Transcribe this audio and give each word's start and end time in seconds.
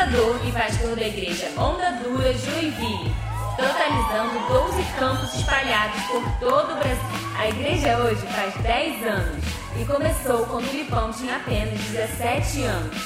fundador 0.00 0.40
e 0.46 0.52
pastor 0.52 0.96
da 0.96 1.06
igreja 1.06 1.46
Onda 1.58 1.92
Dura 2.02 2.32
Joinville, 2.32 3.14
totalizando 3.54 4.48
12 4.48 4.82
campos 4.98 5.34
espalhados 5.34 6.00
por 6.04 6.22
todo 6.40 6.72
o 6.72 6.76
Brasil. 6.76 7.36
A 7.38 7.48
igreja 7.48 7.98
hoje 7.98 8.26
faz 8.28 8.54
10 8.62 9.06
anos 9.06 9.44
e 9.78 9.84
começou 9.84 10.46
quando 10.46 10.64
o 10.64 10.68
Filipão 10.68 11.12
tinha 11.12 11.36
apenas 11.36 11.78
17 11.80 12.62
anos. 12.62 12.96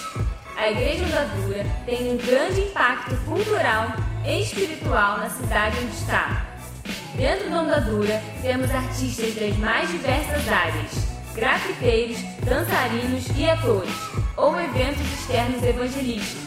A 0.57 0.71
Igreja 0.71 1.05
Onda 1.07 1.25
Dura 1.35 1.67
tem 1.85 2.13
um 2.13 2.17
grande 2.17 2.61
impacto 2.61 3.17
cultural 3.25 3.89
e 4.25 4.43
espiritual 4.43 5.19
na 5.19 5.31
cidade 5.31 5.77
onde 5.83 5.97
está. 5.97 6.47
Dentro 7.17 7.51
do 7.51 7.57
Onda 7.57 7.81
Dura 7.81 8.23
temos 8.41 8.71
artistas 8.71 9.35
das 9.35 9.57
mais 9.57 9.91
diversas 9.91 10.49
áreas, 10.49 11.09
grafiteiros, 11.35 12.19
dançarinos 12.45 13.27
e 13.37 13.51
atores, 13.51 13.95
ou 14.37 14.61
eventos 14.61 15.03
externos 15.13 15.63
evangelísticos, 15.63 16.44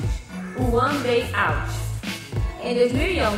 o 0.60 0.76
One 0.76 0.98
Day 1.00 1.30
Out. 1.36 1.72
Em 2.64 2.76
2011, 2.76 3.38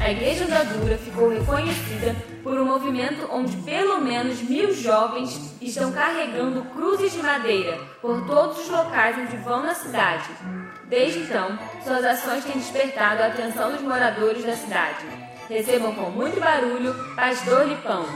a 0.00 0.10
Igreja 0.10 0.44
Onda 0.44 0.64
Dura 0.64 0.96
ficou 0.96 1.28
reconhecida 1.28 2.14
por 2.42 2.58
um 2.58 2.64
movimento 2.64 3.28
onde 3.30 3.56
pelo 3.58 4.00
menos 4.00 4.40
mil 4.42 4.72
jovens 4.72 5.54
estão 5.60 5.92
carregando 5.92 6.64
cruzes 6.66 7.12
de 7.12 7.18
madeira 7.18 7.76
por 8.00 8.24
todos 8.26 8.60
os 8.60 8.68
locais 8.68 9.18
onde 9.18 9.36
vão 9.38 9.62
na 9.62 9.74
cidade. 9.74 10.30
Desde 10.88 11.20
então, 11.20 11.58
suas 11.84 12.04
ações 12.04 12.44
têm 12.44 12.54
despertado 12.54 13.22
a 13.22 13.26
atenção 13.26 13.72
dos 13.72 13.82
moradores 13.82 14.44
da 14.44 14.56
cidade. 14.56 15.04
Recebam 15.48 15.92
com 15.94 16.10
muito 16.10 16.40
barulho 16.40 16.94
Pastor 17.16 17.66
Lipão. 17.66 18.06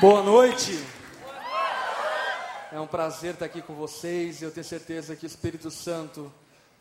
Boa 0.00 0.22
noite. 0.22 1.01
É 2.74 2.80
um 2.80 2.86
prazer 2.86 3.34
estar 3.34 3.44
aqui 3.44 3.60
com 3.60 3.74
vocês 3.74 4.40
e 4.40 4.46
eu 4.46 4.50
tenho 4.50 4.64
certeza 4.64 5.14
que 5.14 5.26
o 5.26 5.28
Espírito 5.28 5.70
Santo 5.70 6.32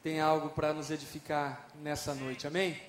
tem 0.02 0.22
algo 0.22 0.48
para 0.52 0.74
nos 0.74 0.90
edificar 0.90 1.68
nessa 1.82 2.16
noite. 2.16 2.48
Amém? 2.48 2.82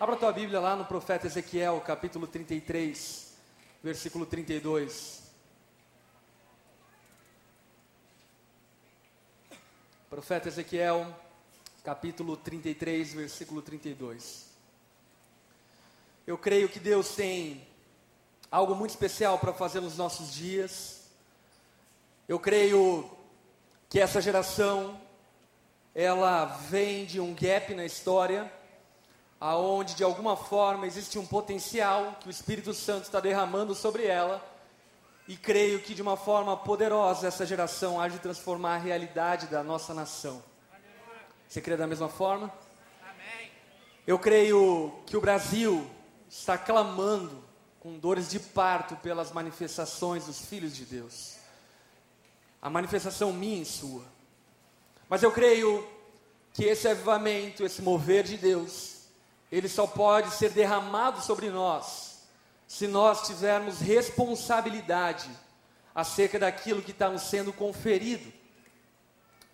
Abra 0.00 0.16
tua 0.16 0.32
Bíblia 0.32 0.58
lá 0.58 0.74
no 0.74 0.84
profeta 0.84 1.28
Ezequiel, 1.28 1.80
capítulo 1.82 2.26
33, 2.26 3.36
versículo 3.84 4.26
32. 4.26 5.22
Profeta 10.10 10.48
Ezequiel, 10.48 11.16
capítulo 11.84 12.36
33, 12.36 13.14
versículo 13.14 13.62
32. 13.62 14.46
Eu 16.26 16.36
creio 16.36 16.68
que 16.68 16.80
Deus 16.80 17.14
tem 17.14 17.64
algo 18.50 18.74
muito 18.74 18.90
especial 18.90 19.38
para 19.38 19.52
fazer 19.52 19.78
nos 19.78 19.96
nossos 19.96 20.34
dias. 20.34 21.03
Eu 22.26 22.40
creio 22.40 23.10
que 23.90 24.00
essa 24.00 24.18
geração 24.18 24.98
ela 25.94 26.46
vem 26.46 27.04
de 27.04 27.20
um 27.20 27.34
gap 27.34 27.74
na 27.74 27.84
história, 27.84 28.50
aonde 29.38 29.94
de 29.94 30.02
alguma 30.02 30.34
forma 30.34 30.86
existe 30.86 31.18
um 31.18 31.26
potencial 31.26 32.16
que 32.20 32.26
o 32.26 32.30
Espírito 32.30 32.72
Santo 32.72 33.04
está 33.04 33.20
derramando 33.20 33.74
sobre 33.74 34.06
ela. 34.06 34.42
E 35.28 35.36
creio 35.36 35.80
que 35.82 35.94
de 35.94 36.00
uma 36.00 36.16
forma 36.16 36.56
poderosa 36.56 37.28
essa 37.28 37.44
geração 37.44 38.00
há 38.00 38.08
de 38.08 38.18
transformar 38.18 38.76
a 38.76 38.78
realidade 38.78 39.46
da 39.46 39.62
nossa 39.62 39.92
nação. 39.92 40.42
Você 41.46 41.60
crê 41.60 41.76
da 41.76 41.86
mesma 41.86 42.08
forma? 42.08 42.50
Eu 44.06 44.18
creio 44.18 44.98
que 45.04 45.16
o 45.16 45.20
Brasil 45.20 45.88
está 46.26 46.56
clamando 46.56 47.44
com 47.80 47.98
dores 47.98 48.30
de 48.30 48.40
parto 48.40 48.96
pelas 48.96 49.30
manifestações 49.30 50.24
dos 50.24 50.46
filhos 50.46 50.74
de 50.74 50.86
Deus. 50.86 51.43
A 52.64 52.68
manifestação 52.68 53.32
minha 53.32 53.62
e 53.62 53.64
sua. 53.64 54.02
Mas 55.08 55.22
eu 55.22 55.30
creio 55.30 55.86
que 56.52 56.64
esse 56.64 56.88
avivamento, 56.88 57.64
esse 57.64 57.80
mover 57.80 58.24
de 58.24 58.36
Deus, 58.36 59.02
ele 59.52 59.68
só 59.68 59.86
pode 59.86 60.34
ser 60.34 60.50
derramado 60.50 61.20
sobre 61.20 61.50
nós 61.50 62.14
se 62.66 62.88
nós 62.88 63.26
tivermos 63.26 63.78
responsabilidade 63.78 65.30
acerca 65.94 66.40
daquilo 66.40 66.82
que 66.82 66.90
está 66.90 67.08
nos 67.08 67.22
sendo 67.22 67.52
conferido, 67.52 68.32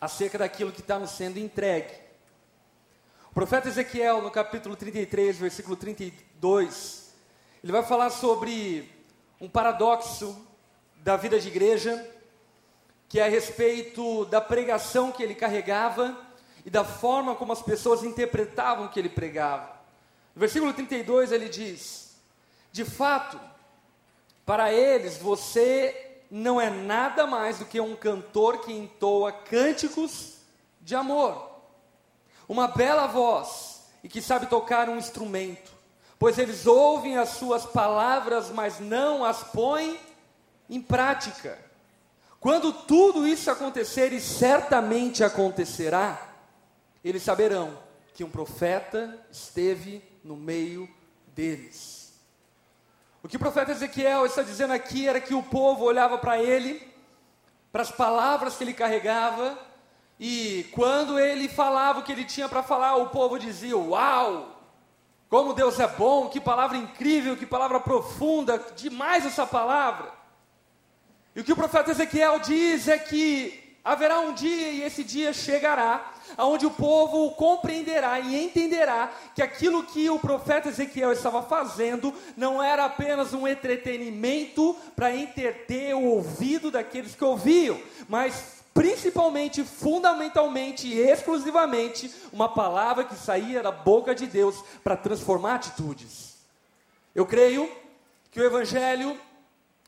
acerca 0.01 0.39
daquilo 0.39 0.73
que 0.73 0.81
está 0.81 0.99
nos 0.99 1.11
sendo 1.11 1.39
entregue. 1.39 1.93
O 3.31 3.35
profeta 3.35 3.69
Ezequiel, 3.69 4.23
no 4.23 4.31
capítulo 4.31 4.75
33, 4.75 5.37
versículo 5.37 5.77
32, 5.77 7.15
ele 7.63 7.73
vai 7.73 7.83
falar 7.83 8.11
sobre 8.11 8.91
um 9.41 9.49
paradoxo 9.49 10.47
da 10.97 11.17
vida 11.17 11.39
de 11.39 11.49
igreja, 11.49 12.09
que 13.11 13.21
é 13.21 13.27
a 13.27 13.29
respeito 13.29 14.25
da 14.25 14.41
pregação 14.41 15.13
que 15.13 15.23
ele 15.23 15.35
carregava 15.35 16.17
e 16.65 16.71
da 16.71 16.83
forma 16.83 17.35
como 17.35 17.53
as 17.53 17.61
pessoas 17.61 18.03
interpretavam 18.03 18.87
o 18.87 18.89
que 18.89 18.99
ele 18.99 19.11
pregava. 19.11 19.79
No 20.35 20.41
versículo 20.41 20.73
32 20.73 21.31
ele 21.31 21.51
diz: 21.51 22.17
De 22.73 22.87
fato, 22.87 23.39
para 24.47 24.73
eles 24.73 25.19
você 25.19 26.23
não 26.31 26.59
é 26.59 26.71
nada 26.71 27.27
mais 27.27 27.59
do 27.59 27.67
que 27.67 27.79
um 27.79 27.95
cantor 27.95 28.63
que 28.63 28.73
entoa 28.73 29.31
cânticos 29.31 30.37
de 30.81 30.95
amor, 30.95 31.61
uma 32.49 32.69
bela 32.69 33.07
voz 33.07 33.83
e 34.03 34.09
que 34.09 34.23
sabe 34.23 34.47
tocar 34.47 34.89
um 34.89 34.97
instrumento 34.97 35.81
pois 36.21 36.39
eles 36.39 36.67
ouvem 36.67 37.17
as 37.17 37.31
suas 37.31 37.65
palavras, 37.65 38.51
mas 38.51 38.79
não 38.79 39.25
as 39.25 39.43
põem 39.43 39.99
em 40.69 40.79
prática. 40.79 41.59
Quando 42.41 42.73
tudo 42.73 43.27
isso 43.27 43.51
acontecer, 43.51 44.15
e 44.15 44.21
certamente 44.21 45.23
acontecerá, 45.23 46.19
eles 47.05 47.23
saberão 47.23 47.79
que 48.15 48.25
um 48.25 48.31
profeta 48.31 49.23
esteve 49.31 50.03
no 50.25 50.37
meio 50.37 50.89
deles. 51.29 52.19
O 53.23 53.29
que 53.29 53.37
o 53.37 53.41
profeta 53.41 53.73
Ezequiel 53.73 54.25
está 54.25 54.43
dizendo 54.43 54.73
aqui 54.73 55.07
era 55.07 55.21
que 55.21 55.35
o 55.35 55.43
povo 55.43 55.85
olhava 55.85 56.17
para 56.17 56.43
ele, 56.43 56.83
para 57.71 57.83
as 57.83 57.91
palavras 57.91 58.57
que 58.57 58.65
ele 58.65 58.73
carregava, 58.73 59.59
e 60.19 60.67
quando 60.73 61.19
ele 61.19 61.47
falava 61.47 62.01
o 62.01 62.03
que 62.03 62.13
ele 62.13 62.25
tinha 62.25 62.49
para 62.49 62.63
falar, 62.63 62.97
o 62.97 63.11
povo 63.11 63.39
dizia: 63.39 63.77
Uau! 63.77 64.57
Como 65.29 65.53
Deus 65.53 65.79
é 65.79 65.87
bom, 65.87 66.29
que 66.29 66.41
palavra 66.41 66.77
incrível, 66.77 67.37
que 67.37 67.47
palavra 67.47 67.79
profunda, 67.79 68.59
demais 68.75 69.25
essa 69.25 69.47
palavra. 69.47 70.20
E 71.35 71.41
o 71.41 71.45
que 71.45 71.53
o 71.53 71.57
profeta 71.57 71.91
Ezequiel 71.91 72.41
diz 72.41 72.89
é 72.89 72.99
que 72.99 73.79
haverá 73.85 74.21
um 74.21 74.35
dia, 74.35 74.71
e 74.71 74.83
esse 74.83 75.03
dia 75.03 75.33
chegará, 75.33 76.13
onde 76.39 76.67
o 76.67 76.71
povo 76.71 77.33
compreenderá 77.33 78.21
e 78.21 78.45
entenderá 78.45 79.13
que 79.35 79.43
aquilo 79.43 79.85
que 79.85 80.09
o 80.11 80.19
profeta 80.19 80.69
Ezequiel 80.69 81.13
estava 81.13 81.43
fazendo 81.43 82.15
não 82.37 82.63
era 82.63 82.85
apenas 82.85 83.33
um 83.33 83.47
entretenimento 83.47 84.77
para 84.95 85.15
entreter 85.15 85.95
o 85.95 86.05
ouvido 86.05 86.71
daqueles 86.71 87.15
que 87.15 87.25
ouviam, 87.25 87.81
mas 88.09 88.61
principalmente, 88.73 89.65
fundamentalmente 89.65 90.87
e 90.87 90.99
exclusivamente, 90.99 92.13
uma 92.33 92.49
palavra 92.49 93.05
que 93.05 93.15
saía 93.15 93.63
da 93.63 93.73
boca 93.73 94.15
de 94.15 94.27
Deus 94.27 94.63
para 94.85 94.97
transformar 94.97 95.57
atitudes. 95.57 96.37
Eu 97.15 97.27
creio 97.27 97.71
que 98.31 98.41
o 98.41 98.45
Evangelho, 98.45 99.19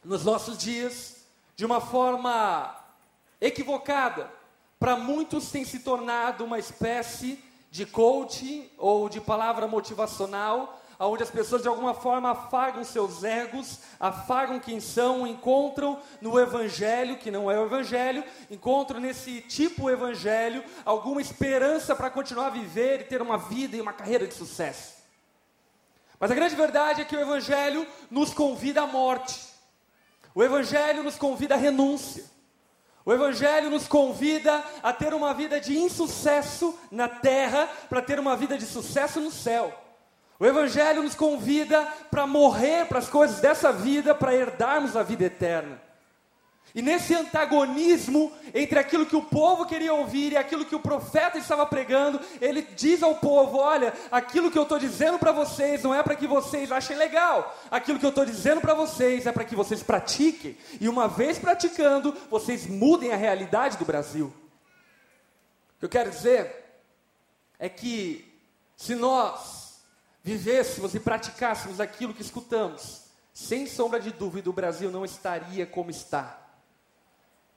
nos 0.04 0.24
nossos 0.24 0.59
dias, 0.59 1.22
de 1.55 1.65
uma 1.65 1.81
forma 1.81 2.75
equivocada, 3.41 4.31
para 4.79 4.97
muitos 4.97 5.51
tem 5.51 5.65
se 5.65 5.81
tornado 5.81 6.45
uma 6.45 6.59
espécie 6.59 7.43
de 7.71 7.87
coaching 7.87 8.69
ou 8.77 9.09
de 9.09 9.21
palavra 9.21 9.66
motivacional, 9.66 10.81
onde 10.99 11.22
as 11.22 11.31
pessoas 11.31 11.63
de 11.63 11.69
alguma 11.69 11.95
forma 11.95 12.31
afagam 12.31 12.84
seus 12.84 13.25
egos, 13.25 13.81
afagam 13.99 14.60
quem 14.60 14.78
são, 14.81 15.27
encontram 15.27 15.99
no 16.21 16.39
evangelho, 16.39 17.16
que 17.16 17.31
não 17.31 17.51
é 17.51 17.59
o 17.59 17.65
evangelho, 17.65 18.22
encontram 18.51 19.01
nesse 19.01 19.41
tipo 19.41 19.91
evangelho 19.91 20.65
alguma 20.84 21.21
esperança 21.21 21.97
para 21.97 22.10
continuar 22.10 22.47
a 22.47 22.51
viver 22.51 23.01
e 23.01 23.05
ter 23.05 23.22
uma 23.22 23.39
vida 23.39 23.77
e 23.77 23.81
uma 23.81 23.93
carreira 23.93 24.27
de 24.27 24.34
sucesso. 24.34 25.03
Mas 26.21 26.31
a 26.31 26.34
grande 26.34 26.55
verdade 26.55 27.01
é 27.01 27.05
que 27.05 27.16
o 27.16 27.21
evangelho 27.21 27.87
nos 28.10 28.33
convida 28.33 28.83
à 28.83 28.87
morte. 28.87 29.52
O 30.34 30.43
evangelho 30.43 31.03
nos 31.03 31.17
convida 31.17 31.55
à 31.55 31.59
renúncia. 31.59 32.33
O 33.05 33.13
Evangelho 33.13 33.69
nos 33.69 33.89
convida 33.89 34.63
a 34.83 34.93
ter 34.93 35.13
uma 35.13 35.34
vida 35.34 35.61
de 35.61 35.77
insucesso 35.77 36.79
na 36.91 37.09
terra 37.09 37.69
para 37.89 38.01
ter 38.01 38.21
uma 38.21 38.37
vida 38.37 38.57
de 38.57 38.65
sucesso 38.65 39.21
no 39.21 39.31
céu. 39.31 39.77
O 40.39 40.47
Evangelho 40.47 41.03
nos 41.03 41.15
convida 41.15 41.84
para 42.11 42.27
morrer 42.27 42.87
para 42.87 42.99
as 42.99 43.09
coisas 43.09 43.41
dessa 43.41 43.73
vida, 43.73 44.15
para 44.15 44.34
herdarmos 44.34 44.97
a 44.97 45.03
vida 45.03 45.25
eterna. 45.25 45.81
E 46.74 46.80
nesse 46.80 47.14
antagonismo 47.14 48.32
entre 48.54 48.78
aquilo 48.78 49.04
que 49.04 49.16
o 49.16 49.22
povo 49.22 49.66
queria 49.66 49.92
ouvir 49.92 50.32
e 50.32 50.38
aquilo 50.38 50.64
que 50.64 50.74
o 50.74 50.80
profeta 50.80 51.36
estava 51.36 51.66
pregando, 51.66 52.18
ele 52.41 52.62
diz 52.62 53.03
ao 53.03 53.16
povo: 53.16 53.59
Olha, 53.59 53.92
aquilo 54.10 54.50
que 54.50 54.59
eu 54.59 54.62
estou 54.62 54.78
dizendo 54.78 55.18
para 55.18 55.32
vocês 55.32 55.82
não 55.82 55.94
é 55.94 56.03
para 56.03 56.16
que 56.16 56.26
vocês 56.26 56.72
achem 56.72 56.97
legal, 56.97 57.54
aquilo 57.70 57.98
que 57.98 58.06
eu 58.06 58.10
estou 58.10 58.24
dizendo 58.24 58.62
para 58.62 58.72
vocês 58.72 59.26
é 59.26 59.32
para 59.32 59.44
que 59.44 59.54
vocês 59.54 59.82
pratiquem, 59.82 60.56
e 60.80 60.88
uma 60.88 61.09
vez 61.09 61.38
praticando, 61.38 62.16
vocês 62.30 62.66
mudem 62.66 63.12
a 63.12 63.16
realidade 63.16 63.76
do 63.76 63.84
Brasil. 63.84 64.32
O 65.76 65.80
que 65.80 65.84
eu 65.84 65.91
quero 65.91 66.10
dizer 66.10 66.80
é 67.59 67.68
que, 67.68 68.32
se 68.78 68.94
nós 68.94 69.82
vivêssemos 70.24 70.94
e 70.94 71.00
praticássemos 71.00 71.80
aquilo 71.80 72.14
que 72.14 72.22
escutamos, 72.22 73.03
sem 73.34 73.66
sombra 73.66 74.00
de 74.00 74.10
dúvida, 74.10 74.48
o 74.48 74.54
Brasil 74.54 74.91
não 74.91 75.04
estaria 75.04 75.66
como 75.66 75.91
está. 75.91 76.41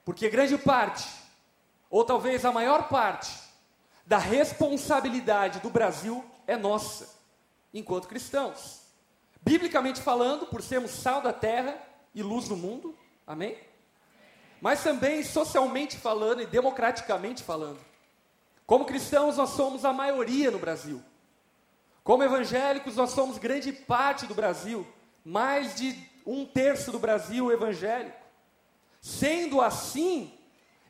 Porque 0.06 0.30
grande 0.30 0.56
parte, 0.56 1.04
ou 1.90 2.04
talvez 2.04 2.44
a 2.44 2.52
maior 2.52 2.88
parte, 2.88 3.28
da 4.06 4.18
responsabilidade 4.18 5.58
do 5.58 5.68
Brasil 5.68 6.24
é 6.46 6.56
nossa, 6.56 7.18
enquanto 7.74 8.06
cristãos. 8.06 8.82
Biblicamente 9.42 10.00
falando, 10.00 10.46
por 10.46 10.62
sermos 10.62 10.92
sal 10.92 11.20
da 11.20 11.32
terra 11.32 11.76
e 12.14 12.22
luz 12.22 12.46
do 12.46 12.56
mundo, 12.56 12.96
amém? 13.26 13.58
Mas 14.60 14.80
também 14.80 15.24
socialmente 15.24 15.96
falando 15.96 16.40
e 16.40 16.46
democraticamente 16.46 17.42
falando. 17.42 17.80
Como 18.64 18.84
cristãos, 18.84 19.36
nós 19.36 19.50
somos 19.50 19.84
a 19.84 19.92
maioria 19.92 20.52
no 20.52 20.58
Brasil. 20.60 21.02
Como 22.04 22.22
evangélicos, 22.22 22.94
nós 22.94 23.10
somos 23.10 23.38
grande 23.38 23.72
parte 23.72 24.24
do 24.24 24.36
Brasil. 24.36 24.86
Mais 25.24 25.74
de 25.74 25.98
um 26.24 26.46
terço 26.46 26.92
do 26.92 26.98
Brasil 27.00 27.50
evangélico. 27.50 28.25
Sendo 29.06 29.60
assim, 29.60 30.32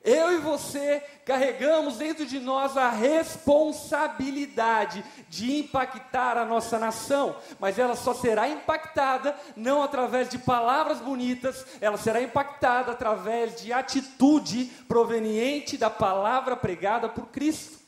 eu 0.02 0.32
e 0.32 0.38
você 0.38 1.04
carregamos 1.26 1.98
dentro 1.98 2.24
de 2.24 2.40
nós 2.40 2.74
a 2.74 2.88
responsabilidade 2.88 5.04
de 5.28 5.58
impactar 5.58 6.38
a 6.38 6.46
nossa 6.46 6.78
nação, 6.78 7.36
mas 7.60 7.78
ela 7.78 7.94
só 7.94 8.14
será 8.14 8.48
impactada 8.48 9.36
não 9.54 9.82
através 9.82 10.30
de 10.30 10.38
palavras 10.38 10.98
bonitas, 10.98 11.66
ela 11.78 11.98
será 11.98 12.22
impactada 12.22 12.92
através 12.92 13.60
de 13.60 13.70
atitude 13.70 14.64
proveniente 14.88 15.76
da 15.76 15.90
palavra 15.90 16.56
pregada 16.56 17.10
por 17.10 17.26
Cristo, 17.26 17.78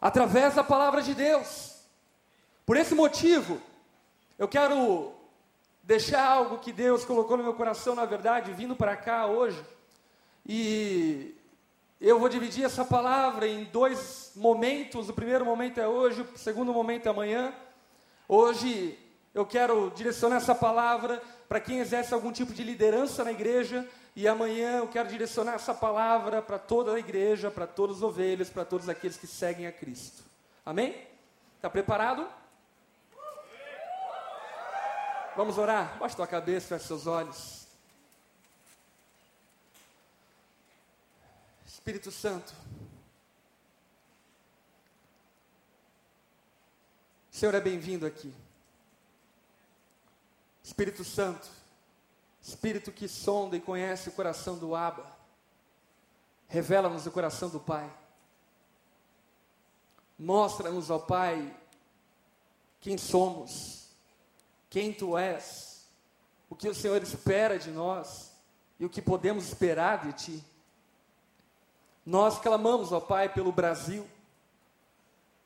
através 0.00 0.54
da 0.54 0.62
palavra 0.62 1.02
de 1.02 1.12
Deus. 1.12 1.72
Por 2.64 2.76
esse 2.76 2.94
motivo, 2.94 3.60
eu 4.38 4.46
quero 4.46 5.12
deixar 5.92 6.26
algo 6.26 6.56
que 6.56 6.72
Deus 6.72 7.04
colocou 7.04 7.36
no 7.36 7.42
meu 7.42 7.52
coração, 7.52 7.94
na 7.94 8.06
verdade, 8.06 8.50
vindo 8.54 8.74
para 8.74 8.96
cá 8.96 9.26
hoje. 9.26 9.62
E 10.48 11.34
eu 12.00 12.18
vou 12.18 12.30
dividir 12.30 12.64
essa 12.64 12.82
palavra 12.82 13.46
em 13.46 13.64
dois 13.64 14.32
momentos. 14.34 15.10
O 15.10 15.12
primeiro 15.12 15.44
momento 15.44 15.78
é 15.78 15.86
hoje, 15.86 16.22
o 16.22 16.38
segundo 16.38 16.72
momento 16.72 17.08
é 17.08 17.10
amanhã. 17.10 17.52
Hoje 18.26 18.98
eu 19.34 19.44
quero 19.44 19.92
direcionar 19.94 20.36
essa 20.36 20.54
palavra 20.54 21.22
para 21.46 21.60
quem 21.60 21.80
exerce 21.80 22.14
algum 22.14 22.32
tipo 22.32 22.54
de 22.54 22.64
liderança 22.64 23.22
na 23.22 23.30
igreja. 23.30 23.86
E 24.16 24.26
amanhã 24.26 24.78
eu 24.78 24.88
quero 24.88 25.10
direcionar 25.10 25.56
essa 25.56 25.74
palavra 25.74 26.40
para 26.40 26.58
toda 26.58 26.94
a 26.94 26.98
igreja, 26.98 27.50
para 27.50 27.66
todas 27.66 27.96
as 27.98 28.02
ovelhas, 28.02 28.48
para 28.48 28.64
todos 28.64 28.88
aqueles 28.88 29.18
que 29.18 29.26
seguem 29.26 29.66
a 29.66 29.72
Cristo. 29.72 30.22
Amém? 30.64 30.96
Está 31.56 31.68
preparado? 31.68 32.26
Vamos 35.34 35.56
orar? 35.56 35.98
Baixe 35.98 36.14
tua 36.14 36.26
cabeça, 36.26 36.68
feche 36.68 36.86
seus 36.86 37.06
olhos. 37.06 37.66
Espírito 41.66 42.10
Santo, 42.10 42.54
Senhor 47.30 47.54
é 47.54 47.60
bem-vindo 47.60 48.06
aqui. 48.06 48.32
Espírito 50.62 51.02
Santo, 51.02 51.48
Espírito 52.40 52.92
que 52.92 53.08
sonda 53.08 53.56
e 53.56 53.60
conhece 53.60 54.10
o 54.10 54.12
coração 54.12 54.58
do 54.58 54.76
Abba, 54.76 55.10
revela-nos 56.46 57.06
o 57.06 57.10
coração 57.10 57.48
do 57.48 57.58
Pai. 57.58 57.90
Mostra-nos, 60.18 60.90
ó 60.90 60.98
Pai, 60.98 61.58
quem 62.80 62.98
somos 62.98 63.81
quem 64.72 64.90
tu 64.90 65.18
és, 65.18 65.86
o 66.48 66.56
que 66.56 66.66
o 66.66 66.74
Senhor 66.74 67.02
espera 67.02 67.58
de 67.58 67.70
nós 67.70 68.32
e 68.80 68.86
o 68.86 68.88
que 68.88 69.02
podemos 69.02 69.44
esperar 69.46 69.98
de 69.98 70.12
ti. 70.14 70.44
Nós 72.06 72.38
clamamos, 72.38 72.90
ó 72.90 72.98
Pai, 72.98 73.28
pelo 73.28 73.52
Brasil, 73.52 74.08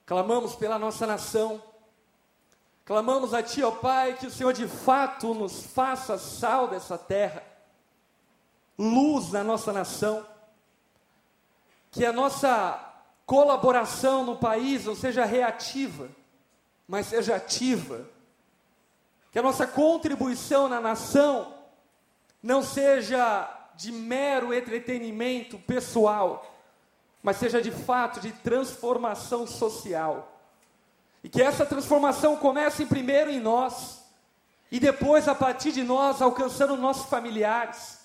clamamos 0.06 0.54
pela 0.54 0.78
nossa 0.78 1.08
nação, 1.08 1.60
clamamos 2.84 3.34
a 3.34 3.42
Ti, 3.42 3.64
ó 3.64 3.72
Pai, 3.72 4.14
que 4.14 4.28
o 4.28 4.30
Senhor 4.30 4.52
de 4.52 4.68
fato 4.68 5.34
nos 5.34 5.66
faça 5.66 6.16
sal 6.18 6.68
dessa 6.68 6.96
terra, 6.96 7.42
luz 8.78 9.32
na 9.32 9.42
nossa 9.42 9.72
nação, 9.72 10.24
que 11.90 12.06
a 12.06 12.12
nossa 12.12 12.80
colaboração 13.26 14.24
no 14.24 14.36
país 14.36 14.84
não 14.84 14.94
seja 14.94 15.24
reativa, 15.24 16.08
mas 16.86 17.06
seja 17.06 17.34
ativa 17.34 18.14
que 19.30 19.38
a 19.38 19.42
nossa 19.42 19.66
contribuição 19.66 20.68
na 20.68 20.80
nação 20.80 21.54
não 22.42 22.62
seja 22.62 23.48
de 23.74 23.92
mero 23.92 24.54
entretenimento 24.54 25.58
pessoal, 25.58 26.54
mas 27.22 27.36
seja 27.36 27.60
de 27.60 27.70
fato 27.70 28.20
de 28.20 28.32
transformação 28.32 29.46
social. 29.46 30.32
E 31.22 31.28
que 31.28 31.42
essa 31.42 31.66
transformação 31.66 32.36
comece 32.36 32.86
primeiro 32.86 33.30
em 33.30 33.40
nós, 33.40 34.02
e 34.70 34.80
depois, 34.80 35.28
a 35.28 35.34
partir 35.34 35.72
de 35.72 35.82
nós, 35.82 36.22
alcançando 36.22 36.76
nossos 36.76 37.06
familiares, 37.06 38.00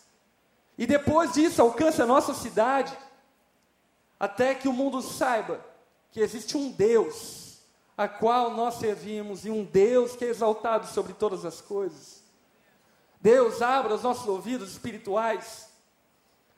e 0.77 0.85
depois 0.87 1.33
disso, 1.33 1.61
alcance 1.61 2.01
a 2.01 2.05
nossa 2.05 2.33
cidade, 2.33 2.97
até 4.19 4.55
que 4.55 4.67
o 4.67 4.73
mundo 4.73 5.01
saiba 5.01 5.63
que 6.11 6.19
existe 6.19 6.57
um 6.57 6.71
Deus 6.71 7.50
a 8.01 8.07
qual 8.07 8.49
nós 8.49 8.75
servimos, 8.79 9.45
e 9.45 9.51
um 9.51 9.63
Deus 9.63 10.15
que 10.15 10.25
é 10.25 10.29
exaltado 10.29 10.87
sobre 10.87 11.13
todas 11.13 11.45
as 11.45 11.61
coisas. 11.61 12.23
Deus, 13.21 13.61
abra 13.61 13.93
os 13.93 14.01
nossos 14.01 14.27
ouvidos 14.27 14.71
espirituais, 14.71 15.69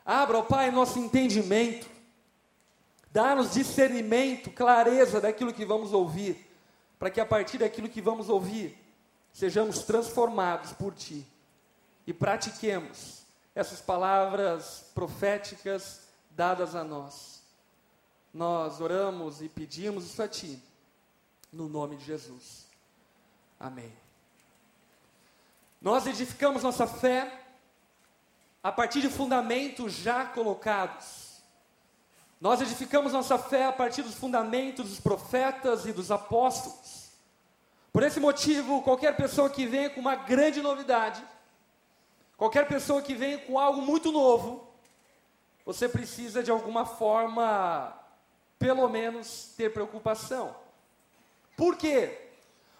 abra, 0.05 0.37
ó 0.37 0.41
Pai, 0.41 0.71
nosso 0.71 0.97
entendimento, 0.99 1.85
dá-nos 3.11 3.51
discernimento, 3.51 4.51
clareza 4.51 5.19
daquilo 5.19 5.51
que 5.51 5.65
vamos 5.65 5.91
ouvir, 5.91 6.49
para 6.97 7.09
que 7.09 7.19
a 7.19 7.25
partir 7.25 7.57
daquilo 7.57 7.89
que 7.89 8.01
vamos 8.01 8.29
ouvir, 8.29 8.81
sejamos 9.33 9.79
transformados 9.79 10.71
por 10.71 10.93
Ti 10.93 11.27
e 12.07 12.13
pratiquemos 12.13 13.23
essas 13.53 13.81
palavras 13.81 14.89
proféticas 14.95 16.07
dadas 16.31 16.73
a 16.73 16.85
nós. 16.85 17.43
Nós 18.33 18.79
oramos 18.79 19.41
e 19.41 19.49
pedimos 19.49 20.05
isso 20.05 20.23
a 20.23 20.27
Ti 20.29 20.57
no 21.53 21.69
nome 21.69 21.95
de 21.95 22.03
Jesus. 22.03 22.67
Amém. 23.59 23.93
Nós 25.79 26.07
edificamos 26.07 26.63
nossa 26.63 26.87
fé 26.87 27.41
a 28.63 28.71
partir 28.71 29.01
de 29.01 29.09
fundamentos 29.09 29.93
já 29.93 30.25
colocados. 30.25 31.41
Nós 32.41 32.59
edificamos 32.59 33.13
nossa 33.13 33.37
fé 33.37 33.65
a 33.65 33.71
partir 33.71 34.01
dos 34.01 34.15
fundamentos 34.15 34.89
dos 34.89 34.99
profetas 34.99 35.85
e 35.85 35.93
dos 35.93 36.11
apóstolos. 36.11 37.11
Por 37.91 38.01
esse 38.01 38.19
motivo, 38.19 38.81
qualquer 38.81 39.15
pessoa 39.15 39.49
que 39.49 39.67
venha 39.67 39.89
com 39.89 40.01
uma 40.01 40.15
grande 40.15 40.61
novidade, 40.61 41.23
qualquer 42.35 42.67
pessoa 42.67 43.01
que 43.01 43.13
venha 43.13 43.37
com 43.37 43.59
algo 43.59 43.81
muito 43.81 44.11
novo, 44.11 44.67
você 45.65 45.87
precisa 45.87 46.41
de 46.41 46.49
alguma 46.49 46.85
forma, 46.85 47.93
pelo 48.57 48.89
menos, 48.89 49.53
ter 49.55 49.71
preocupação. 49.71 50.62
Por 51.55 51.77
quê? 51.77 52.19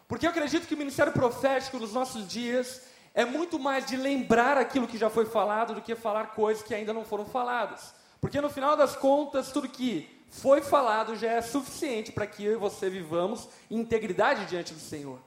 Porque 0.07 0.25
eu 0.25 0.29
acredito 0.29 0.67
que 0.67 0.73
o 0.75 0.77
ministério 0.77 1.13
profético 1.13 1.79
nos 1.79 1.93
nossos 1.93 2.27
dias 2.27 2.81
é 3.13 3.25
muito 3.25 3.59
mais 3.59 3.85
de 3.85 3.95
lembrar 3.95 4.57
aquilo 4.57 4.87
que 4.87 4.97
já 4.97 5.09
foi 5.09 5.25
falado 5.25 5.75
do 5.75 5.81
que 5.81 5.95
falar 5.95 6.27
coisas 6.27 6.63
que 6.63 6.73
ainda 6.73 6.93
não 6.93 7.05
foram 7.05 7.25
faladas. 7.25 7.93
Porque 8.19 8.41
no 8.41 8.49
final 8.49 8.75
das 8.75 8.95
contas, 8.95 9.51
tudo 9.51 9.67
que 9.69 10.09
foi 10.29 10.61
falado 10.61 11.15
já 11.15 11.31
é 11.31 11.41
suficiente 11.41 12.11
para 12.11 12.25
que 12.25 12.43
eu 12.43 12.53
e 12.53 12.57
você 12.57 12.89
vivamos 12.89 13.47
em 13.69 13.79
integridade 13.79 14.45
diante 14.45 14.73
do 14.73 14.79
Senhor. 14.79 15.19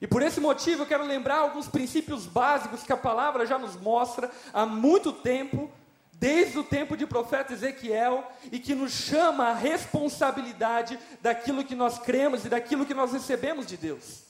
E 0.00 0.06
por 0.06 0.22
esse 0.22 0.40
motivo 0.40 0.82
eu 0.82 0.86
quero 0.86 1.04
lembrar 1.04 1.38
alguns 1.38 1.68
princípios 1.68 2.24
básicos 2.24 2.82
que 2.82 2.92
a 2.92 2.96
palavra 2.96 3.44
já 3.44 3.58
nos 3.58 3.76
mostra 3.76 4.30
há 4.52 4.64
muito 4.64 5.12
tempo 5.12 5.70
desde 6.18 6.58
o 6.58 6.64
tempo 6.64 6.96
de 6.96 7.06
profeta 7.06 7.52
Ezequiel 7.52 8.26
e 8.50 8.58
que 8.58 8.74
nos 8.74 8.92
chama 8.92 9.48
a 9.48 9.54
responsabilidade 9.54 10.98
daquilo 11.22 11.64
que 11.64 11.76
nós 11.76 11.98
cremos 11.98 12.44
e 12.44 12.48
daquilo 12.48 12.84
que 12.84 12.94
nós 12.94 13.12
recebemos 13.12 13.66
de 13.66 13.76
Deus. 13.76 14.24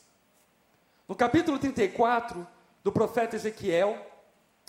No 1.09 1.15
capítulo 1.15 1.59
34 1.59 2.47
do 2.85 2.93
profeta 2.93 3.37
Ezequiel, 3.37 4.07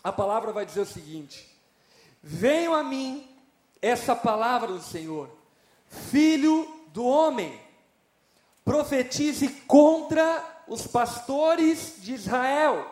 a 0.02 0.14
palavra 0.14 0.54
vai 0.54 0.66
dizer 0.66 0.80
o 0.80 0.86
seguinte: 0.86 1.54
Venham 2.24 2.74
a 2.74 2.84
mim 2.84 3.30
essa 3.82 4.16
palavra 4.16 4.70
do 4.70 4.82
Senhor, 4.82 5.30
filho 5.88 6.66
do 6.94 7.06
homem, 7.06 7.60
profetize 8.64 9.50
contra 9.68 10.64
os 10.70 10.88
pastores 10.88 11.96
de 11.98 12.14
Israel, 12.14 12.90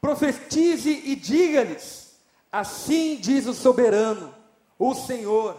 profetize 0.00 0.90
e 0.90 1.14
diga-lhes: 1.14 2.11
Assim 2.52 3.16
diz 3.16 3.46
o 3.46 3.54
soberano, 3.54 4.34
o 4.78 4.94
Senhor, 4.94 5.56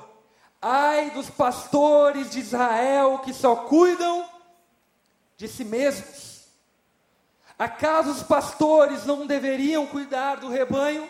ai 0.61 1.09
dos 1.09 1.27
pastores 1.27 2.29
de 2.29 2.39
Israel 2.39 3.17
que 3.19 3.33
só 3.33 3.55
cuidam 3.55 4.29
de 5.35 5.47
si 5.47 5.65
mesmos. 5.65 6.43
Acaso 7.57 8.11
os 8.11 8.21
pastores 8.21 9.05
não 9.05 9.25
deveriam 9.25 9.87
cuidar 9.87 10.35
do 10.35 10.49
rebanho? 10.49 11.09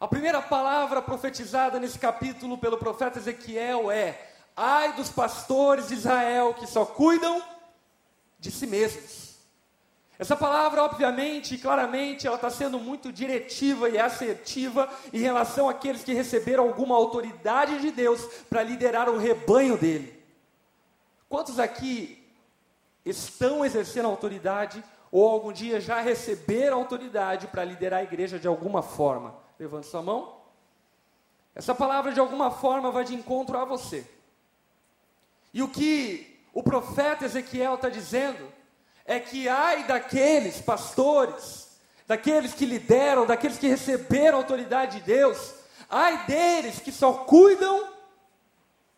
A 0.00 0.08
primeira 0.08 0.40
palavra 0.40 1.02
profetizada 1.02 1.78
nesse 1.78 1.98
capítulo 1.98 2.56
pelo 2.56 2.78
profeta 2.78 3.18
Ezequiel 3.18 3.90
é: 3.90 4.32
Ai 4.56 4.94
dos 4.94 5.10
pastores 5.10 5.88
de 5.88 5.94
Israel 5.94 6.54
que 6.54 6.66
só 6.66 6.86
cuidam 6.86 7.42
de 8.38 8.50
si 8.50 8.66
mesmos. 8.66 9.21
Essa 10.18 10.36
palavra, 10.36 10.84
obviamente, 10.84 11.58
claramente, 11.58 12.26
ela 12.26 12.36
está 12.36 12.50
sendo 12.50 12.78
muito 12.78 13.10
diretiva 13.10 13.88
e 13.88 13.98
assertiva 13.98 14.88
em 15.12 15.18
relação 15.18 15.68
àqueles 15.68 16.04
que 16.04 16.12
receberam 16.12 16.64
alguma 16.64 16.94
autoridade 16.94 17.80
de 17.80 17.90
Deus 17.90 18.22
para 18.48 18.62
liderar 18.62 19.08
o 19.08 19.18
rebanho 19.18 19.76
dele. 19.76 20.22
Quantos 21.28 21.58
aqui 21.58 22.22
estão 23.04 23.64
exercendo 23.64 24.06
autoridade 24.06 24.84
ou 25.10 25.28
algum 25.28 25.52
dia 25.52 25.80
já 25.80 26.00
receberam 26.00 26.78
autoridade 26.78 27.46
para 27.46 27.64
liderar 27.64 28.00
a 28.00 28.04
igreja 28.04 28.38
de 28.38 28.46
alguma 28.46 28.82
forma? 28.82 29.34
Levante 29.58 29.86
sua 29.86 30.02
mão. 30.02 30.36
Essa 31.54 31.74
palavra 31.74 32.12
de 32.12 32.20
alguma 32.20 32.50
forma 32.50 32.90
vai 32.90 33.04
de 33.04 33.14
encontro 33.14 33.58
a 33.58 33.64
você. 33.64 34.06
E 35.54 35.62
o 35.62 35.68
que 35.68 36.38
o 36.52 36.62
profeta 36.62 37.24
Ezequiel 37.24 37.74
está 37.74 37.88
dizendo 37.88 38.51
é 39.04 39.18
que 39.18 39.48
ai 39.48 39.84
daqueles 39.84 40.60
pastores, 40.60 41.68
daqueles 42.06 42.54
que 42.54 42.64
lideram, 42.64 43.26
daqueles 43.26 43.58
que 43.58 43.68
receberam 43.68 44.38
a 44.38 44.40
autoridade 44.40 44.98
de 44.98 45.04
Deus, 45.04 45.54
ai 45.88 46.26
deles 46.26 46.78
que 46.78 46.92
só 46.92 47.12
cuidam 47.12 47.92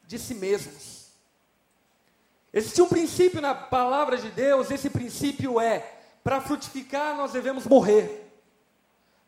de 0.07 0.19
si 0.19 0.35
mesmos. 0.35 1.05
Existe 2.53 2.81
um 2.81 2.89
princípio 2.89 3.41
na 3.41 3.55
palavra 3.55 4.17
de 4.17 4.31
Deus, 4.31 4.71
esse 4.71 4.89
princípio 4.89 5.61
é: 5.61 5.79
para 6.23 6.41
frutificar 6.41 7.17
nós 7.17 7.33
devemos 7.33 7.67
morrer, 7.67 8.31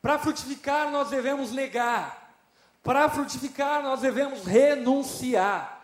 para 0.00 0.18
frutificar 0.18 0.90
nós 0.90 1.10
devemos 1.10 1.50
negar, 1.50 2.38
para 2.82 3.08
frutificar 3.08 3.82
nós 3.82 4.00
devemos 4.00 4.44
renunciar. 4.44 5.74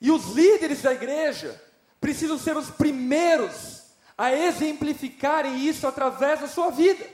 E 0.00 0.10
os 0.10 0.30
líderes 0.30 0.82
da 0.82 0.92
igreja 0.94 1.62
precisam 2.00 2.38
ser 2.38 2.56
os 2.56 2.70
primeiros 2.70 3.79
a 4.20 4.34
exemplificarem 4.34 5.66
isso 5.66 5.86
através 5.86 6.40
da 6.40 6.46
sua 6.46 6.68
vida. 6.70 7.08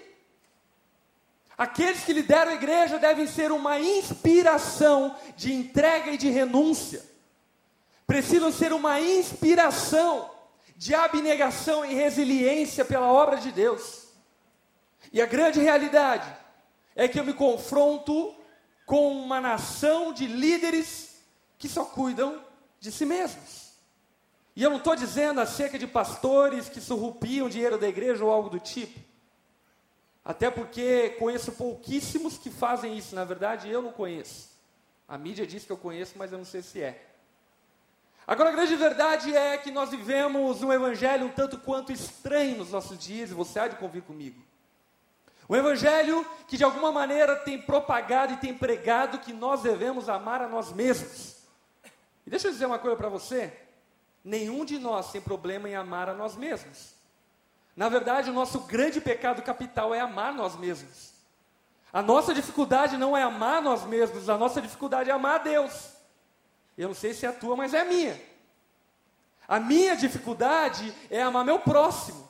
Aqueles 1.57 2.03
que 2.03 2.13
lideram 2.13 2.51
a 2.51 2.57
igreja 2.57 2.99
devem 2.99 3.29
ser 3.29 3.53
uma 3.53 3.79
inspiração 3.79 5.15
de 5.37 5.53
entrega 5.53 6.11
e 6.11 6.19
de 6.19 6.29
renúncia 6.29 7.01
precisam 8.09 8.51
ser 8.51 8.73
uma 8.73 9.01
inspiração 9.01 10.29
de 10.77 10.97
abnegação 10.97 11.85
e 11.85 11.95
resiliência 11.95 12.85
pela 12.85 13.13
obra 13.13 13.37
de 13.37 13.53
Deus. 13.53 14.09
E 15.13 15.23
a 15.23 15.27
grande 15.27 15.61
realidade 15.61 16.27
é 16.97 17.07
que 17.07 17.21
eu 17.21 17.25
me 17.25 17.35
confronto 17.35 18.35
com 18.85 19.13
uma 19.13 19.41
nação 19.41 20.13
de 20.13 20.27
líderes 20.27 21.21
que 21.57 21.69
só 21.69 21.85
cuidam 21.85 22.45
de 22.81 22.91
si 22.91 23.07
mesmos. 23.07 23.66
E 24.57 24.63
eu 24.63 24.71
não 24.71 24.79
estou 24.79 24.97
dizendo 24.97 25.39
acerca 25.39 25.79
de 25.79 25.87
pastores 25.87 26.67
que 26.71 26.81
surrupiam 26.81 27.47
dinheiro 27.47 27.77
da 27.77 27.87
igreja 27.87 28.25
ou 28.25 28.33
algo 28.33 28.49
do 28.49 28.59
tipo. 28.59 28.99
Até 30.25 30.51
porque 30.51 31.11
conheço 31.19 31.53
pouquíssimos 31.53 32.39
que 32.39 32.51
fazem 32.51 32.97
isso, 32.97 33.15
na 33.15 33.23
verdade 33.23 33.71
eu 33.71 33.83
não 33.83 33.93
conheço. 33.93 34.51
A 35.07 35.19
mídia 35.19 35.47
diz 35.47 35.65
que 35.65 35.71
eu 35.71 35.77
conheço, 35.77 36.15
mas 36.17 36.33
eu 36.33 36.39
não 36.39 36.45
sei 36.45 36.63
se 36.63 36.83
é. 36.83 37.07
Agora, 38.27 38.49
a 38.49 38.53
grande 38.53 38.75
verdade 38.75 39.37
é 39.37 39.57
que 39.57 39.71
nós 39.71 39.91
vivemos 39.91 40.63
um 40.63 40.73
evangelho 40.73 41.27
um 41.27 41.31
tanto 41.31 41.59
quanto 41.59 41.93
estranho 41.93 42.57
nos 42.57 42.73
nossos 42.73 42.99
dias, 42.99 43.31
e 43.31 43.35
você 43.35 43.61
há 43.61 43.69
de 43.69 43.77
convir 43.77 44.03
comigo. 44.03 44.43
Um 45.49 45.55
evangelho 45.55 46.27
que 46.49 46.57
de 46.57 46.65
alguma 46.65 46.91
maneira 46.91 47.37
tem 47.37 47.61
propagado 47.61 48.33
e 48.33 48.39
tem 48.39 48.53
pregado 48.53 49.19
que 49.21 49.33
nós 49.33 49.63
devemos 49.63 50.09
amar 50.09 50.43
a 50.43 50.49
nós 50.49 50.73
mesmos. 50.73 51.37
E 52.27 52.31
deixa 52.31 52.49
eu 52.49 52.53
dizer 52.53 52.67
uma 52.67 52.81
coisa 52.81 52.97
para 52.97 53.09
você: 53.09 53.66
nenhum 54.27 54.65
de 54.65 54.77
nós 54.77 55.13
tem 55.13 55.21
problema 55.21 55.69
em 55.69 55.77
amar 55.77 56.09
a 56.09 56.15
nós 56.15 56.35
mesmos. 56.35 56.95
Na 57.77 57.89
verdade, 57.89 58.29
o 58.29 58.35
nosso 58.35 58.61
grande 58.61 59.01
pecado 59.01 59.41
capital 59.41 59.95
é 59.95 60.01
amar 60.01 60.35
nós 60.35 60.57
mesmos. 60.57 61.13
A 61.93 62.03
nossa 62.03 62.35
dificuldade 62.35 62.97
não 62.97 63.17
é 63.17 63.23
amar 63.23 63.63
nós 63.63 63.85
mesmos, 63.85 64.29
a 64.29 64.37
nossa 64.37 64.61
dificuldade 64.61 65.09
é 65.09 65.13
amar 65.13 65.37
a 65.37 65.45
Deus. 65.45 65.91
Eu 66.77 66.89
não 66.89 66.95
sei 66.95 67.15
se 67.15 67.25
é 67.25 67.29
a 67.29 67.33
tua, 67.33 67.55
mas 67.55 67.73
é 67.73 67.83
a 67.83 67.85
minha. 67.85 68.21
A 69.47 69.61
minha 69.61 69.95
dificuldade 69.95 70.93
é 71.09 71.23
amar 71.23 71.45
meu 71.45 71.61
próximo. 71.61 72.27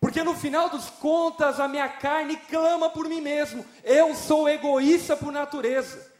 Porque 0.00 0.22
no 0.22 0.34
final 0.34 0.70
dos 0.70 0.88
contas, 0.88 1.60
a 1.60 1.68
minha 1.68 1.88
carne 1.88 2.36
clama 2.36 2.88
por 2.88 3.06
mim 3.06 3.20
mesmo. 3.20 3.64
Eu 3.84 4.14
sou 4.14 4.48
egoísta 4.48 5.14
por 5.14 5.30
natureza. 5.30 6.10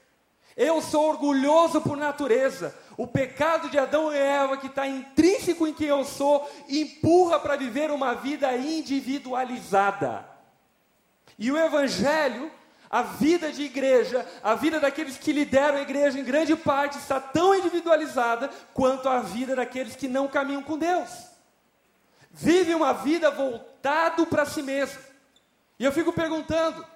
Eu 0.55 0.83
sou 0.83 1.09
orgulhoso 1.09 1.81
por 1.81 1.97
natureza. 1.97 2.77
O 2.97 3.07
pecado 3.07 3.69
de 3.69 3.79
Adão 3.79 4.13
e 4.13 4.17
Eva, 4.17 4.57
que 4.57 4.69
está 4.69 4.87
intrínseco 4.87 5.67
em 5.67 5.75
quem 5.75 5.89
eu 5.89 6.05
sou, 6.05 6.51
empurra 6.69 7.39
para 7.39 7.57
viver 7.57 7.91
uma 7.91 8.15
vida 8.15 8.57
individualizada. 8.57 10.27
E 11.39 11.53
o 11.53 11.59
Evangelho 11.59 12.51
a 12.91 13.03
vida 13.03 13.53
de 13.53 13.63
igreja, 13.63 14.27
a 14.43 14.55
vida 14.55 14.79
daqueles 14.79 15.19
que 15.19 15.33
lideram 15.33 15.79
a 15.79 15.83
igreja, 15.83 16.19
em 16.19 16.25
grande 16.25 16.55
parte, 16.57 16.99
está 16.99 17.21
tão 17.21 17.55
individualizada 17.55 18.49
quanto 18.73 19.09
a 19.09 19.21
vida 19.21 19.57
daqueles 19.57 19.97
que 19.97 20.09
não 20.09 20.29
caminham 20.29 20.63
com 20.63 20.79
Deus. 20.79 21.11
Vive 22.31 22.75
uma 22.75 22.93
vida 22.93 23.31
voltado 23.31 24.27
para 24.27 24.47
si 24.47 24.63
mesmo. 24.63 25.01
E 25.79 25.85
eu 25.85 25.93
fico 25.93 26.13
perguntando: 26.13 26.87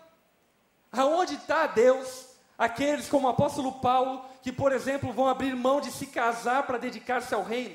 aonde 0.92 1.34
está 1.34 1.66
Deus? 1.66 2.29
Aqueles 2.60 3.08
como 3.08 3.26
o 3.26 3.30
apóstolo 3.30 3.80
Paulo, 3.80 4.22
que, 4.42 4.52
por 4.52 4.70
exemplo, 4.70 5.14
vão 5.14 5.26
abrir 5.26 5.56
mão 5.56 5.80
de 5.80 5.90
se 5.90 6.06
casar 6.06 6.66
para 6.66 6.76
dedicar-se 6.76 7.34
ao 7.34 7.42
reino. 7.42 7.74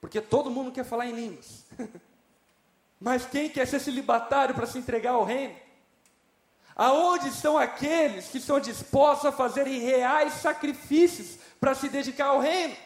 Porque 0.00 0.20
todo 0.20 0.50
mundo 0.50 0.72
quer 0.72 0.84
falar 0.84 1.06
em 1.06 1.14
línguas. 1.14 1.64
Mas 2.98 3.24
quem 3.24 3.48
quer 3.48 3.68
ser 3.68 3.78
celibatário 3.78 4.52
para 4.52 4.66
se 4.66 4.78
entregar 4.78 5.12
ao 5.12 5.22
reino? 5.22 5.54
Aonde 6.74 7.28
estão 7.28 7.56
aqueles 7.56 8.26
que 8.26 8.38
estão 8.38 8.58
dispostos 8.58 9.26
a 9.26 9.32
fazerem 9.32 9.78
reais 9.78 10.32
sacrifícios 10.32 11.38
para 11.60 11.72
se 11.72 11.88
dedicar 11.88 12.26
ao 12.26 12.40
reino? 12.40 12.76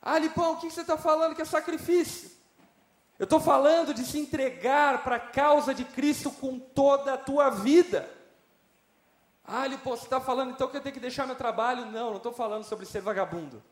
Ah, 0.00 0.18
Lipão, 0.18 0.54
o 0.54 0.56
que 0.56 0.70
você 0.70 0.80
está 0.80 0.96
falando 0.96 1.34
que 1.34 1.42
é 1.42 1.44
sacrifício? 1.44 2.30
Eu 3.18 3.24
estou 3.24 3.38
falando 3.38 3.92
de 3.92 4.02
se 4.02 4.18
entregar 4.18 5.04
para 5.04 5.16
a 5.16 5.20
causa 5.20 5.74
de 5.74 5.84
Cristo 5.84 6.30
com 6.30 6.58
toda 6.58 7.12
a 7.12 7.18
tua 7.18 7.50
vida. 7.50 8.15
Ah, 9.46 9.66
Lipão, 9.66 9.96
você 9.96 10.04
está 10.04 10.20
falando 10.20 10.50
então 10.50 10.68
que 10.68 10.76
eu 10.76 10.80
tenho 10.80 10.94
que 10.94 11.00
deixar 11.00 11.26
meu 11.26 11.36
trabalho? 11.36 11.86
Não, 11.86 12.10
não 12.10 12.16
estou 12.16 12.32
falando 12.32 12.64
sobre 12.64 12.84
ser 12.84 13.00
vagabundo. 13.00 13.62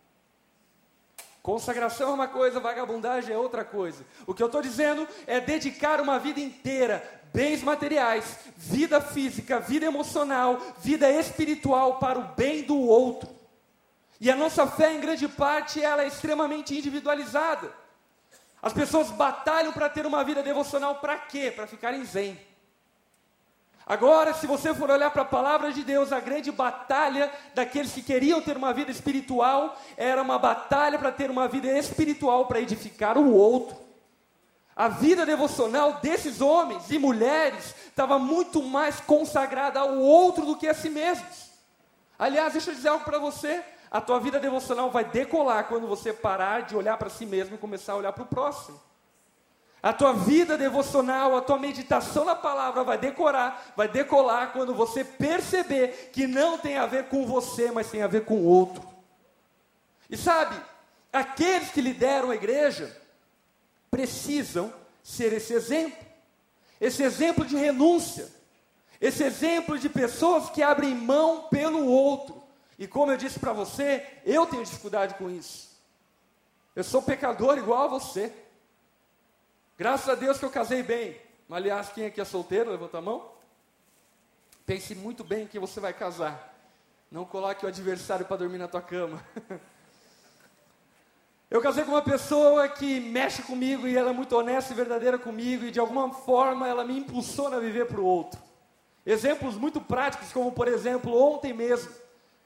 Consagração 1.43 2.11
é 2.11 2.14
uma 2.14 2.28
coisa, 2.28 2.59
vagabundagem 2.59 3.35
é 3.35 3.38
outra 3.38 3.64
coisa. 3.64 4.07
O 4.26 4.33
que 4.33 4.43
eu 4.43 4.47
estou 4.47 4.62
dizendo 4.62 5.07
é 5.26 5.40
dedicar 5.40 6.00
uma 6.00 6.19
vida 6.19 6.40
inteira, 6.40 7.02
bens 7.35 7.62
materiais, 7.62 8.38
vida 8.57 9.00
física, 9.00 9.61
vida 9.61 9.85
emocional, 9.85 10.59
vida 10.78 11.11
espiritual 11.11 11.99
para 11.99 12.19
o 12.19 12.23
bem 12.35 12.62
do 12.62 12.78
outro. 12.78 13.28
E 14.21 14.31
a 14.31 14.37
nossa 14.37 14.66
fé, 14.66 14.95
em 14.95 15.00
grande 15.00 15.28
parte, 15.28 15.83
ela 15.83 16.04
é 16.04 16.07
extremamente 16.07 16.75
individualizada. 16.75 17.71
As 18.62 18.73
pessoas 18.73 19.11
batalham 19.11 19.73
para 19.73 19.90
ter 19.90 20.07
uma 20.07 20.25
vida 20.25 20.43
devocional 20.43 20.95
para 20.95 21.19
quê? 21.19 21.50
Para 21.54 21.66
ficarem 21.66 22.04
zen. 22.07 22.40
Agora, 23.87 24.33
se 24.33 24.47
você 24.47 24.73
for 24.73 24.91
olhar 24.91 25.11
para 25.11 25.23
a 25.23 25.26
palavra 25.26 25.71
de 25.71 25.85
Deus, 25.85 26.11
a 26.11 26.19
grande 26.19 26.50
batalha 26.50 27.31
daqueles 27.55 27.93
que 27.93 28.03
queriam 28.03 28.41
ter 28.41 28.57
uma 28.57 28.73
vida 28.73 28.91
espiritual 28.91 29.79
era 29.97 30.23
uma 30.23 30.38
batalha 30.38 30.99
para 30.99 31.12
ter 31.12 31.31
uma 31.31 31.47
vida 31.47 31.69
espiritual 31.79 32.47
para 32.47 32.61
edificar 32.61 33.19
o 33.19 33.35
outro. 33.35 33.76
A 34.75 34.88
vida 34.88 35.26
devocional 35.26 36.00
desses 36.00 36.41
homens 36.41 36.91
e 36.91 36.99
mulheres 36.99 37.75
estava 37.87 38.19
muito 38.19 38.62
mais 38.62 39.00
consagrada 39.00 39.79
ao 39.81 39.99
outro 39.99 40.47
do 40.47 40.57
que 40.57 40.67
a 40.67 40.75
si 40.75 40.88
mesmos. 40.88 41.50
Aliás, 42.19 42.55
deixa 42.55 42.71
eu 42.71 42.75
dizer 42.75 42.88
algo 42.88 43.05
para 43.05 43.19
você: 43.19 43.62
a 43.91 44.00
tua 44.00 44.19
vida 44.19 44.41
devocional 44.41 44.91
vai 44.91 45.05
decolar 45.05 45.69
quando 45.69 45.87
você 45.87 46.12
parar 46.12 46.62
de 46.62 46.75
olhar 46.75 46.97
para 46.97 47.11
si 47.11 47.26
mesmo 47.26 47.55
e 47.55 47.59
começar 47.59 47.93
a 47.93 47.97
olhar 47.97 48.12
para 48.12 48.25
o 48.25 48.26
próximo. 48.26 48.81
A 49.85 49.93
tua 49.93 50.14
vida 50.14 50.57
devocional, 50.57 51.37
a 51.37 51.43
tua 51.43 51.59
meditação 51.59 52.25
na 52.25 52.35
palavra 52.35 52.83
vai 52.83 52.97
decorar, 52.97 53.75
vai 53.76 53.87
decolar 53.87 54.50
quando 54.50 54.75
você 54.75 55.05
perceber 55.05 56.09
que 56.11 56.26
não 56.26 56.57
tem 56.57 56.79
a 56.79 56.87
ver 56.87 57.11
com 57.11 57.26
você, 57.26 57.71
mas 57.71 57.91
tem 57.91 58.00
a 58.00 58.07
ver 58.07 58.25
com 58.25 58.37
o 58.37 58.47
outro. 58.47 58.83
E 60.09 60.17
sabe, 60.17 60.57
aqueles 61.12 61.69
que 61.69 61.83
lideram 61.83 62.31
a 62.31 62.35
igreja 62.35 62.99
precisam 63.91 64.73
ser 65.03 65.35
esse 65.35 65.53
exemplo. 65.53 66.03
Esse 66.81 67.03
exemplo 67.03 67.45
de 67.45 67.55
renúncia. 67.55 68.33
Esse 68.99 69.23
exemplo 69.23 69.79
de 69.79 69.91
pessoas 69.91 70.49
que 70.49 70.62
abrem 70.62 70.95
mão 70.95 71.43
pelo 71.50 71.85
outro. 71.85 72.43
E 72.79 72.87
como 72.87 73.12
eu 73.12 73.19
disse 73.19 73.38
para 73.38 73.53
você, 73.53 74.03
eu 74.25 74.47
tenho 74.47 74.64
dificuldade 74.64 75.12
com 75.17 75.29
isso. 75.29 75.79
Eu 76.75 76.83
sou 76.83 77.03
pecador 77.03 77.59
igual 77.59 77.85
a 77.85 77.88
você. 77.88 78.33
Graças 79.76 80.09
a 80.09 80.14
Deus 80.14 80.38
que 80.38 80.45
eu 80.45 80.50
casei 80.50 80.83
bem. 80.83 81.21
Aliás, 81.50 81.90
quem 81.90 82.07
aqui 82.07 82.21
é 82.21 82.25
solteiro, 82.25 82.71
levanta 82.71 82.99
a 82.99 83.02
mão. 83.02 83.33
Pense 84.64 84.95
muito 84.95 85.25
bem 85.25 85.47
que 85.47 85.59
você 85.59 85.81
vai 85.81 85.93
casar. 85.93 86.54
Não 87.11 87.25
coloque 87.25 87.64
o 87.64 87.69
adversário 87.69 88.25
para 88.25 88.37
dormir 88.37 88.59
na 88.59 88.69
tua 88.69 88.81
cama. 88.81 89.25
Eu 91.50 91.61
casei 91.61 91.85
com 91.85 91.93
uma 91.93 92.02
pessoa 92.02 92.69
que 92.69 92.99
mexe 92.99 93.43
comigo 93.43 93.87
e 93.87 93.97
ela 93.97 94.11
é 94.11 94.12
muito 94.12 94.35
honesta 94.37 94.73
e 94.73 94.76
verdadeira 94.76 95.16
comigo 95.16 95.64
e 95.64 95.71
de 95.71 95.78
alguma 95.78 96.12
forma 96.12 96.66
ela 96.66 96.85
me 96.85 96.99
impulsiona 96.99 97.59
a 97.59 97.61
viver 97.61 97.87
para 97.87 98.00
o 98.00 98.04
outro. 98.04 98.40
Exemplos 99.07 99.54
muito 99.54 99.81
práticos, 99.81 100.33
como 100.33 100.50
por 100.50 100.66
exemplo, 100.66 101.14
ontem 101.14 101.52
mesmo, 101.52 101.93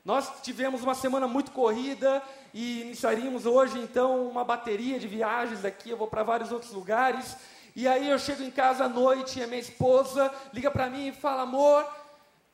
nós 0.05 0.40
tivemos 0.43 0.83
uma 0.83 0.95
semana 0.95 1.28
muito 1.28 1.50
corrida 1.50 2.23
e 2.55 2.83
iniciaríamos 2.83 3.45
hoje 3.45 3.78
então 3.78 4.26
uma 4.26 4.45
bateria 4.45 4.99
de 4.99 5.07
viagens 5.07 5.64
aqui, 5.64 5.90
eu 5.90 5.97
vou 5.97 6.07
para 6.07 6.23
vários 6.23 6.50
outros 6.50 6.73
lugares. 6.73 7.37
E 7.76 7.87
aí 7.87 8.09
eu 8.09 8.19
chego 8.19 8.43
em 8.43 8.50
casa 8.50 8.85
à 8.85 8.88
noite 8.88 9.38
e 9.38 9.43
a 9.43 9.47
minha 9.47 9.61
esposa 9.61 10.33
liga 10.52 10.71
para 10.71 10.88
mim 10.88 11.09
e 11.09 11.12
fala: 11.12 11.43
"Amor, 11.43 11.87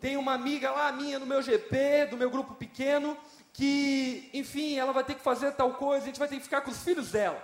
tem 0.01 0.17
uma 0.17 0.35
amiga 0.35 0.71
lá 0.71 0.91
minha 0.93 1.19
no 1.19 1.27
meu 1.27 1.41
GP, 1.41 2.07
do 2.11 2.17
meu 2.17 2.29
grupo 2.29 2.55
pequeno, 2.55 3.17
que, 3.53 4.29
enfim, 4.35 4.77
ela 4.77 4.93
vai 4.93 5.05
ter 5.05 5.15
que 5.15 5.23
fazer 5.23 5.53
tal 5.53 5.75
coisa, 5.75 6.03
a 6.03 6.07
gente 6.07 6.19
vai 6.19 6.29
ter 6.29 6.37
que 6.37 6.43
ficar 6.43 6.61
com 6.61 6.71
os 6.71 6.83
filhos 6.83 7.13
dela". 7.13 7.43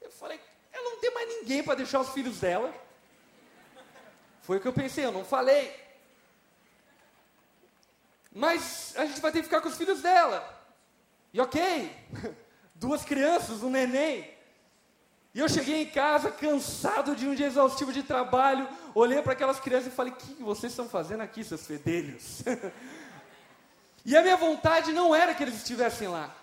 Eu 0.00 0.10
falei: 0.10 0.40
"Ela 0.72 0.90
não 0.90 1.00
tem 1.00 1.12
mais 1.12 1.28
ninguém 1.28 1.62
para 1.62 1.74
deixar 1.74 2.00
os 2.00 2.10
filhos 2.10 2.38
dela". 2.38 2.72
Foi 4.42 4.58
o 4.58 4.60
que 4.60 4.68
eu 4.68 4.72
pensei, 4.72 5.04
eu 5.04 5.12
não 5.12 5.24
falei. 5.24 5.81
Mas 8.34 8.94
a 8.96 9.04
gente 9.04 9.20
vai 9.20 9.30
ter 9.30 9.38
que 9.38 9.44
ficar 9.44 9.60
com 9.60 9.68
os 9.68 9.76
filhos 9.76 10.00
dela. 10.00 10.42
E 11.32 11.40
ok, 11.40 11.90
duas 12.74 13.04
crianças, 13.04 13.62
um 13.62 13.70
neném. 13.70 14.30
E 15.34 15.38
eu 15.38 15.48
cheguei 15.48 15.82
em 15.82 15.86
casa 15.86 16.30
cansado 16.30 17.16
de 17.16 17.26
um 17.26 17.34
dia 17.34 17.46
exaustivo 17.46 17.92
de 17.92 18.02
trabalho, 18.02 18.68
olhei 18.94 19.22
para 19.22 19.32
aquelas 19.32 19.58
crianças 19.58 19.92
e 19.92 19.96
falei: 19.96 20.12
O 20.12 20.16
que 20.16 20.42
vocês 20.42 20.72
estão 20.72 20.88
fazendo 20.88 21.22
aqui, 21.22 21.42
seus 21.42 21.66
fedelhos? 21.66 22.42
e 24.04 24.16
a 24.16 24.22
minha 24.22 24.36
vontade 24.36 24.92
não 24.92 25.14
era 25.14 25.34
que 25.34 25.42
eles 25.42 25.56
estivessem 25.56 26.08
lá. 26.08 26.34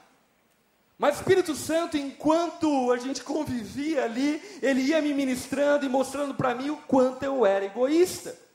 Mas 0.98 1.16
o 1.16 1.20
Espírito 1.20 1.56
Santo, 1.56 1.98
enquanto 1.98 2.92
a 2.92 2.98
gente 2.98 3.24
convivia 3.24 4.04
ali, 4.04 4.42
ele 4.62 4.82
ia 4.82 5.02
me 5.02 5.14
ministrando 5.14 5.86
e 5.86 5.90
mostrando 5.90 6.34
para 6.34 6.54
mim 6.54 6.72
o 6.72 6.78
quanto 6.78 7.24
eu 7.24 7.46
era 7.46 7.64
egoísta. 7.64 8.49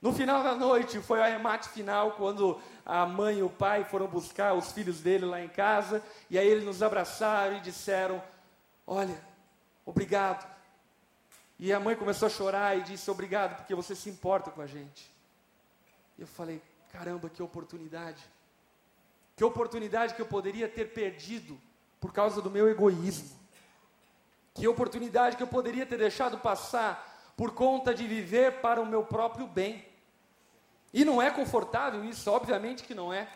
No 0.00 0.12
final 0.12 0.42
da 0.42 0.54
noite, 0.54 0.98
foi 1.00 1.18
o 1.18 1.22
arremate 1.22 1.68
final, 1.68 2.12
quando 2.12 2.58
a 2.86 3.04
mãe 3.04 3.38
e 3.38 3.42
o 3.42 3.50
pai 3.50 3.84
foram 3.84 4.06
buscar 4.06 4.54
os 4.54 4.72
filhos 4.72 5.00
dele 5.00 5.26
lá 5.26 5.42
em 5.42 5.48
casa, 5.48 6.02
e 6.30 6.38
aí 6.38 6.46
eles 6.46 6.64
nos 6.64 6.82
abraçaram 6.82 7.58
e 7.58 7.60
disseram: 7.60 8.22
Olha, 8.86 9.22
obrigado. 9.84 10.48
E 11.58 11.70
a 11.70 11.78
mãe 11.78 11.94
começou 11.94 12.26
a 12.26 12.30
chorar 12.30 12.78
e 12.78 12.82
disse: 12.82 13.10
Obrigado, 13.10 13.56
porque 13.56 13.74
você 13.74 13.94
se 13.94 14.08
importa 14.08 14.50
com 14.50 14.62
a 14.62 14.66
gente. 14.66 15.12
E 16.16 16.22
eu 16.22 16.26
falei: 16.26 16.62
Caramba, 16.90 17.28
que 17.28 17.42
oportunidade. 17.42 18.24
Que 19.36 19.44
oportunidade 19.44 20.14
que 20.14 20.22
eu 20.22 20.26
poderia 20.26 20.68
ter 20.68 20.94
perdido 20.94 21.60
por 22.00 22.10
causa 22.10 22.40
do 22.40 22.50
meu 22.50 22.70
egoísmo. 22.70 23.38
Que 24.54 24.66
oportunidade 24.66 25.36
que 25.36 25.42
eu 25.42 25.46
poderia 25.46 25.84
ter 25.84 25.98
deixado 25.98 26.38
passar 26.38 27.32
por 27.36 27.52
conta 27.52 27.94
de 27.94 28.06
viver 28.06 28.60
para 28.60 28.80
o 28.80 28.86
meu 28.86 29.04
próprio 29.04 29.46
bem. 29.46 29.89
E 30.92 31.04
não 31.04 31.20
é 31.20 31.30
confortável 31.30 32.04
isso, 32.04 32.30
obviamente 32.30 32.82
que 32.82 32.94
não 32.94 33.12
é. 33.12 33.28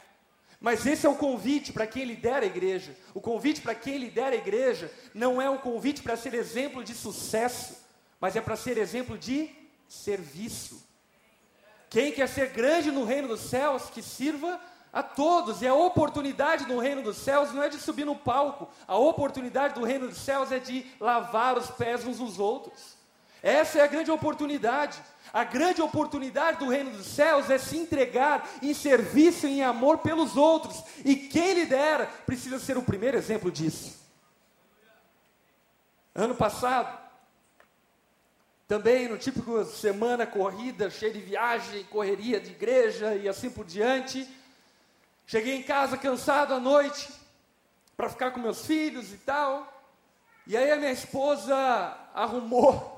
Mas 0.61 0.87
esse 0.87 1.07
é 1.07 1.09
o 1.09 1.17
convite 1.17 1.73
para 1.73 1.87
quem 1.87 2.05
lidera 2.05 2.45
a 2.45 2.47
igreja. 2.47 2.97
O 3.13 3.21
convite 3.21 3.61
para 3.61 3.75
quem 3.75 3.99
lidera 3.99 4.35
a 4.35 4.39
igreja 4.39 4.91
não 5.13 5.41
é 5.41 5.49
um 5.49 5.59
convite 5.59 6.03
para 6.03 6.17
ser 6.17 6.35
exemplo 6.35 6.83
de 6.83 6.95
sucesso, 6.95 7.77
mas 8.21 8.35
é 8.35 8.41
para 8.41 8.57
ser 8.57 8.79
exemplo 8.79 9.19
de 9.19 9.51
serviço. 9.89 10.83
Quem 11.91 12.13
quer 12.13 12.29
ser 12.29 12.49
grande 12.49 12.91
no 12.91 13.05
reino 13.05 13.29
dos 13.29 13.41
céus, 13.41 13.91
que 13.91 14.03
sirva 14.03 14.61
a 14.95 15.03
todos. 15.03 15.61
E 15.61 15.67
a 15.67 15.75
oportunidade 15.75 16.67
no 16.67 16.79
reino 16.79 17.03
dos 17.03 17.17
céus 17.17 17.53
não 17.53 17.63
é 17.63 17.69
de 17.69 17.79
subir 17.79 18.07
no 18.07 18.17
palco, 18.17 18.69
a 18.87 18.97
oportunidade 18.97 19.75
do 19.75 19.85
reino 19.85 20.09
dos 20.09 20.19
céus 20.19 20.53
é 20.53 20.59
de 20.59 20.87
lavar 21.01 21.59
os 21.59 21.71
pés 21.73 22.07
uns 22.07 22.19
dos 22.19 22.39
outros. 22.39 22.97
Essa 23.45 23.81
é 23.81 23.83
a 23.83 23.87
grande 23.87 24.11
oportunidade. 24.11 24.99
A 25.31 25.45
grande 25.45 25.83
oportunidade 25.83 26.61
do 26.61 26.71
reino 26.71 26.93
dos 26.93 27.05
céus 27.05 27.51
é 27.51 27.59
se 27.59 27.77
entregar 27.77 28.49
em 28.63 28.73
serviço 28.73 29.47
e 29.47 29.59
em 29.59 29.63
amor 29.63 29.99
pelos 29.99 30.35
outros. 30.35 30.83
E 31.05 31.15
quem 31.15 31.53
lidera 31.53 32.07
precisa 32.25 32.59
ser 32.59 32.79
o 32.79 32.83
primeiro 32.83 33.19
exemplo 33.19 33.53
disso. 33.53 34.03
Ano 36.15 36.35
passado, 36.35 36.99
também 38.67 39.09
no 39.09 39.19
típico 39.19 39.63
semana 39.67 40.27
corrida, 40.27 40.89
cheia 40.89 41.13
de 41.13 41.21
viagem, 41.21 41.85
correria 41.85 42.41
de 42.41 42.51
igreja 42.51 43.15
e 43.15 43.29
assim 43.29 43.51
por 43.51 43.67
diante, 43.67 44.27
cheguei 45.27 45.55
em 45.55 45.63
casa 45.63 45.99
cansado 45.99 46.55
à 46.55 46.59
noite 46.59 47.13
para 47.95 48.09
ficar 48.09 48.31
com 48.31 48.41
meus 48.41 48.65
filhos 48.65 49.13
e 49.13 49.19
tal. 49.19 49.71
E 50.47 50.57
aí 50.57 50.73
a 50.73 50.77
minha 50.77 50.93
esposa 50.93 51.55
arrumou 52.15 52.94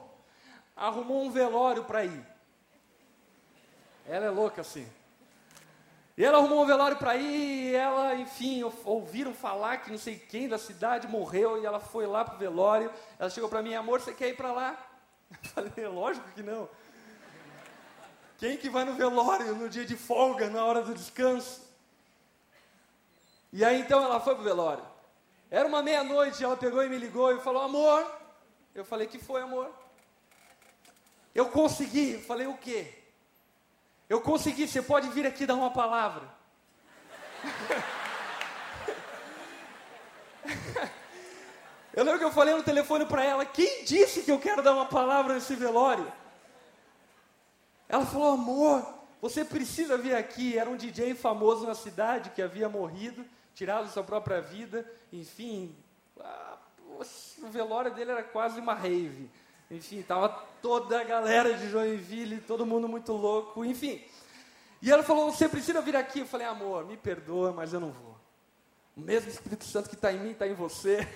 arrumou 0.77 1.25
um 1.25 1.31
velório 1.31 1.85
para 1.85 2.05
ir. 2.05 2.27
Ela 4.07 4.27
é 4.27 4.31
louca 4.31 4.61
assim. 4.61 4.87
E 6.17 6.25
ela 6.25 6.39
arrumou 6.39 6.63
um 6.63 6.67
velório 6.67 6.97
para 6.97 7.17
ir, 7.17 7.73
e 7.73 7.75
ela, 7.75 8.15
enfim, 8.15 8.63
ouviram 8.85 9.35
falar 9.35 9.79
que 9.79 9.91
não 9.91 9.99
sei 9.99 10.19
quem 10.19 10.49
da 10.49 10.57
cidade 10.57 11.07
morreu, 11.09 11.61
e 11.61 11.67
ela 11.67 11.79
foi 11.81 12.07
lá 12.07 12.25
para 12.25 12.37
o 12.37 12.39
velório. 12.39 12.91
Ela 13.19 13.29
chegou 13.29 13.49
para 13.49 13.63
mim, 13.63 13.75
amor, 13.75 14.01
você 14.01 14.15
quer 14.15 14.29
ir 14.29 14.37
para 14.37 14.53
lá? 14.53 14.79
Eu 15.31 15.51
falei, 15.51 15.87
lógico 15.89 16.27
que 16.31 16.43
não. 16.43 16.69
Quem 18.39 18.57
que 18.57 18.71
vai 18.71 18.85
no 18.85 18.95
velório 18.95 19.55
no 19.55 19.69
dia 19.69 19.85
de 19.85 19.97
folga, 19.97 20.49
na 20.49 20.65
hora 20.65 20.83
do 20.83 20.95
descanso? 20.95 21.63
E 23.53 23.65
aí 23.65 23.81
então 23.81 24.03
ela 24.03 24.21
foi 24.21 24.35
para 24.35 24.43
o 24.43 24.45
velório. 24.45 24.85
Era 25.51 25.67
uma 25.67 25.83
meia-noite, 25.83 26.43
ela 26.43 26.57
pegou 26.57 26.83
e 26.83 26.89
me 26.89 26.99
ligou 26.99 27.35
e 27.35 27.41
falou, 27.41 27.63
amor. 27.63 28.07
Eu 28.75 28.85
falei, 28.85 29.07
que 29.07 29.19
foi, 29.19 29.43
amor? 29.43 29.71
Eu 31.37 31.51
consegui. 31.51 32.13
Eu 32.13 32.23
falei, 32.23 32.47
o 32.47 32.57
quê? 32.57 32.95
Eu 34.09 34.23
consegui, 34.23 34.67
você 34.67 34.81
pode 34.81 35.11
vir 35.11 35.27
aqui 35.27 35.45
dar 35.45 35.55
uma 35.55 35.71
palavra. 35.71 36.27
eu 41.93 42.03
lembro 42.03 42.19
que 42.19 42.25
eu 42.25 42.33
falei 42.33 42.55
no 42.55 42.63
telefone 42.63 43.05
para 43.05 43.23
ela: 43.23 43.45
quem 43.45 43.85
disse 43.85 44.23
que 44.23 44.33
eu 44.33 44.39
quero 44.39 44.63
dar 44.63 44.73
uma 44.73 44.87
palavra 44.87 45.35
nesse 45.35 45.55
velório? 45.55 46.11
Ela 47.87 48.07
falou: 48.07 48.33
amor, 48.33 48.95
você 49.21 49.45
precisa 49.45 49.99
vir 49.99 50.15
aqui. 50.15 50.57
Era 50.57 50.71
um 50.71 50.77
DJ 50.77 51.15
famoso 51.15 51.67
na 51.67 51.75
cidade 51.75 52.31
que 52.31 52.41
havia 52.41 52.67
morrido, 52.67 53.27
tirado 53.55 53.91
sua 53.91 54.03
própria 54.03 54.41
vida. 54.41 54.91
Enfim, 55.13 55.77
a, 56.19 56.57
o 57.43 57.49
velório 57.49 57.93
dele 57.93 58.13
era 58.13 58.23
quase 58.23 58.59
uma 58.59 58.73
rave. 58.73 59.31
Enfim, 59.71 60.03
tava 60.03 60.29
toda 60.63 61.01
a 61.01 61.05
galera 61.05 61.55
de 61.55 61.69
Joinville, 61.69 62.41
todo 62.41 62.65
mundo 62.65 62.89
muito 62.89 63.13
louco, 63.13 63.65
enfim. 63.65 64.05
E 64.81 64.91
ela 64.91 65.03
falou: 65.03 65.33
Você 65.33 65.49
precisa 65.49 65.81
vir 65.81 65.97
aqui. 65.97 66.21
Eu 66.21 66.27
falei: 66.27 66.47
Amor, 66.47 66.87
me 66.87 66.97
perdoa, 66.97 67.53
mas 67.53 67.73
eu 67.73 67.81
não 67.81 67.91
vou. 67.91 68.17
O 68.97 69.01
mesmo 69.01 69.29
Espírito 69.29 69.65
Santo 69.65 69.89
que 69.89 69.95
está 69.95 70.13
em 70.13 70.21
mim 70.21 70.31
está 70.31 70.47
em 70.47 70.55
você. 70.55 71.07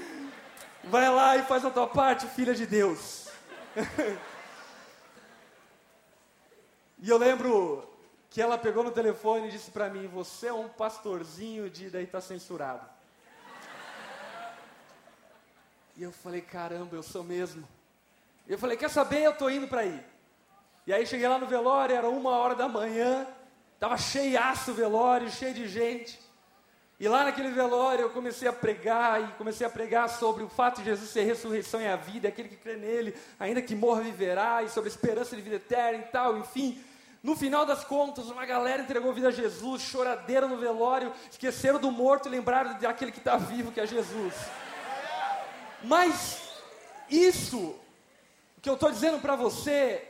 Vai 0.84 1.08
lá 1.08 1.36
e 1.36 1.42
faz 1.42 1.64
a 1.64 1.70
tua 1.70 1.86
parte, 1.86 2.26
filha 2.26 2.54
de 2.54 2.66
Deus. 2.66 3.28
e 6.98 7.08
eu 7.08 7.18
lembro 7.18 7.88
que 8.28 8.42
ela 8.42 8.58
pegou 8.58 8.84
no 8.84 8.90
telefone 8.90 9.48
e 9.48 9.52
disse 9.52 9.70
para 9.70 9.88
mim: 9.88 10.08
Você 10.08 10.48
é 10.48 10.52
um 10.52 10.68
pastorzinho 10.68 11.70
de 11.70 11.90
daí 11.90 12.04
está 12.04 12.20
censurado. 12.20 12.95
E 15.96 16.02
eu 16.02 16.12
falei, 16.12 16.42
caramba, 16.42 16.94
eu 16.94 17.02
sou 17.02 17.24
mesmo. 17.24 17.66
E 18.46 18.52
eu 18.52 18.58
falei, 18.58 18.76
quer 18.76 18.90
saber? 18.90 19.22
Eu 19.22 19.32
estou 19.32 19.50
indo 19.50 19.66
para 19.66 19.80
aí. 19.80 20.04
E 20.86 20.92
aí 20.92 21.06
cheguei 21.06 21.26
lá 21.26 21.38
no 21.38 21.46
velório, 21.46 21.96
era 21.96 22.08
uma 22.08 22.30
hora 22.30 22.54
da 22.54 22.68
manhã, 22.68 23.26
estava 23.74 23.96
cheiaço 23.96 24.70
o 24.70 24.74
velório, 24.74 25.30
cheio 25.30 25.54
de 25.54 25.66
gente. 25.66 26.20
E 27.00 27.08
lá 27.08 27.24
naquele 27.24 27.50
velório 27.50 28.02
eu 28.02 28.10
comecei 28.10 28.46
a 28.46 28.52
pregar 28.52 29.22
e 29.22 29.26
comecei 29.34 29.66
a 29.66 29.70
pregar 29.70 30.08
sobre 30.08 30.42
o 30.44 30.48
fato 30.48 30.78
de 30.78 30.84
Jesus 30.84 31.10
ser 31.10 31.24
ressurreição 31.24 31.80
e 31.80 31.86
a 31.86 31.96
vida, 31.96 32.28
aquele 32.28 32.48
que 32.48 32.56
crê 32.56 32.76
nele, 32.76 33.14
ainda 33.38 33.60
que 33.60 33.74
morra 33.74 34.02
viverá, 34.02 34.62
e 34.62 34.68
sobre 34.68 34.88
a 34.88 34.92
esperança 34.92 35.34
de 35.34 35.42
vida 35.42 35.56
eterna 35.56 35.98
e 35.98 36.08
tal, 36.10 36.38
enfim. 36.38 36.82
No 37.22 37.34
final 37.34 37.66
das 37.66 37.84
contas, 37.84 38.30
uma 38.30 38.46
galera 38.46 38.82
entregou 38.82 39.12
vida 39.12 39.28
a 39.28 39.32
Jesus, 39.32 39.82
choradeira 39.82 40.46
no 40.46 40.56
velório, 40.56 41.12
esqueceram 41.30 41.80
do 41.80 41.90
morto 41.90 42.28
e 42.28 42.30
lembraram 42.30 42.78
daquele 42.78 43.10
que 43.10 43.18
está 43.18 43.36
vivo, 43.36 43.72
que 43.72 43.80
é 43.80 43.86
Jesus. 43.86 44.34
Mas 45.86 46.42
isso 47.08 47.74
que 48.60 48.68
eu 48.68 48.74
estou 48.74 48.90
dizendo 48.90 49.20
para 49.20 49.36
você 49.36 50.06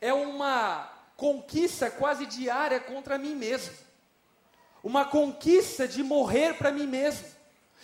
é 0.00 0.12
uma 0.12 0.92
conquista 1.16 1.90
quase 1.90 2.26
diária 2.26 2.78
contra 2.78 3.16
mim 3.16 3.34
mesmo 3.34 3.86
uma 4.86 5.04
conquista 5.04 5.88
de 5.88 6.00
morrer 6.00 6.54
para 6.54 6.70
mim 6.70 6.86
mesmo. 6.86 7.26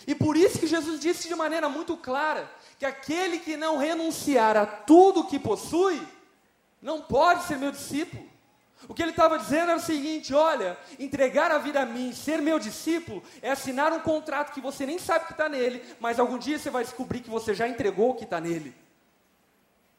E 0.07 0.15
por 0.15 0.37
isso 0.37 0.57
que 0.57 0.65
Jesus 0.65 1.01
disse 1.01 1.27
de 1.27 1.35
maneira 1.35 1.67
muito 1.67 1.97
clara 1.97 2.49
que 2.79 2.85
aquele 2.85 3.39
que 3.39 3.57
não 3.57 3.77
renunciar 3.77 4.55
a 4.55 4.65
tudo 4.65 5.25
que 5.25 5.37
possui, 5.37 6.01
não 6.81 7.01
pode 7.01 7.43
ser 7.43 7.57
meu 7.57 7.73
discípulo. 7.73 8.25
O 8.87 8.93
que 8.93 9.01
ele 9.01 9.11
estava 9.11 9.37
dizendo 9.37 9.71
era 9.71 9.77
o 9.77 9.81
seguinte: 9.81 10.33
olha, 10.33 10.77
entregar 10.99 11.51
a 11.51 11.57
vida 11.57 11.81
a 11.81 11.85
mim, 11.85 12.13
ser 12.13 12.41
meu 12.41 12.59
discípulo, 12.59 13.23
é 13.41 13.51
assinar 13.51 13.93
um 13.93 13.99
contrato 13.99 14.53
que 14.53 14.61
você 14.61 14.85
nem 14.85 14.99
sabe 14.99 15.25
que 15.25 15.31
está 15.31 15.47
nele, 15.47 15.83
mas 15.99 16.19
algum 16.19 16.37
dia 16.37 16.59
você 16.59 16.69
vai 16.69 16.83
descobrir 16.83 17.21
que 17.21 17.29
você 17.29 17.53
já 17.53 17.67
entregou 17.67 18.11
o 18.11 18.15
que 18.15 18.25
está 18.25 18.39
nele. 18.41 18.75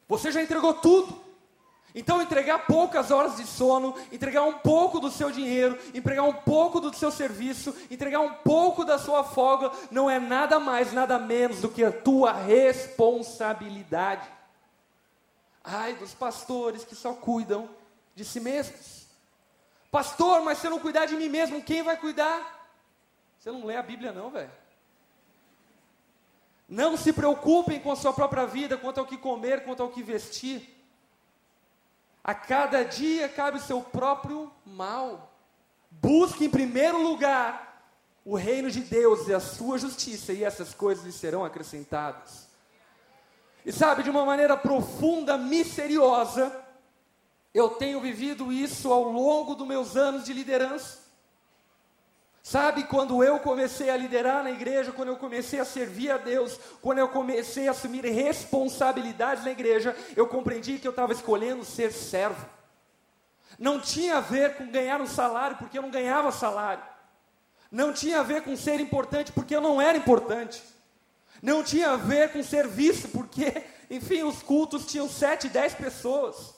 Você 0.07 0.31
já 0.31 0.41
entregou 0.41 0.73
tudo. 0.73 1.25
Então, 1.97 2.21
entregar 2.21 2.67
poucas 2.67 3.09
horas 3.09 3.37
de 3.37 3.47
sono, 3.47 3.95
entregar 4.11 4.43
um 4.43 4.59
pouco 4.59 4.99
do 4.99 5.09
seu 5.09 5.31
dinheiro, 5.31 5.79
entregar 5.93 6.23
um 6.23 6.33
pouco 6.33 6.81
do 6.81 6.93
seu 6.93 7.09
serviço, 7.09 7.73
entregar 7.89 8.19
um 8.19 8.33
pouco 8.33 8.83
da 8.83 8.99
sua 8.99 9.23
folga, 9.23 9.71
não 9.89 10.09
é 10.09 10.19
nada 10.19 10.59
mais, 10.59 10.91
nada 10.91 11.17
menos 11.17 11.61
do 11.61 11.69
que 11.69 11.85
a 11.85 11.93
tua 11.93 12.33
responsabilidade. 12.33 14.29
Ai 15.63 15.95
dos 15.95 16.13
pastores 16.13 16.83
que 16.83 16.95
só 16.95 17.13
cuidam 17.13 17.69
de 18.15 18.23
si 18.23 18.39
mesmos. 18.39 19.05
Pastor, 19.91 20.41
mas 20.41 20.57
se 20.57 20.67
eu 20.67 20.71
não 20.71 20.79
cuidar 20.79 21.05
de 21.05 21.15
mim 21.15 21.29
mesmo, 21.29 21.61
quem 21.61 21.83
vai 21.83 21.97
cuidar? 21.97 22.69
Você 23.37 23.51
não 23.51 23.65
lê 23.65 23.75
a 23.75 23.83
Bíblia, 23.83 24.11
não, 24.11 24.29
velho. 24.29 24.51
Não 26.67 26.97
se 26.97 27.13
preocupem 27.13 27.79
com 27.79 27.91
a 27.91 27.95
sua 27.95 28.11
própria 28.11 28.45
vida, 28.47 28.77
quanto 28.77 28.99
ao 28.99 29.05
que 29.05 29.17
comer, 29.17 29.63
quanto 29.63 29.83
ao 29.83 29.89
que 29.89 30.01
vestir. 30.01 30.73
A 32.23 32.33
cada 32.33 32.83
dia 32.83 33.29
cabe 33.29 33.57
o 33.57 33.61
seu 33.61 33.81
próprio 33.81 34.51
mal. 34.65 35.31
Busque 35.91 36.45
em 36.45 36.49
primeiro 36.49 37.01
lugar 37.01 37.93
o 38.25 38.35
reino 38.35 38.71
de 38.71 38.79
Deus 38.81 39.27
e 39.27 39.33
a 39.33 39.39
sua 39.39 39.77
justiça, 39.77 40.33
e 40.33 40.43
essas 40.43 40.73
coisas 40.73 41.05
lhe 41.05 41.11
serão 41.11 41.45
acrescentadas. 41.45 42.47
E 43.63 43.71
sabe, 43.71 44.01
de 44.01 44.09
uma 44.09 44.25
maneira 44.25 44.57
profunda, 44.57 45.37
misteriosa, 45.37 46.64
eu 47.55 47.69
tenho 47.69 48.01
vivido 48.01 48.51
isso 48.51 48.91
ao 48.91 49.03
longo 49.03 49.55
dos 49.55 49.65
meus 49.65 49.95
anos 49.95 50.25
de 50.25 50.33
liderança. 50.33 51.05
Sabe, 52.43 52.83
quando 52.83 53.23
eu 53.23 53.39
comecei 53.39 53.89
a 53.89 53.95
liderar 53.95 54.43
na 54.43 54.51
igreja, 54.51 54.91
quando 54.91 55.07
eu 55.07 55.15
comecei 55.15 55.61
a 55.61 55.65
servir 55.65 56.11
a 56.11 56.17
Deus, 56.17 56.59
quando 56.81 56.97
eu 56.97 57.07
comecei 57.07 57.69
a 57.69 57.71
assumir 57.71 58.03
responsabilidades 58.03 59.45
na 59.45 59.51
igreja, 59.51 59.95
eu 60.17 60.27
compreendi 60.27 60.77
que 60.77 60.85
eu 60.85 60.91
estava 60.91 61.13
escolhendo 61.13 61.63
ser 61.63 61.93
servo. 61.93 62.45
Não 63.57 63.79
tinha 63.79 64.17
a 64.17 64.19
ver 64.21 64.57
com 64.57 64.69
ganhar 64.69 64.99
um 64.99 65.07
salário, 65.07 65.55
porque 65.55 65.77
eu 65.77 65.81
não 65.81 65.89
ganhava 65.89 66.33
salário. 66.33 66.83
Não 67.71 67.93
tinha 67.93 68.19
a 68.19 68.23
ver 68.23 68.43
com 68.43 68.55
ser 68.57 68.81
importante, 68.81 69.31
porque 69.31 69.55
eu 69.55 69.61
não 69.61 69.81
era 69.81 69.97
importante. 69.97 70.61
Não 71.41 71.63
tinha 71.63 71.91
a 71.91 71.95
ver 71.95 72.33
com 72.33 72.43
serviço, 72.43 73.07
porque, 73.07 73.63
enfim, 73.89 74.23
os 74.23 74.43
cultos 74.43 74.85
tinham 74.85 75.07
sete, 75.07 75.47
dez 75.47 75.73
pessoas 75.73 76.54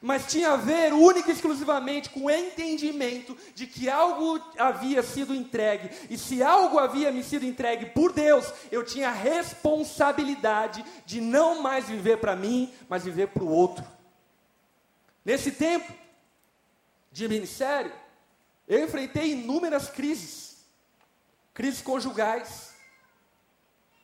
mas 0.00 0.26
tinha 0.26 0.52
a 0.52 0.56
ver 0.56 0.92
única 0.92 1.30
e 1.30 1.32
exclusivamente 1.32 2.10
com 2.10 2.24
o 2.24 2.30
entendimento 2.30 3.36
de 3.54 3.66
que 3.66 3.88
algo 3.88 4.40
havia 4.58 5.02
sido 5.02 5.34
entregue, 5.34 5.90
e 6.08 6.16
se 6.16 6.42
algo 6.42 6.78
havia 6.78 7.10
me 7.10 7.22
sido 7.22 7.44
entregue 7.44 7.86
por 7.86 8.12
Deus, 8.12 8.52
eu 8.70 8.84
tinha 8.84 9.08
a 9.08 9.12
responsabilidade 9.12 10.84
de 11.04 11.20
não 11.20 11.62
mais 11.62 11.88
viver 11.88 12.18
para 12.18 12.36
mim, 12.36 12.72
mas 12.88 13.04
viver 13.04 13.28
para 13.28 13.44
o 13.44 13.50
outro. 13.50 13.84
Nesse 15.24 15.50
tempo 15.50 15.92
de 17.10 17.28
ministério, 17.28 17.92
eu 18.66 18.84
enfrentei 18.84 19.32
inúmeras 19.32 19.88
crises, 19.88 20.64
crises 21.52 21.82
conjugais. 21.82 22.74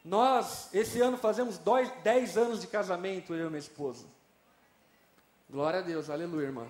Nós, 0.05 0.69
esse 0.75 1.01
ano, 1.01 1.17
fazemos 1.17 1.57
dois, 1.57 1.91
dez 2.03 2.37
anos 2.37 2.61
de 2.61 2.67
casamento, 2.67 3.35
eu 3.35 3.47
e 3.47 3.49
minha 3.49 3.59
esposa. 3.59 4.14
Glória 5.49 5.81
a 5.81 5.83
Deus, 5.83 6.11
aleluia, 6.11 6.47
irmã. 6.47 6.67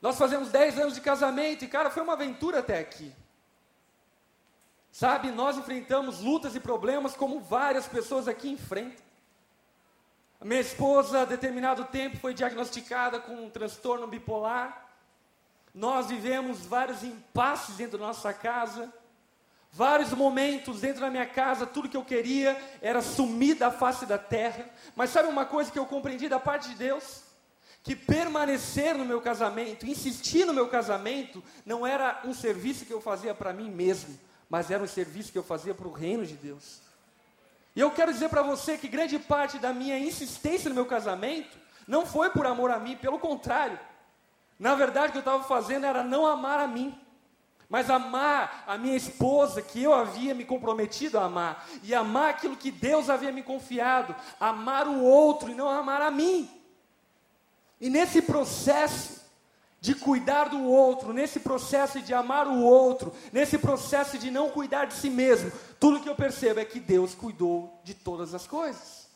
Nós 0.00 0.16
fazemos 0.16 0.50
10 0.50 0.78
anos 0.78 0.94
de 0.94 1.00
casamento 1.00 1.64
e, 1.64 1.68
cara, 1.68 1.90
foi 1.90 2.02
uma 2.02 2.12
aventura 2.12 2.60
até 2.60 2.78
aqui. 2.78 3.14
Sabe, 4.92 5.30
nós 5.30 5.56
enfrentamos 5.56 6.20
lutas 6.20 6.54
e 6.54 6.60
problemas 6.60 7.14
como 7.14 7.40
várias 7.40 7.86
pessoas 7.86 8.26
aqui 8.26 8.50
enfrentam. 8.50 9.04
A 10.40 10.44
minha 10.44 10.60
esposa, 10.60 11.20
a 11.20 11.24
determinado 11.24 11.84
tempo, 11.84 12.16
foi 12.16 12.32
diagnosticada 12.32 13.20
com 13.20 13.34
um 13.34 13.50
transtorno 13.50 14.06
bipolar. 14.06 14.88
Nós 15.74 16.06
vivemos 16.06 16.64
vários 16.64 17.04
impasses 17.04 17.76
dentro 17.76 17.98
da 17.98 18.06
nossa 18.06 18.32
casa. 18.32 18.92
Vários 19.72 20.12
momentos 20.12 20.80
dentro 20.80 21.00
da 21.00 21.10
minha 21.10 21.26
casa, 21.26 21.64
tudo 21.64 21.88
que 21.88 21.96
eu 21.96 22.04
queria 22.04 22.60
era 22.82 23.00
sumir 23.00 23.54
da 23.54 23.70
face 23.70 24.04
da 24.04 24.18
terra. 24.18 24.68
Mas 24.96 25.10
sabe 25.10 25.28
uma 25.28 25.46
coisa 25.46 25.70
que 25.70 25.78
eu 25.78 25.86
compreendi 25.86 26.28
da 26.28 26.40
parte 26.40 26.70
de 26.70 26.74
Deus? 26.74 27.22
Que 27.82 27.94
permanecer 27.94 28.94
no 28.96 29.04
meu 29.04 29.20
casamento, 29.20 29.86
insistir 29.86 30.44
no 30.44 30.52
meu 30.52 30.68
casamento, 30.68 31.42
não 31.64 31.86
era 31.86 32.20
um 32.24 32.34
serviço 32.34 32.84
que 32.84 32.92
eu 32.92 33.00
fazia 33.00 33.32
para 33.32 33.52
mim 33.52 33.70
mesmo, 33.70 34.18
mas 34.48 34.70
era 34.70 34.82
um 34.82 34.88
serviço 34.88 35.30
que 35.30 35.38
eu 35.38 35.44
fazia 35.44 35.72
para 35.72 35.86
o 35.86 35.92
reino 35.92 36.26
de 36.26 36.34
Deus. 36.34 36.80
E 37.74 37.80
eu 37.80 37.90
quero 37.92 38.12
dizer 38.12 38.28
para 38.28 38.42
você 38.42 38.76
que 38.76 38.88
grande 38.88 39.18
parte 39.18 39.56
da 39.58 39.72
minha 39.72 39.98
insistência 39.98 40.68
no 40.68 40.74
meu 40.74 40.86
casamento 40.86 41.56
não 41.86 42.04
foi 42.04 42.28
por 42.30 42.44
amor 42.44 42.72
a 42.72 42.78
mim, 42.78 42.96
pelo 42.96 43.20
contrário. 43.20 43.78
Na 44.58 44.74
verdade, 44.74 45.08
o 45.08 45.12
que 45.12 45.18
eu 45.18 45.20
estava 45.20 45.44
fazendo 45.44 45.86
era 45.86 46.02
não 46.02 46.26
amar 46.26 46.58
a 46.58 46.66
mim 46.66 47.00
mas 47.70 47.88
amar 47.88 48.64
a 48.66 48.76
minha 48.76 48.96
esposa, 48.96 49.62
que 49.62 49.80
eu 49.80 49.94
havia 49.94 50.34
me 50.34 50.44
comprometido 50.44 51.16
a 51.16 51.24
amar, 51.24 51.66
e 51.84 51.94
amar 51.94 52.30
aquilo 52.30 52.56
que 52.56 52.72
Deus 52.72 53.08
havia 53.08 53.30
me 53.30 53.44
confiado, 53.44 54.14
amar 54.40 54.88
o 54.88 55.00
outro 55.04 55.48
e 55.48 55.54
não 55.54 55.68
amar 55.68 56.02
a 56.02 56.10
mim. 56.10 56.50
E 57.80 57.88
nesse 57.88 58.20
processo 58.20 59.20
de 59.80 59.94
cuidar 59.94 60.48
do 60.48 60.62
outro, 60.64 61.12
nesse 61.12 61.38
processo 61.38 62.02
de 62.02 62.12
amar 62.12 62.48
o 62.48 62.60
outro, 62.60 63.14
nesse 63.32 63.56
processo 63.56 64.18
de 64.18 64.32
não 64.32 64.50
cuidar 64.50 64.86
de 64.86 64.94
si 64.94 65.08
mesmo, 65.08 65.52
tudo 65.78 66.00
que 66.00 66.08
eu 66.08 66.16
percebo 66.16 66.58
é 66.58 66.64
que 66.64 66.80
Deus 66.80 67.14
cuidou 67.14 67.80
de 67.84 67.94
todas 67.94 68.34
as 68.34 68.48
coisas. 68.48 69.08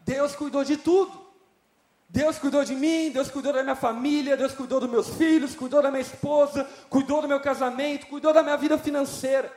Deus 0.00 0.34
cuidou 0.34 0.64
de 0.64 0.76
tudo. 0.76 1.21
Deus 2.12 2.38
cuidou 2.38 2.62
de 2.62 2.74
mim, 2.74 3.10
Deus 3.10 3.30
cuidou 3.30 3.54
da 3.54 3.62
minha 3.62 3.74
família, 3.74 4.36
Deus 4.36 4.52
cuidou 4.52 4.78
dos 4.78 4.90
meus 4.90 5.08
filhos, 5.16 5.54
cuidou 5.54 5.80
da 5.80 5.90
minha 5.90 6.02
esposa, 6.02 6.68
cuidou 6.90 7.22
do 7.22 7.26
meu 7.26 7.40
casamento, 7.40 8.06
cuidou 8.06 8.34
da 8.34 8.42
minha 8.42 8.56
vida 8.58 8.76
financeira. 8.76 9.50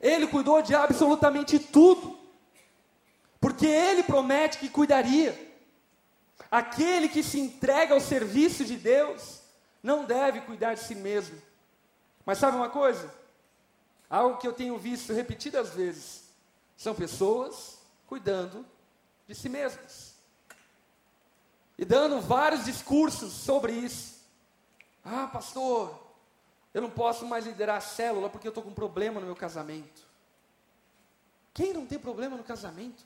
Ele 0.00 0.26
cuidou 0.26 0.60
de 0.60 0.74
absolutamente 0.74 1.60
tudo. 1.60 2.18
Porque 3.40 3.68
ele 3.68 4.02
promete 4.02 4.58
que 4.58 4.68
cuidaria. 4.68 5.40
Aquele 6.50 7.08
que 7.08 7.22
se 7.22 7.38
entrega 7.38 7.94
ao 7.94 8.00
serviço 8.00 8.64
de 8.64 8.74
Deus 8.74 9.42
não 9.80 10.04
deve 10.04 10.40
cuidar 10.40 10.74
de 10.74 10.80
si 10.80 10.96
mesmo. 10.96 11.40
Mas 12.24 12.38
sabe 12.38 12.56
uma 12.56 12.68
coisa? 12.68 13.08
Algo 14.10 14.38
que 14.38 14.48
eu 14.48 14.52
tenho 14.52 14.76
visto 14.76 15.12
repetidas 15.12 15.70
vezes 15.70 16.24
são 16.76 16.96
pessoas 16.96 17.78
cuidando 18.08 18.66
de 19.28 19.36
si 19.36 19.48
mesmas 19.48 20.05
e 21.78 21.84
dando 21.84 22.20
vários 22.20 22.64
discursos 22.64 23.32
sobre 23.32 23.72
isso. 23.72 24.16
Ah, 25.04 25.26
pastor, 25.26 25.98
eu 26.72 26.82
não 26.82 26.90
posso 26.90 27.26
mais 27.26 27.46
liderar 27.46 27.76
a 27.76 27.80
célula 27.80 28.28
porque 28.28 28.46
eu 28.46 28.50
estou 28.50 28.64
com 28.64 28.72
problema 28.72 29.20
no 29.20 29.26
meu 29.26 29.36
casamento. 29.36 30.06
Quem 31.52 31.72
não 31.72 31.86
tem 31.86 31.98
problema 31.98 32.36
no 32.36 32.44
casamento? 32.44 33.04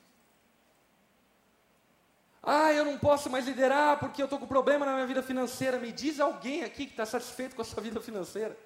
Ah, 2.43 2.73
eu 2.73 2.83
não 2.83 2.97
posso 2.97 3.29
mais 3.29 3.45
liderar 3.45 3.99
porque 3.99 4.21
eu 4.21 4.25
estou 4.25 4.39
com 4.39 4.47
problema 4.47 4.85
na 4.85 4.93
minha 4.93 5.05
vida 5.05 5.21
financeira. 5.21 5.77
Me 5.77 5.91
diz 5.91 6.19
alguém 6.19 6.63
aqui 6.63 6.85
que 6.85 6.93
está 6.93 7.05
satisfeito 7.05 7.55
com 7.55 7.61
a 7.61 7.65
sua 7.65 7.83
vida 7.83 8.01
financeira. 8.01 8.57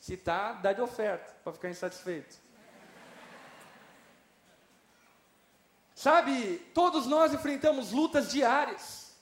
Se 0.00 0.14
está, 0.14 0.54
dá 0.54 0.72
de 0.72 0.80
oferta 0.80 1.32
para 1.44 1.52
ficar 1.52 1.70
insatisfeito. 1.70 2.36
Sabe, 6.02 6.60
todos 6.74 7.06
nós 7.06 7.32
enfrentamos 7.32 7.92
lutas 7.92 8.28
diárias. 8.28 9.12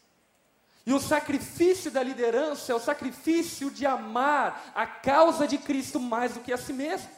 E 0.86 0.94
o 0.94 0.98
sacrifício 0.98 1.90
da 1.90 2.02
liderança 2.02 2.72
é 2.72 2.74
o 2.74 2.80
sacrifício 2.80 3.70
de 3.70 3.84
amar 3.84 4.72
a 4.74 4.86
causa 4.86 5.46
de 5.46 5.58
Cristo 5.58 6.00
mais 6.00 6.32
do 6.32 6.40
que 6.40 6.50
a 6.50 6.56
si 6.56 6.72
mesmo. 6.72 7.10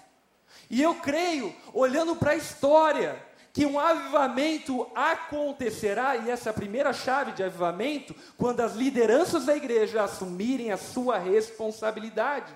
E 0.69 0.83
eu 0.83 0.97
creio, 0.97 1.55
olhando 1.73 2.17
para 2.17 2.33
a 2.33 2.37
história, 2.37 3.25
que 3.53 3.65
um 3.65 3.79
avivamento 3.79 4.91
acontecerá, 4.97 6.17
e 6.17 6.29
essa 6.29 6.49
é 6.49 6.51
a 6.51 6.55
primeira 6.55 6.93
chave 6.93 7.31
de 7.31 7.45
avivamento, 7.45 8.17
quando 8.37 8.63
as 8.63 8.75
lideranças 8.75 9.45
da 9.45 9.57
igreja 9.57 10.03
assumirem 10.03 10.73
a 10.73 10.77
sua 10.77 11.19
responsabilidade. 11.19 12.53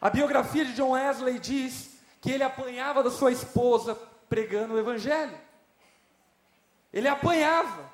A 0.00 0.10
biografia 0.10 0.64
de 0.64 0.72
John 0.72 0.90
Wesley 0.90 1.38
diz 1.38 1.90
que 2.20 2.32
ele 2.32 2.42
apanhava 2.42 3.00
da 3.00 3.12
sua 3.12 3.30
esposa 3.30 3.96
pregando 4.28 4.74
o 4.74 4.78
evangelho. 4.78 5.38
Ele 6.92 7.08
apanhava. 7.08 7.92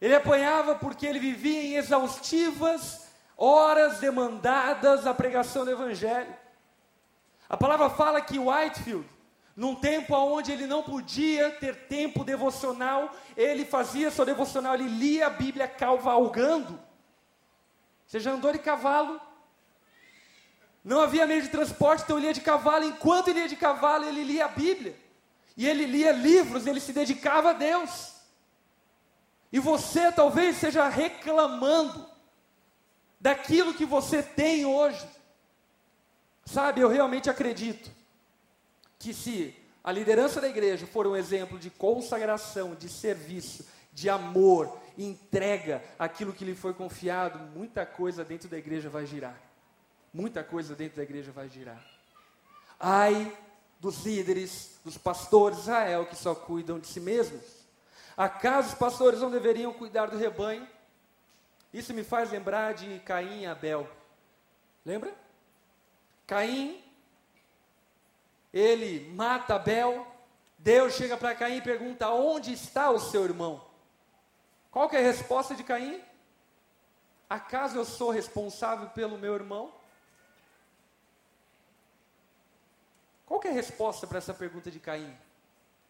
Ele 0.00 0.14
apanhava 0.14 0.74
porque 0.74 1.06
ele 1.06 1.18
vivia 1.18 1.62
em 1.62 1.74
exaustivas 1.76 3.08
horas 3.36 3.98
demandadas 3.98 5.06
à 5.06 5.14
pregação 5.14 5.64
do 5.64 5.70
evangelho. 5.70 6.34
A 7.48 7.56
palavra 7.56 7.90
fala 7.90 8.20
que 8.20 8.38
Whitefield, 8.38 9.08
num 9.54 9.74
tempo 9.74 10.14
onde 10.14 10.52
ele 10.52 10.66
não 10.66 10.82
podia 10.82 11.50
ter 11.52 11.86
tempo 11.86 12.24
devocional, 12.24 13.14
ele 13.36 13.64
fazia 13.64 14.10
seu 14.10 14.24
devocional, 14.24 14.74
ele 14.74 14.88
lia 14.88 15.26
a 15.26 15.30
Bíblia 15.30 15.68
cavalgando. 15.68 16.80
Você 18.06 18.18
já 18.20 18.32
andou 18.32 18.52
de 18.52 18.58
cavalo? 18.58 19.20
Não 20.82 21.00
havia 21.00 21.26
meio 21.26 21.42
de 21.42 21.48
transporte, 21.48 22.02
então 22.02 22.18
ele 22.18 22.26
ia 22.26 22.34
de 22.34 22.40
cavalo. 22.40 22.84
Enquanto 22.84 23.28
ele 23.28 23.40
ia 23.40 23.48
de 23.48 23.56
cavalo, 23.56 24.04
ele 24.04 24.22
lia 24.22 24.44
a 24.44 24.48
Bíblia. 24.48 25.03
E 25.56 25.66
ele 25.68 25.86
lia 25.86 26.12
livros, 26.12 26.66
ele 26.66 26.80
se 26.80 26.92
dedicava 26.92 27.50
a 27.50 27.52
Deus. 27.52 28.14
E 29.52 29.58
você 29.58 30.10
talvez 30.10 30.56
esteja 30.56 30.88
reclamando 30.88 32.08
daquilo 33.20 33.74
que 33.74 33.84
você 33.84 34.22
tem 34.22 34.66
hoje. 34.66 35.06
Sabe, 36.44 36.80
eu 36.80 36.88
realmente 36.88 37.30
acredito 37.30 37.90
que 38.98 39.14
se 39.14 39.54
a 39.82 39.92
liderança 39.92 40.40
da 40.40 40.48
igreja 40.48 40.86
for 40.86 41.06
um 41.06 41.14
exemplo 41.14 41.58
de 41.58 41.70
consagração, 41.70 42.74
de 42.74 42.88
serviço, 42.88 43.64
de 43.92 44.10
amor, 44.10 44.76
entrega 44.98 45.82
aquilo 45.98 46.32
que 46.32 46.44
lhe 46.44 46.54
foi 46.54 46.74
confiado, 46.74 47.38
muita 47.38 47.86
coisa 47.86 48.24
dentro 48.24 48.48
da 48.48 48.58
igreja 48.58 48.90
vai 48.90 49.06
girar. 49.06 49.40
Muita 50.12 50.42
coisa 50.42 50.74
dentro 50.74 50.96
da 50.96 51.02
igreja 51.02 51.30
vai 51.32 51.48
girar. 51.48 51.84
Ai 52.78 53.36
dos 53.84 54.02
líderes, 54.02 54.80
dos 54.82 54.96
pastores 54.96 55.58
de 55.58 55.64
Israel 55.64 56.06
que 56.06 56.16
só 56.16 56.34
cuidam 56.34 56.78
de 56.78 56.86
si 56.86 57.00
mesmos. 57.00 57.42
Acaso 58.16 58.68
os 58.68 58.74
pastores 58.74 59.20
não 59.20 59.30
deveriam 59.30 59.74
cuidar 59.74 60.06
do 60.06 60.16
rebanho? 60.16 60.66
Isso 61.70 61.92
me 61.92 62.02
faz 62.02 62.30
lembrar 62.30 62.72
de 62.72 62.98
Caim 63.00 63.42
e 63.42 63.46
Abel. 63.46 63.86
Lembra? 64.86 65.14
Caim, 66.26 66.82
ele 68.52 69.10
mata 69.10 69.56
Abel. 69.56 70.06
Deus 70.56 70.94
chega 70.94 71.18
para 71.18 71.34
Caim 71.34 71.58
e 71.58 71.62
pergunta: 71.62 72.08
Onde 72.08 72.54
está 72.54 72.90
o 72.90 72.98
seu 72.98 73.24
irmão? 73.24 73.62
Qual 74.70 74.88
é 74.92 74.96
a 74.96 75.02
resposta 75.02 75.54
de 75.54 75.62
Caim? 75.62 76.00
Acaso 77.28 77.76
eu 77.76 77.84
sou 77.84 78.10
responsável 78.10 78.88
pelo 78.90 79.18
meu 79.18 79.34
irmão? 79.34 79.70
Qual 83.34 83.42
é 83.46 83.48
a 83.48 83.52
resposta 83.52 84.06
para 84.06 84.18
essa 84.18 84.32
pergunta 84.32 84.70
de 84.70 84.78
Caim? 84.78 85.12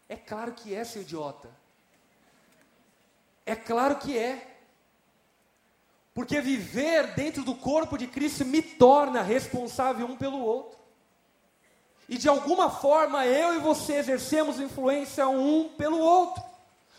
É 0.09 0.15
claro 0.15 0.51
que 0.53 0.73
é, 0.73 0.83
seu 0.83 1.03
idiota. 1.03 1.47
É 3.45 3.55
claro 3.55 3.97
que 3.97 4.17
é. 4.17 4.57
Porque 6.11 6.41
viver 6.41 7.13
dentro 7.13 7.43
do 7.43 7.53
corpo 7.53 7.99
de 7.99 8.07
Cristo 8.07 8.43
me 8.43 8.63
torna 8.63 9.21
responsável 9.21 10.07
um 10.07 10.17
pelo 10.17 10.39
outro. 10.39 10.79
E 12.09 12.17
de 12.17 12.27
alguma 12.27 12.71
forma 12.71 13.27
eu 13.27 13.53
e 13.53 13.59
você 13.59 13.97
exercemos 13.97 14.59
influência 14.59 15.27
um 15.27 15.69
pelo 15.69 15.99
outro. 15.99 16.43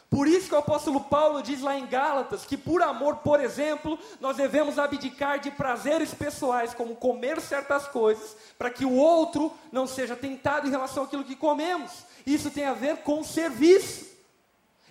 Por 0.08 0.28
isso 0.28 0.48
que 0.48 0.54
o 0.54 0.58
apóstolo 0.58 1.00
Paulo 1.00 1.42
diz 1.42 1.60
lá 1.60 1.76
em 1.76 1.86
Gálatas 1.86 2.44
que 2.44 2.56
por 2.56 2.80
amor, 2.80 3.16
por 3.16 3.40
exemplo, 3.40 3.98
nós 4.20 4.36
devemos 4.36 4.78
abdicar 4.78 5.40
de 5.40 5.50
prazeres 5.50 6.14
pessoais, 6.14 6.72
como 6.72 6.94
comer 6.94 7.40
certas 7.40 7.88
coisas, 7.88 8.36
para 8.56 8.70
que 8.70 8.84
o 8.84 8.94
outro 8.94 9.52
não 9.72 9.86
seja 9.86 10.14
tentado 10.14 10.68
em 10.68 10.70
relação 10.70 11.04
àquilo 11.04 11.24
que 11.24 11.34
comemos. 11.34 12.04
Isso 12.24 12.50
tem 12.50 12.64
a 12.64 12.72
ver 12.72 12.98
com 12.98 13.22
serviço. 13.24 14.06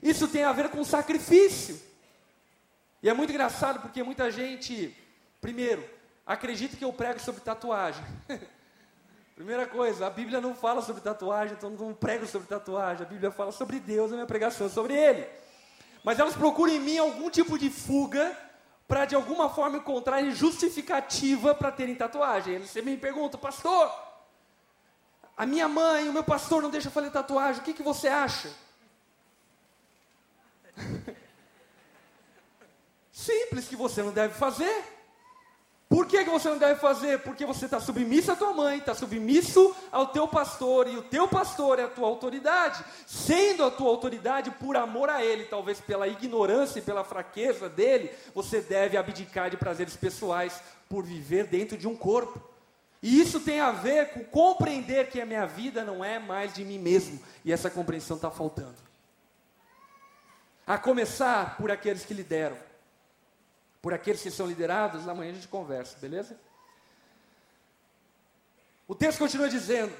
Isso 0.03 0.27
tem 0.27 0.43
a 0.43 0.51
ver 0.51 0.69
com 0.69 0.83
sacrifício. 0.83 1.81
E 3.01 3.09
é 3.09 3.13
muito 3.13 3.31
engraçado 3.31 3.79
porque 3.81 4.03
muita 4.03 4.29
gente, 4.29 4.95
primeiro, 5.39 5.83
acredita 6.25 6.75
que 6.75 6.83
eu 6.83 6.91
prego 6.91 7.19
sobre 7.19 7.41
tatuagem. 7.41 8.03
Primeira 9.35 9.67
coisa, 9.67 10.07
a 10.07 10.09
Bíblia 10.09 10.39
não 10.39 10.55
fala 10.55 10.81
sobre 10.81 11.01
tatuagem, 11.01 11.57
então 11.57 11.69
não 11.69 11.93
prego 11.93 12.25
sobre 12.25 12.47
tatuagem. 12.47 13.05
A 13.05 13.09
Bíblia 13.09 13.29
fala 13.29 13.51
sobre 13.51 13.81
Deus, 13.81 14.11
a 14.11 14.15
minha 14.15 14.25
pregação 14.25 14.67
é 14.67 14.69
sobre 14.69 14.93
Ele. 14.93 15.27
Mas 16.05 16.19
elas 16.19 16.35
procuram 16.35 16.71
em 16.71 16.79
mim 16.79 16.97
algum 16.97 17.29
tipo 17.29 17.59
de 17.59 17.69
fuga 17.69 18.35
para 18.87 19.03
de 19.03 19.13
alguma 19.13 19.49
forma 19.49 19.77
encontrarem 19.77 20.31
justificativa 20.31 21.53
para 21.53 21.69
terem 21.69 21.95
tatuagem. 21.95 22.53
Eles 22.55 22.73
me 22.75 22.95
perguntam, 22.95 23.37
pastor, 23.37 23.91
a 25.35 25.45
minha 25.45 25.67
mãe, 25.67 26.07
o 26.07 26.13
meu 26.13 26.23
pastor 26.23 26.61
não 26.61 26.69
deixa 26.69 26.87
eu 26.87 26.91
fazer 26.91 27.11
tatuagem, 27.11 27.61
o 27.61 27.65
que, 27.65 27.73
que 27.73 27.83
você 27.83 28.07
acha? 28.07 28.53
Simples 33.11 33.67
que 33.67 33.75
você 33.75 34.01
não 34.01 34.13
deve 34.13 34.33
fazer. 34.35 34.95
Por 35.95 36.07
que, 36.07 36.25
que 36.25 36.29
você 36.29 36.49
não 36.49 36.57
deve 36.57 36.77
fazer? 36.77 37.19
Porque 37.19 37.45
você 37.45 37.63
está 37.63 37.79
submisso 37.79 38.29
à 38.29 38.35
tua 38.35 38.51
mãe, 38.51 38.79
está 38.79 38.93
submisso 38.93 39.73
ao 39.89 40.07
teu 40.07 40.27
pastor, 40.27 40.89
e 40.89 40.97
o 40.97 41.01
teu 41.01 41.25
pastor 41.25 41.79
é 41.79 41.83
a 41.83 41.87
tua 41.87 42.05
autoridade. 42.05 42.83
Sendo 43.07 43.63
a 43.63 43.71
tua 43.71 43.87
autoridade 43.87 44.51
por 44.51 44.75
amor 44.75 45.09
a 45.09 45.23
ele, 45.23 45.45
talvez 45.45 45.79
pela 45.79 46.05
ignorância 46.05 46.79
e 46.79 46.81
pela 46.81 47.05
fraqueza 47.05 47.69
dele, 47.69 48.11
você 48.33 48.59
deve 48.59 48.97
abdicar 48.97 49.49
de 49.49 49.55
prazeres 49.55 49.95
pessoais 49.95 50.61
por 50.89 51.01
viver 51.01 51.47
dentro 51.47 51.77
de 51.77 51.87
um 51.87 51.95
corpo. 51.95 52.43
E 53.01 53.21
isso 53.21 53.39
tem 53.39 53.61
a 53.61 53.71
ver 53.71 54.09
com 54.09 54.25
compreender 54.25 55.07
que 55.09 55.21
a 55.21 55.25
minha 55.25 55.45
vida 55.45 55.81
não 55.85 56.03
é 56.03 56.19
mais 56.19 56.53
de 56.53 56.65
mim 56.65 56.77
mesmo, 56.77 57.21
e 57.45 57.53
essa 57.53 57.69
compreensão 57.69 58.17
está 58.17 58.29
faltando. 58.29 58.75
A 60.67 60.77
começar 60.77 61.55
por 61.55 61.71
aqueles 61.71 62.03
que 62.03 62.13
lideram. 62.13 62.57
Por 63.85 63.93
aqueles 63.93 64.19
que 64.19 64.31
são 64.31 64.47
liderados, 64.47 65.07
amanhã 65.07 65.29
a 65.29 65.35
gente 65.35 65.47
conversa, 65.47 65.95
beleza? 65.99 66.35
O 68.87 68.95
texto 68.95 69.19
continua 69.19 69.47
dizendo: 69.47 69.95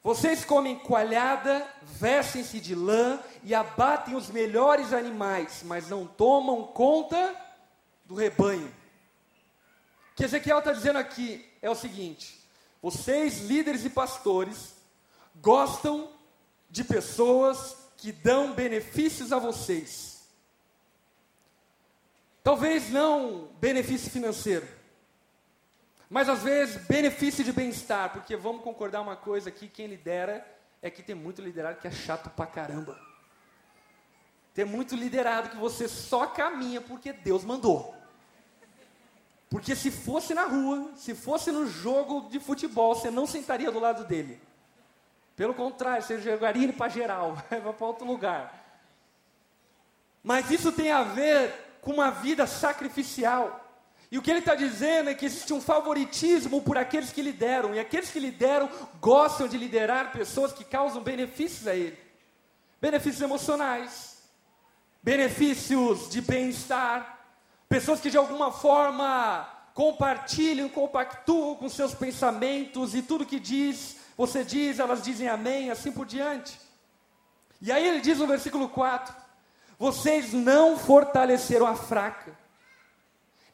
Vocês 0.00 0.44
comem 0.44 0.78
coalhada, 0.78 1.66
vestem-se 1.82 2.60
de 2.60 2.72
lã 2.72 3.18
e 3.42 3.52
abatem 3.52 4.14
os 4.14 4.30
melhores 4.30 4.92
animais, 4.92 5.62
mas 5.64 5.88
não 5.88 6.06
tomam 6.06 6.68
conta 6.68 7.34
do 8.04 8.14
rebanho. 8.14 8.68
O 8.68 10.14
que 10.14 10.22
Ezequiel 10.22 10.60
está 10.60 10.72
dizendo 10.72 11.00
aqui 11.00 11.44
é 11.60 11.68
o 11.68 11.74
seguinte: 11.74 12.40
vocês, 12.80 13.40
líderes 13.40 13.84
e 13.84 13.90
pastores, 13.90 14.72
gostam 15.42 16.12
de 16.70 16.84
pessoas 16.84 17.76
que 17.96 18.12
dão 18.12 18.52
benefícios 18.52 19.32
a 19.32 19.40
vocês. 19.40 20.13
Talvez 22.44 22.90
não 22.90 23.48
benefício 23.58 24.10
financeiro, 24.10 24.68
mas 26.10 26.28
às 26.28 26.42
vezes 26.42 26.76
benefício 26.86 27.42
de 27.42 27.50
bem-estar, 27.50 28.12
porque 28.12 28.36
vamos 28.36 28.62
concordar 28.62 29.00
uma 29.00 29.16
coisa 29.16 29.48
aqui, 29.48 29.66
quem 29.66 29.86
lidera 29.86 30.46
é 30.82 30.90
que 30.90 31.02
tem 31.02 31.14
muito 31.14 31.40
liderado 31.40 31.80
que 31.80 31.88
é 31.88 31.90
chato 31.90 32.28
pra 32.28 32.44
caramba. 32.44 33.00
Tem 34.52 34.66
muito 34.66 34.94
liderado 34.94 35.48
que 35.48 35.56
você 35.56 35.88
só 35.88 36.26
caminha 36.26 36.82
porque 36.82 37.14
Deus 37.14 37.44
mandou. 37.44 37.94
Porque 39.48 39.74
se 39.74 39.90
fosse 39.90 40.34
na 40.34 40.44
rua, 40.44 40.92
se 40.96 41.14
fosse 41.14 41.50
no 41.50 41.66
jogo 41.66 42.28
de 42.28 42.38
futebol, 42.38 42.94
você 42.94 43.10
não 43.10 43.26
sentaria 43.26 43.72
do 43.72 43.80
lado 43.80 44.04
dele. 44.04 44.38
Pelo 45.34 45.54
contrário, 45.54 46.02
você 46.02 46.20
jogaria 46.20 46.64
ele 46.64 46.74
para 46.74 46.90
geral, 46.90 47.36
vai 47.48 47.72
para 47.72 47.86
outro 47.86 48.06
lugar. 48.06 48.62
Mas 50.22 50.50
isso 50.50 50.70
tem 50.70 50.92
a 50.92 51.02
ver 51.02 51.63
com 51.84 51.92
uma 51.92 52.10
vida 52.10 52.46
sacrificial. 52.46 53.60
E 54.10 54.18
o 54.18 54.22
que 54.22 54.30
ele 54.30 54.40
está 54.40 54.54
dizendo 54.54 55.10
é 55.10 55.14
que 55.14 55.26
existe 55.26 55.52
um 55.52 55.60
favoritismo 55.60 56.62
por 56.62 56.78
aqueles 56.78 57.12
que 57.12 57.22
lideram, 57.22 57.74
e 57.74 57.80
aqueles 57.80 58.10
que 58.10 58.18
lideram 58.18 58.68
gostam 59.00 59.46
de 59.46 59.58
liderar 59.58 60.12
pessoas 60.12 60.52
que 60.52 60.64
causam 60.64 61.02
benefícios 61.02 61.66
a 61.66 61.74
ele 61.74 62.02
benefícios 62.80 63.22
emocionais, 63.22 64.18
benefícios 65.02 66.10
de 66.10 66.20
bem-estar, 66.20 67.18
pessoas 67.66 67.98
que 67.98 68.10
de 68.10 68.18
alguma 68.18 68.52
forma 68.52 69.48
compartilham, 69.72 70.68
compactuam 70.68 71.54
com 71.54 71.66
seus 71.70 71.94
pensamentos 71.94 72.94
e 72.94 73.00
tudo 73.00 73.24
que 73.24 73.40
diz 73.40 73.96
você 74.16 74.44
diz, 74.44 74.78
elas 74.78 75.02
dizem 75.02 75.28
amém, 75.28 75.70
assim 75.70 75.90
por 75.90 76.06
diante. 76.06 76.60
E 77.60 77.72
aí 77.72 77.86
ele 77.86 78.00
diz 78.00 78.18
no 78.18 78.26
versículo 78.26 78.68
4: 78.68 79.14
vocês 79.78 80.32
não 80.32 80.78
fortaleceram 80.78 81.66
a 81.66 81.74
fraca, 81.74 82.36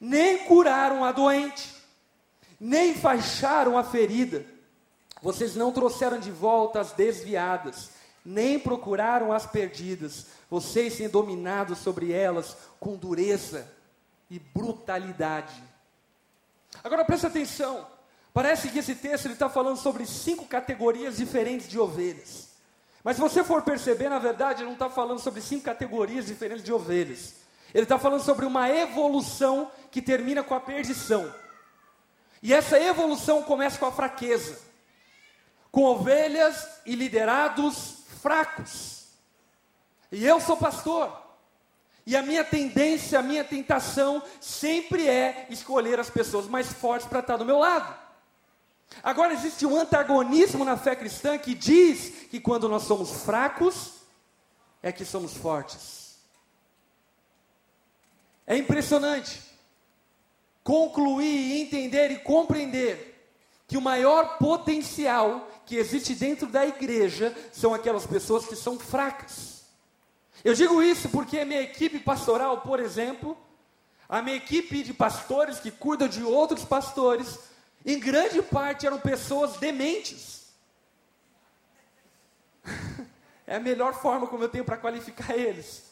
nem 0.00 0.44
curaram 0.44 1.04
a 1.04 1.12
doente, 1.12 1.74
nem 2.58 2.90
enfaixaram 2.90 3.78
a 3.78 3.84
ferida. 3.84 4.44
Vocês 5.22 5.54
não 5.54 5.72
trouxeram 5.72 6.18
de 6.18 6.30
volta 6.30 6.80
as 6.80 6.92
desviadas, 6.92 7.90
nem 8.24 8.58
procuraram 8.58 9.32
as 9.32 9.46
perdidas. 9.46 10.26
Vocês 10.48 10.96
têm 10.96 11.08
dominado 11.08 11.74
sobre 11.74 12.12
elas 12.12 12.56
com 12.78 12.96
dureza 12.96 13.70
e 14.30 14.38
brutalidade. 14.38 15.62
Agora 16.82 17.04
presta 17.04 17.26
atenção. 17.26 17.86
Parece 18.32 18.70
que 18.70 18.78
esse 18.78 18.94
texto 18.94 19.28
está 19.28 19.48
falando 19.48 19.76
sobre 19.76 20.06
cinco 20.06 20.46
categorias 20.46 21.16
diferentes 21.16 21.68
de 21.68 21.78
ovelhas. 21.78 22.49
Mas 23.02 23.16
se 23.16 23.22
você 23.22 23.42
for 23.42 23.62
perceber, 23.62 24.08
na 24.08 24.18
verdade, 24.18 24.60
ele 24.60 24.66
não 24.66 24.74
está 24.74 24.90
falando 24.90 25.18
sobre 25.18 25.40
cinco 25.40 25.64
categorias 25.64 26.26
diferentes 26.26 26.64
de 26.64 26.72
ovelhas. 26.72 27.36
Ele 27.72 27.84
está 27.84 27.98
falando 27.98 28.22
sobre 28.22 28.44
uma 28.44 28.68
evolução 28.68 29.70
que 29.90 30.02
termina 30.02 30.42
com 30.42 30.54
a 30.54 30.60
perdição. 30.60 31.32
E 32.42 32.52
essa 32.52 32.78
evolução 32.78 33.42
começa 33.42 33.78
com 33.78 33.86
a 33.86 33.92
fraqueza, 33.92 34.58
com 35.70 35.84
ovelhas 35.84 36.66
e 36.84 36.94
liderados 36.94 37.98
fracos. 38.20 39.06
E 40.10 40.26
eu 40.26 40.40
sou 40.40 40.56
pastor. 40.56 41.30
E 42.06 42.16
a 42.16 42.22
minha 42.22 42.42
tendência, 42.42 43.18
a 43.18 43.22
minha 43.22 43.44
tentação 43.44 44.22
sempre 44.40 45.06
é 45.06 45.46
escolher 45.50 46.00
as 46.00 46.10
pessoas 46.10 46.46
mais 46.46 46.72
fortes 46.72 47.06
para 47.06 47.20
estar 47.20 47.36
do 47.36 47.44
meu 47.44 47.58
lado. 47.58 47.99
Agora 49.02 49.32
existe 49.32 49.64
um 49.64 49.78
antagonismo 49.78 50.64
na 50.64 50.76
fé 50.76 50.94
cristã 50.96 51.38
que 51.38 51.54
diz 51.54 52.26
que 52.30 52.40
quando 52.40 52.68
nós 52.68 52.82
somos 52.82 53.22
fracos, 53.22 54.00
é 54.82 54.90
que 54.92 55.04
somos 55.04 55.34
fortes. 55.34 56.18
É 58.46 58.56
impressionante 58.56 59.40
concluir, 60.62 61.60
entender 61.60 62.10
e 62.10 62.18
compreender 62.18 63.10
que 63.66 63.76
o 63.76 63.80
maior 63.80 64.38
potencial 64.38 65.48
que 65.64 65.76
existe 65.76 66.14
dentro 66.14 66.46
da 66.46 66.66
igreja 66.66 67.34
são 67.52 67.72
aquelas 67.72 68.06
pessoas 68.06 68.46
que 68.46 68.56
são 68.56 68.78
fracas. 68.78 69.64
Eu 70.44 70.54
digo 70.54 70.82
isso 70.82 71.08
porque 71.08 71.38
a 71.38 71.44
minha 71.44 71.60
equipe 71.60 71.98
pastoral, 71.98 72.62
por 72.62 72.80
exemplo, 72.80 73.36
a 74.08 74.20
minha 74.20 74.36
equipe 74.36 74.82
de 74.82 74.92
pastores 74.92 75.60
que 75.60 75.70
cuidam 75.70 76.08
de 76.08 76.22
outros 76.22 76.64
pastores, 76.64 77.38
em 77.84 77.98
grande 77.98 78.42
parte 78.42 78.86
eram 78.86 79.00
pessoas 79.00 79.56
dementes. 79.56 80.52
é 83.46 83.56
a 83.56 83.60
melhor 83.60 83.94
forma 83.94 84.26
como 84.26 84.44
eu 84.44 84.48
tenho 84.48 84.64
para 84.64 84.76
qualificar 84.76 85.34
eles. 85.34 85.90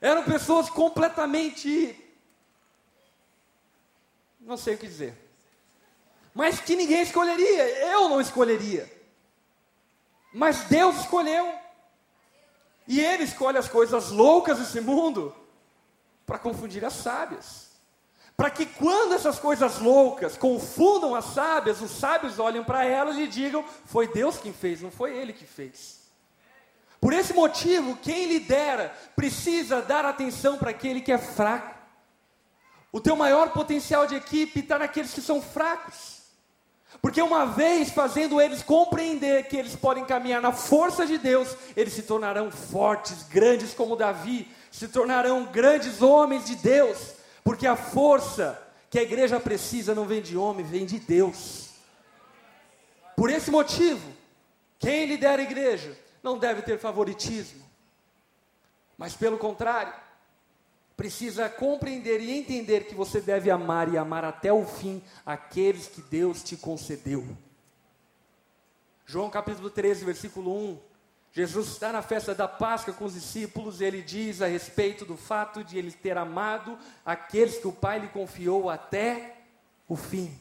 Eram 0.00 0.24
pessoas 0.24 0.68
completamente. 0.68 1.98
Não 4.40 4.56
sei 4.56 4.74
o 4.74 4.78
que 4.78 4.86
dizer. 4.86 5.16
Mas 6.34 6.60
que 6.60 6.74
ninguém 6.74 7.02
escolheria, 7.02 7.86
eu 7.86 8.08
não 8.08 8.20
escolheria. 8.20 8.92
Mas 10.32 10.64
Deus 10.64 10.96
escolheu. 10.96 11.54
E 12.88 13.00
Ele 13.00 13.22
escolhe 13.22 13.56
as 13.56 13.68
coisas 13.68 14.10
loucas 14.10 14.58
desse 14.58 14.80
mundo 14.80 15.34
para 16.26 16.38
confundir 16.38 16.84
as 16.84 16.94
sábias 16.94 17.63
para 18.36 18.50
que 18.50 18.66
quando 18.66 19.14
essas 19.14 19.38
coisas 19.38 19.78
loucas 19.78 20.36
confundam 20.36 21.14
as 21.14 21.26
sábias, 21.26 21.80
os 21.80 21.90
sábios 21.92 22.38
olhem 22.38 22.64
para 22.64 22.84
elas 22.84 23.16
e 23.16 23.26
digam: 23.26 23.64
foi 23.86 24.08
Deus 24.08 24.38
quem 24.38 24.52
fez, 24.52 24.82
não 24.82 24.90
foi 24.90 25.16
ele 25.16 25.32
que 25.32 25.46
fez. 25.46 26.02
Por 27.00 27.12
esse 27.12 27.32
motivo, 27.34 27.96
quem 27.96 28.26
lidera 28.26 28.92
precisa 29.14 29.82
dar 29.82 30.04
atenção 30.04 30.56
para 30.56 30.70
aquele 30.70 31.00
que 31.00 31.12
é 31.12 31.18
fraco. 31.18 31.74
O 32.90 33.00
teu 33.00 33.14
maior 33.14 33.50
potencial 33.50 34.06
de 34.06 34.14
equipe 34.14 34.60
está 34.60 34.78
naqueles 34.78 35.12
que 35.12 35.20
são 35.20 35.42
fracos. 35.42 36.14
Porque 37.02 37.20
uma 37.20 37.44
vez 37.44 37.90
fazendo 37.90 38.40
eles 38.40 38.62
compreender 38.62 39.48
que 39.48 39.56
eles 39.56 39.76
podem 39.76 40.04
caminhar 40.04 40.40
na 40.40 40.52
força 40.52 41.04
de 41.04 41.18
Deus, 41.18 41.54
eles 41.76 41.92
se 41.92 42.04
tornarão 42.04 42.50
fortes, 42.50 43.24
grandes 43.24 43.74
como 43.74 43.96
Davi, 43.96 44.48
se 44.70 44.88
tornarão 44.88 45.44
grandes 45.44 46.00
homens 46.00 46.44
de 46.46 46.56
Deus. 46.56 47.13
Porque 47.44 47.66
a 47.66 47.76
força 47.76 48.60
que 48.88 48.98
a 48.98 49.02
igreja 49.02 49.38
precisa 49.38 49.94
não 49.94 50.06
vem 50.06 50.22
de 50.22 50.36
homem, 50.36 50.64
vem 50.64 50.86
de 50.86 50.98
Deus. 50.98 51.74
Por 53.14 53.28
esse 53.28 53.50
motivo, 53.50 54.10
quem 54.78 55.04
lidera 55.04 55.42
a 55.42 55.44
igreja 55.44 55.96
não 56.22 56.38
deve 56.38 56.62
ter 56.62 56.78
favoritismo, 56.78 57.62
mas 58.96 59.14
pelo 59.14 59.36
contrário, 59.36 59.92
precisa 60.96 61.48
compreender 61.48 62.20
e 62.20 62.32
entender 62.32 62.86
que 62.86 62.94
você 62.94 63.20
deve 63.20 63.50
amar 63.50 63.92
e 63.92 63.98
amar 63.98 64.24
até 64.24 64.52
o 64.52 64.64
fim 64.64 65.02
aqueles 65.26 65.86
que 65.86 66.00
Deus 66.00 66.42
te 66.42 66.56
concedeu. 66.56 67.26
João 69.04 69.28
capítulo 69.28 69.68
13, 69.68 70.04
versículo 70.04 70.56
1 70.56 70.93
Jesus 71.36 71.66
está 71.66 71.90
na 71.90 72.00
festa 72.00 72.32
da 72.32 72.46
Páscoa 72.46 72.94
com 72.94 73.06
os 73.06 73.14
discípulos, 73.14 73.80
ele 73.80 74.00
diz 74.00 74.40
a 74.40 74.46
respeito 74.46 75.04
do 75.04 75.16
fato 75.16 75.64
de 75.64 75.76
ele 75.76 75.90
ter 75.90 76.16
amado 76.16 76.78
aqueles 77.04 77.58
que 77.58 77.66
o 77.66 77.72
Pai 77.72 77.98
lhe 77.98 78.06
confiou 78.06 78.70
até 78.70 79.38
o 79.88 79.96
fim. 79.96 80.40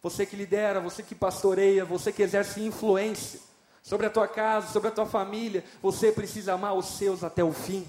Você 0.00 0.24
que 0.24 0.36
lidera, 0.36 0.80
você 0.80 1.02
que 1.02 1.16
pastoreia, 1.16 1.84
você 1.84 2.12
que 2.12 2.22
exerce 2.22 2.60
influência 2.60 3.40
sobre 3.82 4.06
a 4.06 4.10
tua 4.10 4.28
casa, 4.28 4.72
sobre 4.72 4.88
a 4.88 4.92
tua 4.92 5.06
família, 5.06 5.64
você 5.82 6.12
precisa 6.12 6.54
amar 6.54 6.74
os 6.74 6.96
seus 6.96 7.24
até 7.24 7.42
o 7.42 7.52
fim. 7.52 7.84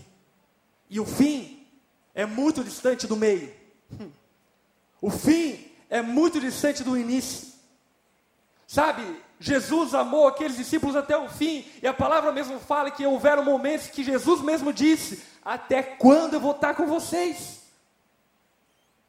E 0.90 1.00
o 1.00 1.06
fim 1.06 1.68
é 2.16 2.26
muito 2.26 2.64
distante 2.64 3.06
do 3.06 3.16
meio. 3.16 3.54
O 5.00 5.12
fim 5.12 5.72
é 5.92 6.02
muito 6.02 6.40
distante 6.40 6.84
do 6.84 6.98
início. 6.98 7.54
Sabe, 8.66 9.04
Jesus 9.44 9.94
amou 9.94 10.26
aqueles 10.26 10.56
discípulos 10.56 10.96
até 10.96 11.18
o 11.18 11.28
fim, 11.28 11.68
e 11.82 11.86
a 11.86 11.94
palavra 11.94 12.32
mesmo 12.32 12.62
fala 12.62 12.90
que 12.90 13.06
houveram 13.06 13.44
momentos 13.44 13.88
que 13.88 14.02
Jesus 14.02 14.40
mesmo 14.40 14.72
disse: 14.72 15.22
Até 15.44 15.84
quando 15.84 16.36
eu 16.36 16.40
vou 16.40 16.52
estar 16.52 16.74
com 16.76 16.88
vocês? 16.88 17.62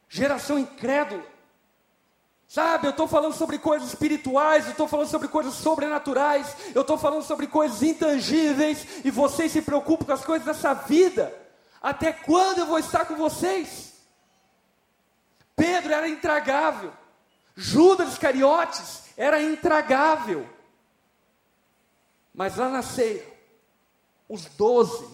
Geração 0.09 0.59
incrédula. 0.59 1.23
Sabe, 2.49 2.85
eu 2.85 2.91
estou 2.91 3.07
falando 3.07 3.33
sobre 3.33 3.57
coisas 3.57 3.87
espirituais, 3.87 4.65
eu 4.65 4.71
estou 4.71 4.89
falando 4.89 5.07
sobre 5.07 5.29
coisas 5.29 5.53
sobrenaturais, 5.53 6.53
eu 6.75 6.81
estou 6.81 6.97
falando 6.97 7.23
sobre 7.23 7.47
coisas 7.47 7.81
intangíveis, 7.81 9.05
e 9.05 9.11
vocês 9.11 9.53
se 9.53 9.61
preocupam 9.61 10.05
com 10.05 10.11
as 10.11 10.25
coisas 10.25 10.45
dessa 10.45 10.73
vida. 10.73 11.33
Até 11.81 12.11
quando 12.11 12.59
eu 12.59 12.65
vou 12.65 12.77
estar 12.77 13.05
com 13.05 13.15
vocês? 13.15 13.93
Pedro 15.55 15.93
era 15.93 16.09
intragável, 16.09 16.91
Judas 17.55 18.11
Iscariotes 18.11 19.04
era 19.17 19.41
intragável. 19.41 20.47
Mas 22.33 22.57
lá 22.57 22.69
na 22.69 22.81
ceia, 22.81 23.25
os 24.27 24.45
doze 24.45 25.07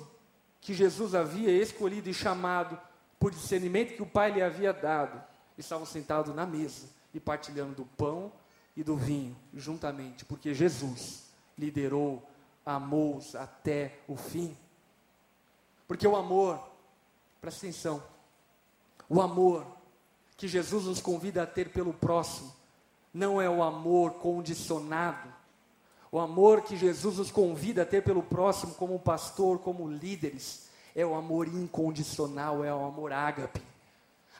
que 0.59 0.73
Jesus 0.73 1.13
havia 1.13 1.51
escolhido 1.51 2.09
e 2.09 2.13
chamado 2.13 2.79
por 3.19 3.31
discernimento 3.31 3.95
que 3.95 4.01
o 4.01 4.07
Pai 4.07 4.31
lhe 4.31 4.41
havia 4.41 4.73
dado, 4.73 5.21
estavam 5.57 5.85
sentados 5.85 6.33
na 6.33 6.45
mesa 6.45 6.87
e 7.13 7.19
partilhando 7.19 7.75
do 7.75 7.85
pão 7.85 8.31
e 8.75 8.83
do 8.83 8.95
vinho 8.95 9.35
juntamente, 9.53 10.25
porque 10.25 10.53
Jesus 10.53 11.25
liderou, 11.57 12.27
amou-os 12.65 13.35
até 13.35 13.99
o 14.07 14.15
fim. 14.15 14.57
Porque 15.87 16.07
o 16.07 16.15
amor, 16.15 16.59
presta 17.39 17.67
atenção, 17.67 18.03
o 19.09 19.21
amor 19.21 19.67
que 20.37 20.47
Jesus 20.47 20.85
nos 20.85 21.01
convida 21.01 21.43
a 21.43 21.47
ter 21.47 21.69
pelo 21.69 21.93
próximo 21.93 22.60
não 23.13 23.41
é 23.41 23.49
o 23.49 23.61
amor 23.61 24.13
condicionado. 24.13 25.31
O 26.11 26.19
amor 26.19 26.61
que 26.61 26.75
Jesus 26.75 27.17
nos 27.17 27.31
convida 27.31 27.83
a 27.83 27.85
ter 27.85 28.03
pelo 28.03 28.21
próximo, 28.21 28.73
como 28.75 28.99
pastor, 28.99 29.59
como 29.59 29.89
líderes, 29.89 30.69
é 30.95 31.05
o 31.05 31.15
amor 31.15 31.47
incondicional, 31.47 32.65
é 32.65 32.73
o 32.73 32.85
amor 32.85 33.13
ágape. 33.13 33.61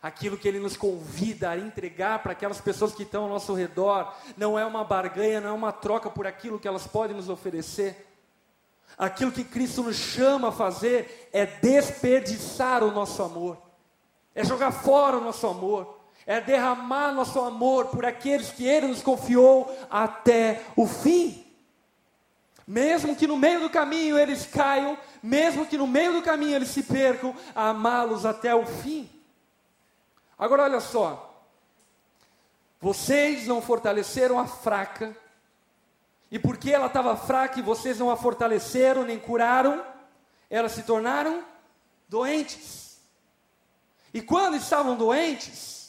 Aquilo 0.01 0.37
que 0.37 0.47
ele 0.47 0.59
nos 0.59 0.75
convida 0.75 1.51
a 1.51 1.57
entregar 1.57 2.21
para 2.23 2.31
aquelas 2.31 2.59
pessoas 2.59 2.93
que 2.93 3.03
estão 3.03 3.23
ao 3.23 3.29
nosso 3.29 3.53
redor, 3.53 4.13
não 4.35 4.57
é 4.57 4.65
uma 4.65 4.83
barganha, 4.83 5.39
não 5.39 5.49
é 5.49 5.53
uma 5.53 5.71
troca 5.71 6.09
por 6.09 6.27
aquilo 6.27 6.59
que 6.59 6.67
elas 6.67 6.87
podem 6.87 7.15
nos 7.15 7.29
oferecer. 7.29 8.07
Aquilo 8.97 9.31
que 9.31 9.43
Cristo 9.43 9.83
nos 9.83 9.95
chama 9.95 10.49
a 10.49 10.51
fazer 10.51 11.29
é 11.31 11.45
desperdiçar 11.45 12.83
o 12.83 12.91
nosso 12.91 13.23
amor, 13.23 13.57
é 14.35 14.43
jogar 14.43 14.71
fora 14.71 15.17
o 15.17 15.23
nosso 15.23 15.47
amor 15.47 16.00
é 16.25 16.39
derramar 16.39 17.11
nosso 17.13 17.39
amor 17.39 17.87
por 17.87 18.05
aqueles 18.05 18.51
que 18.51 18.65
Ele 18.65 18.87
nos 18.87 19.01
confiou 19.01 19.75
até 19.89 20.63
o 20.75 20.87
fim. 20.87 21.45
Mesmo 22.67 23.15
que 23.15 23.27
no 23.27 23.37
meio 23.37 23.61
do 23.61 23.69
caminho 23.69 24.17
eles 24.17 24.45
caiam, 24.45 24.97
mesmo 25.21 25.65
que 25.65 25.77
no 25.77 25.87
meio 25.87 26.13
do 26.13 26.21
caminho 26.21 26.55
eles 26.55 26.69
se 26.69 26.83
percam, 26.83 27.35
amá-los 27.55 28.25
até 28.25 28.53
o 28.55 28.65
fim. 28.65 29.09
Agora 30.37 30.63
olha 30.63 30.79
só, 30.79 31.43
vocês 32.79 33.45
não 33.45 33.61
fortaleceram 33.61 34.39
a 34.39 34.47
fraca, 34.47 35.15
e 36.31 36.39
porque 36.39 36.71
ela 36.71 36.87
estava 36.87 37.15
fraca 37.17 37.59
e 37.59 37.61
vocês 37.61 37.99
não 37.99 38.09
a 38.09 38.15
fortaleceram 38.15 39.03
nem 39.03 39.19
curaram, 39.19 39.83
elas 40.49 40.71
se 40.71 40.83
tornaram 40.83 41.43
doentes. 42.07 42.99
E 44.13 44.21
quando 44.21 44.55
estavam 44.55 44.95
doentes, 44.95 45.80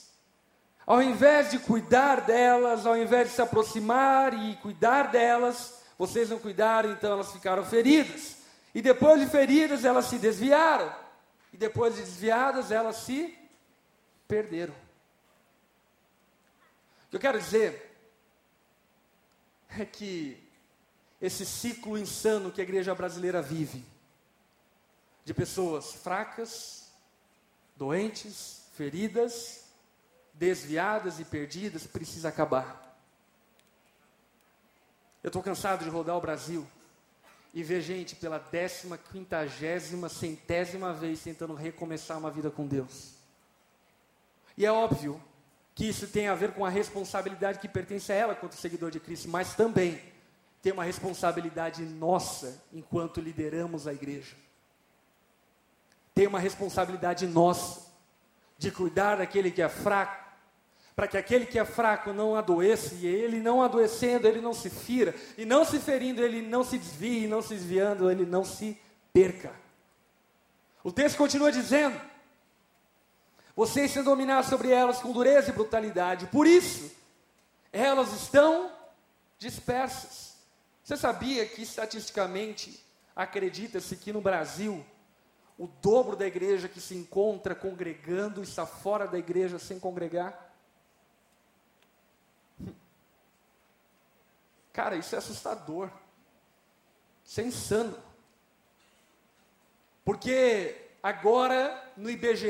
ao 0.93 1.03
invés 1.03 1.51
de 1.51 1.59
cuidar 1.59 2.21
delas, 2.21 2.85
ao 2.85 2.95
invés 2.95 3.31
de 3.31 3.35
se 3.35 3.41
aproximar 3.41 4.35
e 4.35 4.57
cuidar 4.57 5.05
delas, 5.05 5.83
vocês 5.97 6.29
não 6.29 6.39
cuidaram, 6.39 6.93
então 6.93 7.13
elas 7.13 7.33
ficaram 7.33 7.65
feridas. 7.65 8.37
E 8.75 8.83
depois 8.83 9.19
de 9.19 9.27
feridas, 9.27 9.87
elas 9.87 10.05
se 10.05 10.19
desviaram. 10.19 10.95
E 11.51 11.57
depois 11.57 11.95
de 11.95 12.03
desviadas, 12.03 12.71
elas 12.71 12.97
se 12.97 13.35
perderam. 14.29 14.75
O 17.07 17.09
que 17.09 17.17
eu 17.17 17.21
quero 17.21 17.41
dizer 17.41 17.91
é 19.71 19.87
que 19.87 20.47
esse 21.23 21.47
ciclo 21.47 21.97
insano 21.97 22.53
que 22.53 22.61
a 22.61 22.65
igreja 22.65 22.95
brasileira 22.95 23.41
vive, 23.41 23.83
de 25.25 25.33
pessoas 25.33 25.95
fracas, 25.95 26.93
doentes, 27.79 28.67
feridas, 28.75 29.62
desviadas 30.43 31.21
e 31.21 31.25
perdidas, 31.25 31.87
precisa 31.87 32.29
acabar. 32.29 32.99
Eu 35.23 35.29
estou 35.29 35.41
cansado 35.41 35.85
de 35.85 35.89
rodar 35.89 36.17
o 36.17 36.21
Brasil 36.21 36.67
e 37.55 37.63
ver 37.63 37.81
gente 37.81 38.17
pela 38.17 38.41
décima, 38.41 38.99
quintagésima, 38.99 40.09
centésima 40.09 40.93
vez 40.93 41.23
tentando 41.23 41.55
recomeçar 41.55 42.19
uma 42.19 42.29
vida 42.29 42.51
com 42.51 42.67
Deus. 42.67 43.13
E 44.59 44.67
é 44.67 44.73
óbvio 44.73 45.23
que 45.77 45.89
isso 45.89 46.09
tem 46.09 46.27
a 46.27 46.35
ver 46.35 46.51
com 46.55 46.67
a 46.67 46.69
responsabilidade 46.69 47.61
que 47.61 47.69
pertence 47.69 48.11
a 48.11 48.17
ela 48.17 48.35
quanto 48.35 48.57
seguidor 48.57 48.91
de 48.91 48.99
Cristo, 48.99 49.29
mas 49.29 49.55
também 49.55 50.03
tem 50.61 50.73
uma 50.73 50.83
responsabilidade 50.83 51.85
nossa 51.85 52.61
enquanto 52.73 53.21
lideramos 53.21 53.87
a 53.87 53.93
igreja. 53.93 54.35
Tem 56.13 56.27
uma 56.27 56.41
responsabilidade 56.41 57.29
nossa 57.29 57.93
de 58.59 58.73
cuidar 58.73 59.19
daquele 59.19 59.53
que 59.53 59.63
é 59.63 59.69
fraco, 59.69 60.22
para 61.03 61.09
que 61.09 61.17
aquele 61.17 61.47
que 61.47 61.59
é 61.59 61.65
fraco 61.65 62.13
não 62.13 62.37
adoeça, 62.37 62.95
e 62.95 63.09
ele 63.09 63.41
não 63.41 63.61
adoecendo, 63.61 64.29
ele 64.29 64.41
não 64.41 64.55
se 64.55 64.71
fira, 64.71 65.13
e 65.37 65.45
não 65.45 65.65
se 65.65 65.81
ferindo, 65.81 66.23
ele 66.23 66.41
não 66.41 66.63
se 66.63 66.79
desvie, 66.79 67.25
e 67.25 67.27
não 67.27 67.43
se 67.43 67.55
desviando, 67.55 68.09
ele 68.09 68.25
não 68.25 68.45
se 68.45 68.81
perca. 69.13 69.53
O 70.85 70.93
texto 70.93 71.17
continua 71.17 71.51
dizendo: 71.51 72.01
vocês 73.57 73.91
se 73.91 74.01
dominar 74.01 74.45
sobre 74.45 74.71
elas 74.71 75.01
com 75.01 75.11
dureza 75.11 75.51
e 75.51 75.53
brutalidade, 75.53 76.27
por 76.27 76.47
isso 76.47 76.93
elas 77.73 78.13
estão 78.13 78.71
dispersas. 79.41 80.37
Você 80.85 80.97
sabia 80.97 81.45
que 81.47 81.63
estatisticamente 81.63 82.81
acredita-se 83.17 83.97
que 83.97 84.13
no 84.13 84.21
Brasil 84.21 84.87
o 85.59 85.67
dobro 85.67 86.15
da 86.15 86.29
igreja 86.29 86.69
que 86.69 86.81
se 86.81 86.95
encontra 86.95 87.57
congregando 87.57 88.41
está 88.41 88.65
fora 88.65 89.09
da 89.09 89.19
igreja 89.19 89.59
sem 89.59 89.81
congregar? 89.81 90.52
Cara, 94.73 94.97
isso 94.97 95.15
é 95.15 95.19
assustador. 95.19 95.91
Isso 97.25 97.41
é 97.41 97.45
insano. 97.45 97.97
Porque 100.05 100.91
agora 101.03 101.93
no 101.97 102.11
IBGE 102.11 102.49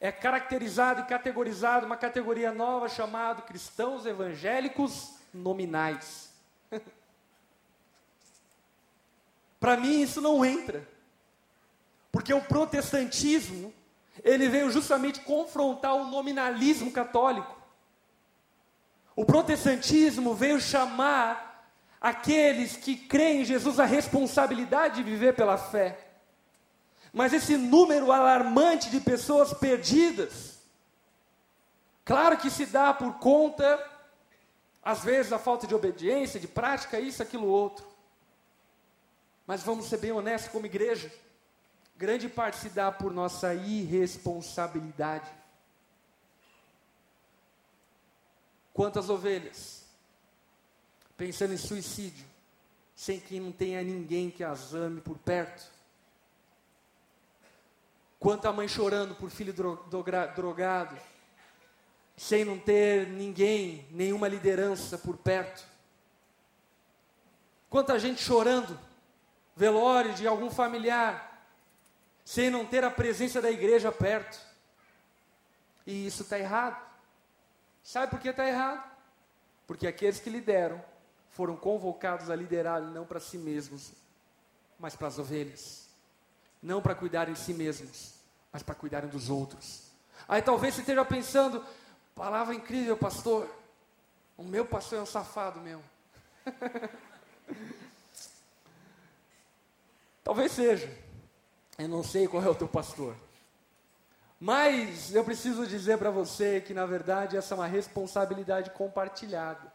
é 0.00 0.12
caracterizado 0.12 1.00
e 1.00 1.04
categorizado 1.04 1.86
uma 1.86 1.96
categoria 1.96 2.52
nova 2.52 2.88
chamada 2.88 3.42
cristãos 3.42 4.06
evangélicos 4.06 5.14
nominais. 5.32 6.32
Para 9.58 9.76
mim 9.76 10.02
isso 10.02 10.20
não 10.20 10.44
entra. 10.44 10.86
Porque 12.12 12.32
o 12.32 12.42
protestantismo, 12.42 13.72
ele 14.22 14.48
veio 14.48 14.70
justamente 14.70 15.20
confrontar 15.20 15.94
o 15.94 16.04
nominalismo 16.04 16.92
católico. 16.92 17.53
O 19.16 19.24
protestantismo 19.24 20.34
veio 20.34 20.60
chamar 20.60 21.54
aqueles 22.00 22.76
que 22.76 22.96
creem 22.96 23.42
em 23.42 23.44
Jesus 23.44 23.78
a 23.78 23.84
responsabilidade 23.84 24.96
de 24.96 25.02
viver 25.02 25.34
pela 25.34 25.56
fé. 25.56 25.98
Mas 27.12 27.32
esse 27.32 27.56
número 27.56 28.10
alarmante 28.10 28.90
de 28.90 29.00
pessoas 29.00 29.54
perdidas, 29.54 30.58
claro 32.04 32.36
que 32.36 32.50
se 32.50 32.66
dá 32.66 32.92
por 32.92 33.14
conta, 33.14 33.82
às 34.82 35.04
vezes, 35.04 35.30
da 35.30 35.38
falta 35.38 35.66
de 35.66 35.74
obediência, 35.74 36.40
de 36.40 36.48
prática, 36.48 36.98
isso, 36.98 37.22
aquilo, 37.22 37.46
outro. 37.46 37.86
Mas 39.46 39.62
vamos 39.62 39.86
ser 39.86 39.98
bem 39.98 40.10
honestos 40.10 40.50
como 40.50 40.66
igreja, 40.66 41.10
grande 41.96 42.28
parte 42.28 42.56
se 42.56 42.68
dá 42.68 42.90
por 42.90 43.12
nossa 43.12 43.54
irresponsabilidade. 43.54 45.30
Quantas 48.74 49.08
ovelhas 49.08 49.84
pensando 51.16 51.54
em 51.54 51.56
suicídio, 51.56 52.26
sem 52.92 53.20
que 53.20 53.38
não 53.38 53.52
tenha 53.52 53.80
ninguém 53.84 54.32
que 54.32 54.42
as 54.42 54.74
ame 54.74 55.00
por 55.00 55.16
perto? 55.16 55.72
Quanta 58.18 58.52
mãe 58.52 58.66
chorando 58.66 59.14
por 59.14 59.30
filho 59.30 59.54
drogado, 59.54 60.98
sem 62.16 62.44
não 62.44 62.58
ter 62.58 63.06
ninguém, 63.06 63.86
nenhuma 63.92 64.26
liderança 64.26 64.98
por 64.98 65.16
perto? 65.16 65.64
Quanta 67.70 67.96
gente 67.96 68.20
chorando, 68.20 68.76
velório 69.54 70.14
de 70.14 70.26
algum 70.26 70.50
familiar, 70.50 71.46
sem 72.24 72.50
não 72.50 72.66
ter 72.66 72.82
a 72.82 72.90
presença 72.90 73.40
da 73.40 73.52
igreja 73.52 73.92
perto? 73.92 74.36
E 75.86 76.06
isso 76.06 76.22
está 76.22 76.38
errado. 76.38 76.93
Sabe 77.84 78.10
por 78.10 78.18
que 78.18 78.30
está 78.30 78.48
errado? 78.48 78.82
Porque 79.66 79.86
aqueles 79.86 80.18
que 80.18 80.30
lideram 80.30 80.82
foram 81.28 81.54
convocados 81.54 82.30
a 82.30 82.34
liderar 82.34 82.80
não 82.80 83.04
para 83.04 83.20
si 83.20 83.36
mesmos, 83.36 83.92
mas 84.78 84.96
para 84.96 85.08
as 85.08 85.18
ovelhas. 85.18 85.86
Não 86.62 86.80
para 86.80 86.94
cuidarem 86.94 87.34
de 87.34 87.40
si 87.40 87.52
mesmos, 87.52 88.14
mas 88.50 88.62
para 88.62 88.74
cuidarem 88.74 89.10
dos 89.10 89.28
outros. 89.28 89.82
Aí 90.26 90.40
talvez 90.40 90.74
você 90.74 90.80
esteja 90.80 91.04
pensando, 91.04 91.62
palavra 92.14 92.54
incrível, 92.54 92.96
pastor. 92.96 93.54
O 94.36 94.42
meu 94.42 94.64
pastor 94.64 95.00
é 95.00 95.02
um 95.02 95.06
safado 95.06 95.60
mesmo. 95.60 95.84
talvez 100.24 100.52
seja. 100.52 100.90
Eu 101.76 101.88
não 101.88 102.02
sei 102.02 102.26
qual 102.26 102.42
é 102.42 102.48
o 102.48 102.54
teu 102.54 102.68
pastor. 102.68 103.14
Mas 104.44 105.14
eu 105.14 105.24
preciso 105.24 105.66
dizer 105.66 105.96
para 105.96 106.10
você 106.10 106.60
que, 106.60 106.74
na 106.74 106.84
verdade, 106.84 107.34
essa 107.34 107.54
é 107.54 107.56
uma 107.56 107.66
responsabilidade 107.66 108.68
compartilhada. 108.72 109.72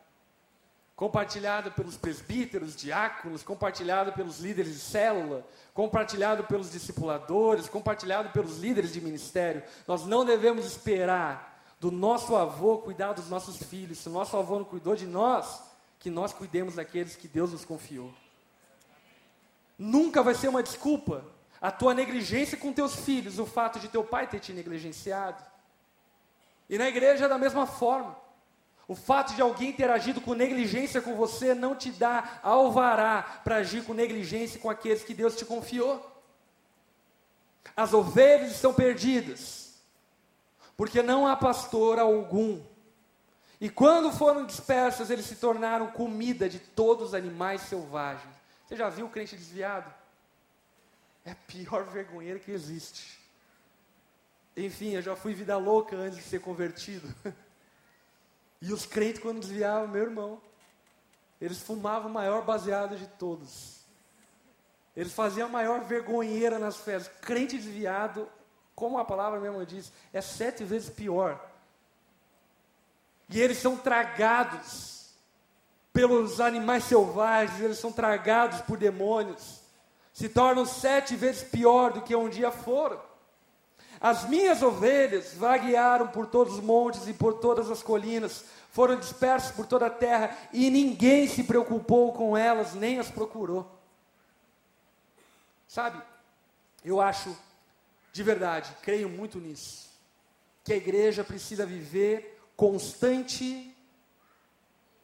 Compartilhada 0.95 1.71
pelos 1.71 1.97
presbíteros, 1.97 2.75
diáconos, 2.75 3.41
compartilhada 3.41 4.11
pelos 4.11 4.39
líderes 4.39 4.73
de 4.73 4.79
célula, 4.79 5.43
compartilhado 5.73 6.43
pelos 6.43 6.71
discipuladores, 6.71 7.67
compartilhado 7.67 8.29
pelos 8.29 8.59
líderes 8.59 8.93
de 8.93 9.01
ministério. 9.01 9.63
Nós 9.87 10.05
não 10.05 10.23
devemos 10.23 10.67
esperar 10.67 11.65
do 11.79 11.89
nosso 11.89 12.35
avô 12.35 12.77
cuidar 12.77 13.13
dos 13.13 13.27
nossos 13.27 13.57
filhos. 13.57 13.97
Se 13.97 14.07
o 14.07 14.11
nosso 14.11 14.37
avô 14.37 14.59
não 14.59 14.65
cuidou 14.65 14.95
de 14.95 15.07
nós, 15.07 15.63
que 15.97 16.11
nós 16.11 16.31
cuidemos 16.31 16.75
daqueles 16.75 17.15
que 17.15 17.27
Deus 17.27 17.53
nos 17.53 17.65
confiou. 17.65 18.13
Nunca 19.79 20.21
vai 20.21 20.35
ser 20.35 20.47
uma 20.47 20.61
desculpa 20.61 21.25
a 21.61 21.71
tua 21.71 21.93
negligência 21.93 22.57
com 22.57 22.71
teus 22.71 22.95
filhos, 22.95 23.39
o 23.39 23.45
fato 23.45 23.79
de 23.79 23.87
teu 23.87 24.03
pai 24.03 24.27
ter 24.27 24.39
te 24.39 24.53
negligenciado. 24.53 25.43
E 26.69 26.77
na 26.77 26.87
igreja 26.87 27.27
da 27.27 27.37
mesma 27.37 27.65
forma. 27.65 28.15
O 28.87 28.95
fato 28.95 29.35
de 29.35 29.41
alguém 29.41 29.71
ter 29.71 29.87
agido 29.87 30.19
com 30.19 30.33
negligência 30.33 30.99
com 30.99 31.15
você 31.15 31.53
não 31.53 31.75
te 31.75 31.91
dá 31.91 32.39
alvará 32.41 33.21
para 33.43 33.57
agir 33.57 33.83
com 33.83 33.93
negligência 33.93 34.59
com 34.59 34.67
aqueles 34.67 35.03
que 35.03 35.13
Deus 35.13 35.35
te 35.35 35.45
confiou. 35.45 36.03
As 37.77 37.93
ovelhas 37.93 38.51
estão 38.51 38.73
perdidas, 38.73 39.75
porque 40.75 41.03
não 41.03 41.27
há 41.27 41.35
pastor 41.35 41.99
algum. 41.99 42.63
E 43.61 43.69
quando 43.69 44.11
foram 44.11 44.43
dispersas, 44.43 45.11
eles 45.11 45.25
se 45.25 45.35
tornaram 45.35 45.91
comida 45.91 46.49
de 46.49 46.57
todos 46.57 47.09
os 47.09 47.13
animais 47.13 47.61
selvagens. 47.61 48.33
Você 48.65 48.75
já 48.75 48.89
viu 48.89 49.05
o 49.05 49.09
crente 49.09 49.35
desviado? 49.35 49.93
É 51.25 51.31
a 51.31 51.35
pior 51.35 51.85
vergonheira 51.91 52.39
que 52.39 52.51
existe. 52.51 53.19
Enfim, 54.55 54.95
eu 54.95 55.01
já 55.01 55.15
fui 55.15 55.33
vida 55.33 55.57
louca 55.57 55.95
antes 55.95 56.17
de 56.17 56.23
ser 56.23 56.39
convertido. 56.39 57.07
E 58.61 58.73
os 58.73 58.85
crentes, 58.85 59.21
quando 59.21 59.39
desviavam, 59.39 59.87
meu 59.87 60.03
irmão, 60.03 60.41
eles 61.39 61.61
fumavam 61.61 62.11
o 62.11 62.13
maior 62.13 62.43
baseado 62.43 62.97
de 62.97 63.07
todos. 63.07 63.79
Eles 64.95 65.13
faziam 65.13 65.47
a 65.47 65.49
maior 65.49 65.85
vergonheira 65.85 66.59
nas 66.59 66.75
festas. 66.75 67.15
Crente 67.21 67.57
desviado, 67.57 68.29
como 68.75 68.97
a 68.99 69.05
palavra 69.05 69.39
mesmo 69.39 69.65
diz, 69.65 69.93
é 70.11 70.19
sete 70.19 70.65
vezes 70.65 70.89
pior. 70.89 71.39
E 73.29 73.39
eles 73.39 73.59
são 73.59 73.77
tragados 73.77 75.13
pelos 75.93 76.41
animais 76.41 76.83
selvagens, 76.83 77.61
eles 77.61 77.77
são 77.77 77.91
tragados 77.91 78.61
por 78.61 78.77
demônios. 78.77 79.61
Se 80.19 80.27
tornam 80.27 80.65
sete 80.65 81.15
vezes 81.15 81.43
pior 81.43 81.93
do 81.93 82.01
que 82.01 82.13
um 82.13 82.27
dia 82.27 82.51
foram. 82.51 82.99
As 84.01 84.27
minhas 84.27 84.61
ovelhas 84.61 85.33
vaguearam 85.33 86.09
por 86.09 86.27
todos 86.27 86.55
os 86.55 86.59
montes 86.59 87.07
e 87.07 87.13
por 87.13 87.35
todas 87.35 87.71
as 87.71 87.81
colinas, 87.81 88.43
foram 88.69 88.97
dispersas 88.97 89.53
por 89.53 89.65
toda 89.65 89.85
a 89.85 89.89
terra 89.89 90.37
e 90.51 90.69
ninguém 90.69 91.25
se 91.25 91.45
preocupou 91.45 92.11
com 92.11 92.35
elas, 92.35 92.73
nem 92.73 92.99
as 92.99 93.09
procurou. 93.09 93.65
Sabe, 95.69 96.01
eu 96.83 96.99
acho, 96.99 97.33
de 98.11 98.21
verdade, 98.21 98.75
creio 98.81 99.07
muito 99.07 99.39
nisso, 99.39 99.89
que 100.65 100.73
a 100.73 100.77
igreja 100.77 101.23
precisa 101.23 101.65
viver 101.65 102.43
constante 102.57 103.73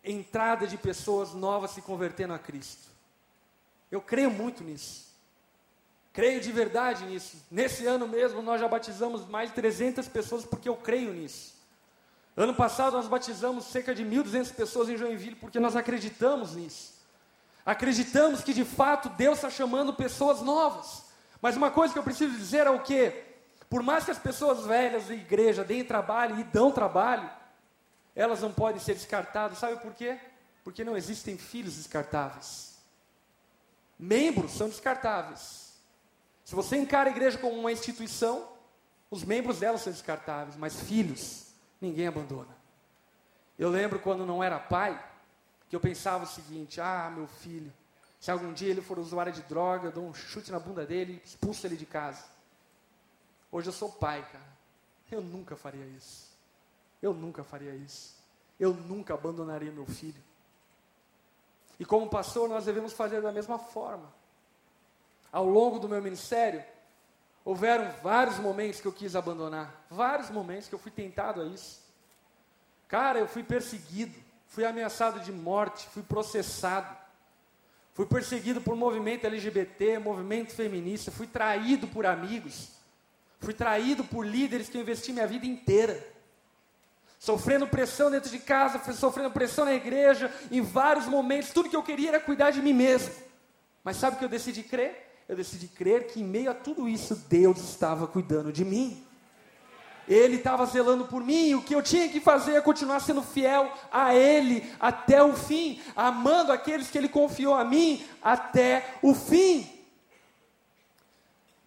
entrada 0.04 0.68
de 0.68 0.78
pessoas 0.78 1.34
novas 1.34 1.72
se 1.72 1.82
convertendo 1.82 2.34
a 2.34 2.40
Cristo. 2.40 2.90
Eu 3.90 4.02
creio 4.02 4.30
muito 4.30 4.62
nisso. 4.62 5.05
Creio 6.16 6.40
de 6.40 6.50
verdade 6.50 7.04
nisso. 7.04 7.36
Nesse 7.52 7.86
ano 7.86 8.08
mesmo 8.08 8.42
nós 8.42 8.62
já 8.62 8.70
batizamos 8.70 9.28
mais 9.28 9.50
de 9.50 9.56
300 9.56 10.08
pessoas 10.08 10.46
porque 10.46 10.70
eu 10.70 10.78
creio 10.78 11.12
nisso. 11.12 11.54
Ano 12.38 12.56
passado 12.56 12.94
nós 12.94 13.06
batizamos 13.06 13.66
cerca 13.66 13.94
de 13.94 14.06
1.200 14.06 14.56
pessoas 14.56 14.88
em 14.88 14.96
Joinville 14.96 15.36
porque 15.36 15.60
nós 15.60 15.76
acreditamos 15.76 16.56
nisso. 16.56 16.94
Acreditamos 17.66 18.42
que 18.46 18.54
de 18.54 18.64
fato 18.64 19.10
Deus 19.10 19.40
está 19.40 19.50
chamando 19.50 19.94
pessoas 19.94 20.42
novas. 20.42 21.04
Mas 21.42 21.58
uma 21.58 21.70
coisa 21.70 21.92
que 21.92 22.00
eu 22.00 22.04
preciso 22.04 22.34
dizer 22.38 22.66
é 22.66 22.70
o 22.70 22.80
que? 22.82 23.12
Por 23.70 23.84
mais 23.84 24.06
que 24.06 24.12
as 24.12 24.18
pessoas 24.18 24.66
velhas 24.66 25.10
da 25.10 25.14
igreja 25.14 25.66
deem 25.66 25.84
trabalho 25.84 26.40
e 26.40 26.46
dão 26.46 26.72
trabalho, 26.72 27.30
elas 28.16 28.42
não 28.42 28.54
podem 28.54 28.80
ser 28.80 28.94
descartadas. 28.94 29.58
Sabe 29.58 29.82
por 29.82 29.94
quê? 29.94 30.18
Porque 30.64 30.86
não 30.86 30.96
existem 30.96 31.38
filhos 31.38 31.76
descartáveis. 31.76 32.78
Membros 34.00 34.54
são 34.54 34.70
descartáveis. 34.70 35.65
Se 36.46 36.54
você 36.54 36.78
encara 36.78 37.10
a 37.10 37.12
igreja 37.12 37.40
como 37.40 37.60
uma 37.60 37.72
instituição, 37.72 38.48
os 39.10 39.24
membros 39.24 39.60
dela 39.60 39.80
são 39.80 39.92
descartáveis, 39.92 40.56
mas 40.56 40.80
filhos, 40.80 41.48
ninguém 41.82 42.08
abandona. 42.08 42.56
Eu 43.58 43.70
lembro 43.70 44.00
quando 44.00 44.28
não 44.28 44.44
era 44.44 44.60
pai, 44.60 45.04
que 45.68 45.76
eu 45.76 45.80
pensava 45.80 46.24
o 46.24 46.28
seguinte: 46.28 46.80
ah, 46.80 47.12
meu 47.14 47.26
filho, 47.26 47.74
se 48.20 48.30
algum 48.30 48.54
dia 48.54 48.70
ele 48.70 48.82
for 48.82 49.00
usuário 49.00 49.34
de 49.34 49.42
droga, 49.42 49.88
eu 49.88 49.92
dou 49.92 50.06
um 50.06 50.14
chute 50.14 50.52
na 50.52 50.60
bunda 50.60 50.86
dele 50.86 51.20
e 51.24 51.28
expulso 51.28 51.66
ele 51.66 51.76
de 51.76 51.86
casa. 51.86 52.24
Hoje 53.52 53.70
eu 53.70 53.74
sou 53.74 53.92
pai, 53.92 54.24
cara. 54.32 54.56
Eu 55.12 55.22
nunca 55.22 55.56
faria 55.56 55.86
isso. 55.86 56.30
Eu 57.02 57.14
nunca 57.14 57.44
faria 57.44 57.74
isso. 57.74 58.16
Eu 58.60 58.72
nunca 58.72 59.16
abandonaria 59.16 59.72
meu 59.72 59.86
filho. 59.88 60.22
E 61.80 61.86
como 61.86 62.08
pastor, 62.08 62.48
nós 62.48 62.66
devemos 62.66 62.94
fazer 62.94 63.22
da 63.22 63.32
mesma 63.32 63.58
forma 63.58 64.14
ao 65.36 65.46
longo 65.46 65.80
do 65.80 65.90
meu 65.90 66.02
ministério, 66.02 66.64
houveram 67.44 67.92
vários 68.02 68.40
momentos 68.40 68.80
que 68.80 68.88
eu 68.88 68.94
quis 68.94 69.18
abandonar, 69.18 69.86
vários 69.90 70.30
momentos 70.30 70.70
que 70.70 70.74
eu 70.74 70.80
fui 70.80 70.92
tentado 70.92 71.42
a 71.42 71.46
isso. 71.48 71.82
Cara, 72.88 73.20
eu 73.20 73.28
fui 73.28 73.44
perseguido, 73.44 74.16
fui 74.48 74.64
ameaçado 74.64 75.20
de 75.20 75.34
morte, 75.34 75.90
fui 75.90 76.04
processado, 76.04 76.88
fui 77.94 78.06
perseguido 78.06 78.62
por 78.62 78.78
movimento 78.78 79.28
LGBT, 79.28 80.00
movimento 80.00 80.56
feminista, 80.56 81.12
fui 81.12 81.28
traído 81.28 81.86
por 81.86 82.06
amigos, 82.06 82.70
fui 83.42 83.54
traído 83.54 84.06
por 84.06 84.26
líderes 84.26 84.70
que 84.70 84.78
eu 84.78 84.82
investi 84.82 85.12
minha 85.12 85.28
vida 85.28 85.46
inteira. 85.46 86.02
Sofrendo 87.20 87.68
pressão 87.68 88.10
dentro 88.10 88.30
de 88.30 88.40
casa, 88.40 88.80
sofrendo 88.94 89.32
pressão 89.32 89.66
na 89.66 89.74
igreja, 89.74 90.34
em 90.50 90.62
vários 90.62 91.08
momentos, 91.08 91.50
tudo 91.50 91.70
que 91.70 91.76
eu 91.76 91.84
queria 91.84 92.08
era 92.08 92.22
cuidar 92.22 92.52
de 92.52 92.62
mim 92.62 92.74
mesmo. 92.74 93.14
Mas 93.84 93.98
sabe 93.98 94.16
o 94.16 94.20
que 94.20 94.24
eu 94.24 94.30
decidi 94.30 94.64
crer? 94.64 95.05
Eu 95.28 95.36
decidi 95.36 95.68
crer 95.68 96.08
que 96.08 96.22
em 96.22 96.24
meio 96.24 96.52
a 96.52 96.54
tudo 96.54 96.88
isso, 96.88 97.16
Deus 97.28 97.58
estava 97.58 98.08
cuidando 98.08 98.52
de 98.52 98.64
mim. 98.64 99.04
Ele 100.08 100.36
estava 100.36 100.66
zelando 100.68 101.06
por 101.06 101.24
mim, 101.24 101.56
o 101.56 101.64
que 101.64 101.74
eu 101.74 101.82
tinha 101.82 102.08
que 102.08 102.20
fazer 102.20 102.54
é 102.54 102.62
continuar 102.62 103.00
sendo 103.00 103.24
fiel 103.24 103.72
a 103.92 104.14
Ele 104.14 104.72
até 104.80 105.24
o 105.24 105.34
fim, 105.34 105.82
amando 105.96 106.52
aqueles 106.52 106.92
que 106.92 106.98
Ele 106.98 107.10
confiou 107.10 107.56
a 107.56 107.66
mim 107.66 108.06
até 108.22 108.98
o 109.02 109.16
fim. 109.16 109.68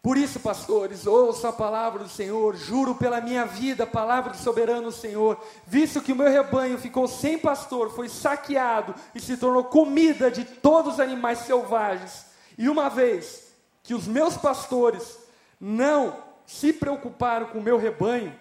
Por 0.00 0.16
isso, 0.16 0.38
pastores, 0.38 1.04
ouça 1.04 1.48
a 1.48 1.52
palavra 1.52 2.04
do 2.04 2.08
Senhor, 2.08 2.54
juro 2.54 2.94
pela 2.94 3.20
minha 3.20 3.44
vida, 3.44 3.84
palavra 3.84 4.30
do 4.30 4.38
soberano 4.38 4.92
Senhor, 4.92 5.36
visto 5.66 6.00
que 6.00 6.12
o 6.12 6.16
meu 6.16 6.30
rebanho 6.30 6.78
ficou 6.78 7.08
sem 7.08 7.36
pastor, 7.36 7.90
foi 7.90 8.08
saqueado 8.08 8.94
e 9.12 9.20
se 9.20 9.36
tornou 9.36 9.64
comida 9.64 10.30
de 10.30 10.44
todos 10.44 10.94
os 10.94 11.00
animais 11.00 11.40
selvagens, 11.40 12.24
e 12.56 12.68
uma 12.68 12.88
vez 12.88 13.47
que 13.88 13.94
os 13.94 14.06
meus 14.06 14.36
pastores 14.36 15.18
não 15.58 16.22
se 16.46 16.74
preocuparam 16.74 17.46
com 17.46 17.58
o 17.58 17.62
meu 17.62 17.78
rebanho, 17.78 18.38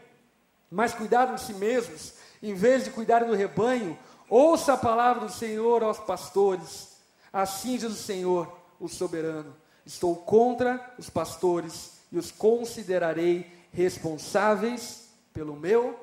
mas 0.70 0.94
cuidaram 0.94 1.36
de 1.36 1.42
si 1.42 1.54
mesmos, 1.54 2.16
em 2.44 2.54
vez 2.54 2.84
de 2.84 2.92
cuidarem 2.92 3.30
do 3.30 3.34
rebanho, 3.34 3.98
ouça 4.30 4.74
a 4.74 4.78
palavra 4.78 5.26
do 5.26 5.32
Senhor 5.32 5.84
aos 5.84 6.00
pastores. 6.00 6.98
Assim 7.32 7.78
diz 7.78 7.90
o 7.94 7.96
Senhor, 7.96 8.54
o 8.78 8.90
soberano: 8.90 9.56
Estou 9.86 10.18
contra 10.18 10.94
os 10.98 11.10
pastores 11.10 11.94
e 12.12 12.18
os 12.18 12.30
considerarei 12.30 13.50
responsáveis 13.72 15.08
pelo 15.34 15.56
meu 15.56 15.98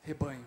rebanho. 0.00 0.46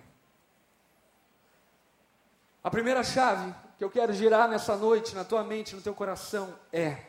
A 2.63 2.71
primeira 2.71 3.03
chave 3.03 3.53
que 3.77 3.83
eu 3.83 3.91
quero 3.91 4.13
girar 4.13 4.49
nessa 4.49 4.75
noite 4.75 5.13
na 5.13 5.23
tua 5.23 5.43
mente, 5.43 5.75
no 5.75 5.81
teu 5.83 5.93
coração 5.93 6.55
é 6.73 7.08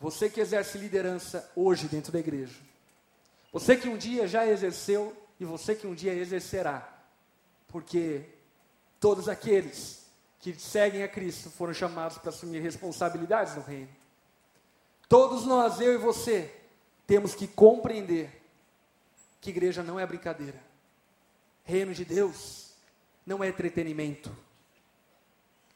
você 0.00 0.30
que 0.30 0.40
exerce 0.40 0.78
liderança 0.78 1.50
hoje 1.56 1.88
dentro 1.88 2.12
da 2.12 2.18
igreja. 2.18 2.54
Você 3.52 3.76
que 3.76 3.88
um 3.88 3.96
dia 3.96 4.28
já 4.28 4.46
exerceu 4.46 5.16
e 5.40 5.44
você 5.44 5.74
que 5.74 5.86
um 5.86 5.94
dia 5.94 6.14
exercerá. 6.14 6.88
Porque 7.66 8.22
todos 9.00 9.28
aqueles 9.28 10.06
que 10.40 10.54
seguem 10.54 11.02
a 11.02 11.08
Cristo 11.08 11.50
foram 11.50 11.74
chamados 11.74 12.18
para 12.18 12.30
assumir 12.30 12.60
responsabilidades 12.60 13.56
no 13.56 13.62
reino. 13.62 13.88
Todos 15.08 15.44
nós, 15.44 15.80
eu 15.80 15.94
e 15.94 15.98
você, 15.98 16.54
temos 17.06 17.34
que 17.34 17.48
compreender 17.48 18.42
que 19.40 19.50
igreja 19.50 19.82
não 19.82 19.98
é 19.98 20.06
brincadeira. 20.06 20.62
Reino 21.64 21.94
de 21.94 22.04
Deus 22.04 22.72
não 23.26 23.42
é 23.42 23.48
entretenimento. 23.48 24.34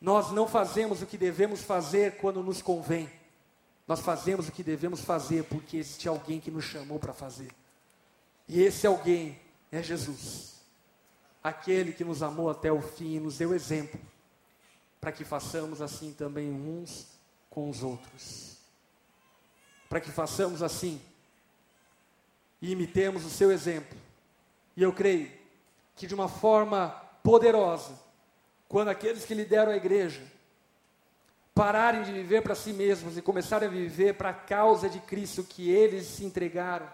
Nós 0.00 0.30
não 0.30 0.46
fazemos 0.46 1.00
o 1.00 1.06
que 1.06 1.16
devemos 1.16 1.62
fazer 1.62 2.16
quando 2.18 2.42
nos 2.42 2.60
convém. 2.60 3.10
Nós 3.86 4.00
fazemos 4.00 4.48
o 4.48 4.52
que 4.52 4.62
devemos 4.62 5.00
fazer 5.00 5.44
porque 5.44 5.76
existe 5.76 6.08
alguém 6.08 6.40
que 6.40 6.50
nos 6.50 6.64
chamou 6.64 6.98
para 6.98 7.12
fazer. 7.12 7.50
E 8.48 8.62
esse 8.62 8.86
alguém 8.86 9.38
é 9.70 9.82
Jesus. 9.82 10.60
Aquele 11.42 11.92
que 11.92 12.04
nos 12.04 12.22
amou 12.22 12.48
até 12.48 12.70
o 12.70 12.80
fim 12.80 13.16
e 13.16 13.20
nos 13.20 13.38
deu 13.38 13.54
exemplo, 13.54 14.00
para 15.00 15.10
que 15.10 15.24
façamos 15.24 15.82
assim 15.82 16.12
também 16.12 16.50
uns 16.50 17.08
com 17.50 17.68
os 17.68 17.82
outros. 17.82 18.56
Para 19.88 20.00
que 20.00 20.10
façamos 20.10 20.62
assim 20.62 21.00
e 22.60 22.70
imitemos 22.70 23.24
o 23.24 23.30
seu 23.30 23.50
exemplo. 23.50 23.98
E 24.76 24.82
eu 24.82 24.92
creio 24.92 25.30
que 25.96 26.06
de 26.06 26.14
uma 26.14 26.28
forma 26.28 26.88
poderosa, 27.22 27.98
quando 28.68 28.88
aqueles 28.88 29.24
que 29.24 29.34
lideram 29.34 29.72
a 29.72 29.76
igreja 29.76 30.22
pararem 31.54 32.02
de 32.02 32.12
viver 32.12 32.42
para 32.42 32.54
si 32.54 32.72
mesmos 32.72 33.16
e 33.16 33.22
começarem 33.22 33.68
a 33.68 33.70
viver 33.70 34.14
para 34.14 34.30
a 34.30 34.34
causa 34.34 34.88
de 34.88 35.00
Cristo 35.00 35.44
que 35.44 35.70
eles 35.70 36.06
se 36.06 36.24
entregaram. 36.24 36.90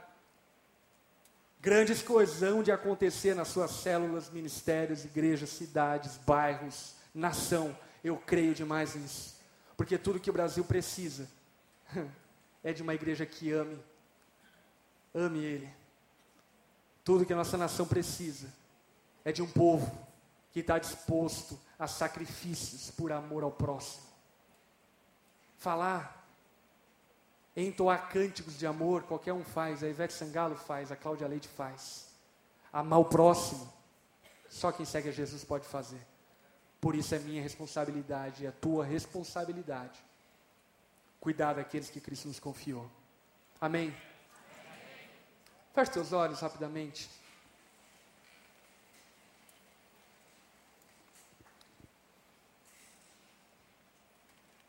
Grandes 1.61 2.03
coisas 2.03 2.43
hão 2.43 2.63
de 2.63 2.71
acontecer 2.71 3.35
nas 3.35 3.49
suas 3.49 3.71
células, 3.71 4.31
ministérios, 4.31 5.05
igrejas, 5.05 5.51
cidades, 5.51 6.17
bairros, 6.19 6.95
nação. 7.15 7.77
Eu 8.03 8.17
creio 8.17 8.55
demais 8.55 8.95
nisso. 8.95 9.37
Porque 9.77 9.99
tudo 9.99 10.21
que 10.21 10.31
o 10.31 10.33
Brasil 10.33 10.65
precisa 10.65 11.29
é 12.63 12.73
de 12.73 12.83
uma 12.83 12.95
igreja 12.95 13.27
que 13.27 13.53
ame. 13.53 13.79
Ame 15.15 15.45
Ele. 15.45 15.69
Tudo 17.05 17.25
que 17.25 17.33
a 17.33 17.37
nossa 17.37 17.57
nação 17.57 17.87
precisa 17.87 18.49
é 19.25 19.33
de 19.33 19.43
um 19.43 19.51
povo 19.51 20.07
que 20.53 20.61
está 20.61 20.79
disposto 20.79 21.59
a 21.79 21.87
sacrifícios 21.87 22.91
por 22.91 23.13
amor 23.13 23.43
ao 23.43 23.51
próximo 23.51 24.08
falar, 25.59 26.27
entoar 27.57 28.09
cânticos 28.09 28.59
de 28.59 28.67
amor, 28.67 29.03
qualquer 29.03 29.33
um 29.33 29.45
faz, 29.45 29.83
a 29.83 29.89
Ivete 29.89 30.15
Sangalo 30.15 30.57
faz, 30.57 30.91
a 30.91 30.97
Cláudia 30.97 31.27
Leite 31.27 31.49
faz. 31.49 32.09
Amar 32.73 33.01
o 33.01 33.05
próximo, 33.05 33.71
só 34.49 34.73
quem 34.73 34.87
segue 34.87 35.09
a 35.09 35.13
Jesus 35.13 35.45
pode 35.45 35.67
fazer. 35.67 36.01
Por 36.81 36.95
isso 36.95 37.15
é 37.15 37.19
minha 37.19 37.43
responsabilidade, 37.43 38.47
é 38.47 38.49
a 38.49 38.53
tua 38.53 38.85
responsabilidade. 38.85 39.99
Cuidar 41.21 41.55
daqueles 41.55 41.91
que 41.91 42.01
Cristo 42.01 42.29
nos 42.29 42.39
confiou. 42.39 42.89
Amém? 43.61 43.95
Feche 45.75 45.91
teus 45.91 46.13
olhos 46.13 46.41
rapidamente. 46.41 47.11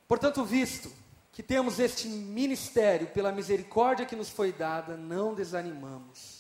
Portanto, 0.10 0.44
visto 0.44 0.92
que 1.32 1.44
temos 1.44 1.80
este 1.80 2.08
ministério 2.08 3.06
pela 3.10 3.32
misericórdia 3.32 4.08
que 4.08 4.16
nos 4.16 4.28
foi 4.28 4.52
dada, 4.52 4.98
não 4.98 5.36
desanimamos. 5.36 6.40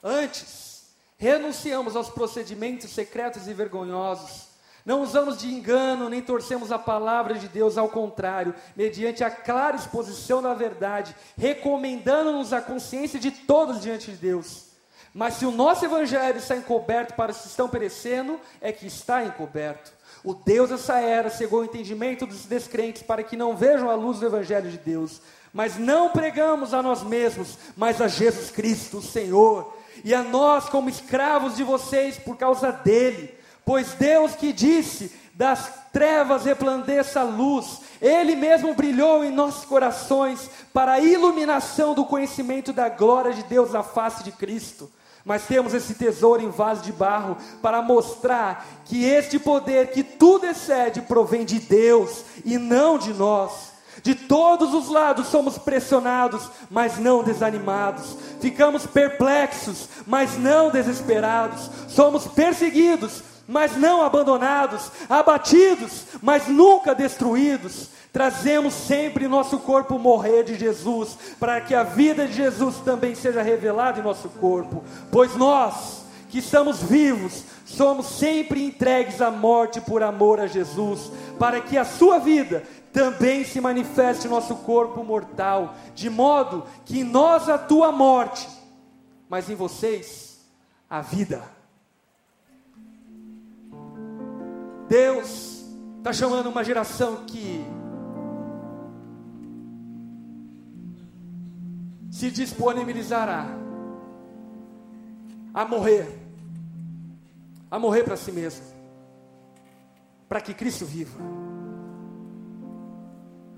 Antes, 0.00 0.94
renunciamos 1.18 1.96
aos 1.96 2.08
procedimentos 2.08 2.90
secretos 2.90 3.48
e 3.48 3.52
vergonhosos. 3.52 4.46
Não 4.86 5.02
usamos 5.02 5.38
de 5.38 5.52
engano, 5.52 6.08
nem 6.08 6.22
torcemos 6.22 6.70
a 6.70 6.78
palavra 6.78 7.34
de 7.34 7.48
Deus, 7.48 7.76
ao 7.76 7.88
contrário, 7.88 8.54
mediante 8.76 9.24
a 9.24 9.30
clara 9.32 9.76
exposição 9.76 10.40
da 10.40 10.54
verdade, 10.54 11.14
recomendando-nos 11.36 12.52
a 12.52 12.62
consciência 12.62 13.18
de 13.18 13.32
todos 13.32 13.80
diante 13.80 14.12
de 14.12 14.16
Deus. 14.16 14.66
Mas 15.12 15.34
se 15.34 15.44
o 15.44 15.50
nosso 15.50 15.84
evangelho 15.84 16.38
está 16.38 16.56
encoberto 16.56 17.14
para 17.14 17.32
os 17.32 17.38
que 17.38 17.48
estão 17.48 17.68
perecendo, 17.68 18.40
é 18.60 18.70
que 18.70 18.86
está 18.86 19.24
encoberto. 19.24 19.92
O 20.24 20.34
Deus 20.34 20.70
dessa 20.70 21.00
era 21.00 21.30
cegou 21.30 21.60
o 21.60 21.64
entendimento 21.64 22.26
dos 22.26 22.44
descrentes 22.44 23.02
para 23.02 23.22
que 23.22 23.36
não 23.36 23.56
vejam 23.56 23.90
a 23.90 23.94
luz 23.94 24.20
do 24.20 24.26
evangelho 24.26 24.70
de 24.70 24.78
Deus. 24.78 25.20
Mas 25.52 25.76
não 25.76 26.10
pregamos 26.10 26.72
a 26.72 26.82
nós 26.82 27.02
mesmos, 27.02 27.58
mas 27.76 28.00
a 28.00 28.08
Jesus 28.08 28.50
Cristo, 28.50 28.98
o 28.98 29.02
Senhor, 29.02 29.76
e 30.04 30.14
a 30.14 30.22
nós 30.22 30.68
como 30.68 30.88
escravos 30.88 31.56
de 31.56 31.64
vocês 31.64 32.16
por 32.16 32.36
causa 32.36 32.70
dele. 32.70 33.34
Pois 33.64 33.92
Deus 33.94 34.34
que 34.34 34.52
disse: 34.52 35.12
das 35.34 35.72
trevas 35.92 36.44
resplandeça 36.44 37.20
a 37.20 37.24
luz, 37.24 37.80
Ele 38.00 38.36
mesmo 38.36 38.74
brilhou 38.74 39.24
em 39.24 39.30
nossos 39.30 39.64
corações 39.64 40.48
para 40.72 40.92
a 40.92 41.00
iluminação 41.00 41.94
do 41.94 42.04
conhecimento 42.04 42.72
da 42.72 42.88
glória 42.88 43.32
de 43.34 43.42
Deus 43.42 43.72
na 43.72 43.82
face 43.82 44.22
de 44.22 44.32
Cristo. 44.32 44.90
Mas 45.24 45.46
temos 45.46 45.72
esse 45.72 45.94
tesouro 45.94 46.42
em 46.42 46.50
vaso 46.50 46.82
de 46.82 46.92
barro 46.92 47.36
para 47.60 47.80
mostrar 47.80 48.66
que 48.84 49.04
este 49.04 49.38
poder 49.38 49.90
que 49.90 50.02
tudo 50.02 50.46
excede 50.46 51.00
provém 51.02 51.44
de 51.44 51.60
Deus 51.60 52.24
e 52.44 52.58
não 52.58 52.98
de 52.98 53.12
nós. 53.14 53.72
De 54.02 54.14
todos 54.14 54.74
os 54.74 54.88
lados 54.88 55.28
somos 55.28 55.58
pressionados, 55.58 56.50
mas 56.70 56.98
não 56.98 57.22
desanimados. 57.22 58.16
Ficamos 58.40 58.86
perplexos, 58.86 59.88
mas 60.06 60.36
não 60.36 60.70
desesperados. 60.70 61.70
Somos 61.88 62.26
perseguidos, 62.26 63.22
mas 63.46 63.76
não 63.76 64.02
abandonados. 64.02 64.90
Abatidos, 65.08 66.04
mas 66.20 66.48
nunca 66.48 66.94
destruídos 66.94 67.88
Trazemos 68.12 68.74
sempre 68.74 69.26
nosso 69.26 69.58
corpo 69.60 69.98
morrer 69.98 70.44
de 70.44 70.54
Jesus, 70.54 71.16
para 71.40 71.60
que 71.62 71.74
a 71.74 71.82
vida 71.82 72.26
de 72.26 72.34
Jesus 72.34 72.76
também 72.76 73.14
seja 73.14 73.40
revelada 73.40 74.00
em 74.00 74.02
nosso 74.02 74.28
corpo, 74.28 74.84
pois 75.10 75.34
nós, 75.34 76.04
que 76.28 76.38
estamos 76.38 76.82
vivos, 76.82 77.44
somos 77.64 78.06
sempre 78.06 78.62
entregues 78.62 79.22
à 79.22 79.30
morte 79.30 79.80
por 79.80 80.02
amor 80.02 80.40
a 80.40 80.46
Jesus, 80.46 81.10
para 81.38 81.58
que 81.62 81.78
a 81.78 81.86
sua 81.86 82.18
vida 82.18 82.62
também 82.92 83.44
se 83.44 83.58
manifeste 83.62 84.26
em 84.26 84.30
nosso 84.30 84.56
corpo 84.56 85.02
mortal, 85.02 85.74
de 85.94 86.10
modo 86.10 86.66
que 86.84 87.00
em 87.00 87.04
nós 87.04 87.48
a 87.48 87.58
morte, 87.90 88.46
mas 89.26 89.48
em 89.48 89.54
vocês 89.54 90.38
a 90.90 91.00
vida. 91.00 91.42
Deus 94.86 95.64
está 95.96 96.12
chamando 96.12 96.50
uma 96.50 96.62
geração 96.62 97.24
que 97.26 97.64
se 102.12 102.30
disponibilizará 102.30 103.46
a 105.54 105.64
morrer, 105.64 106.06
a 107.70 107.78
morrer 107.78 108.04
para 108.04 108.18
si 108.18 108.30
mesmo, 108.30 108.66
para 110.28 110.42
que 110.42 110.52
Cristo 110.52 110.84
viva. 110.84 111.18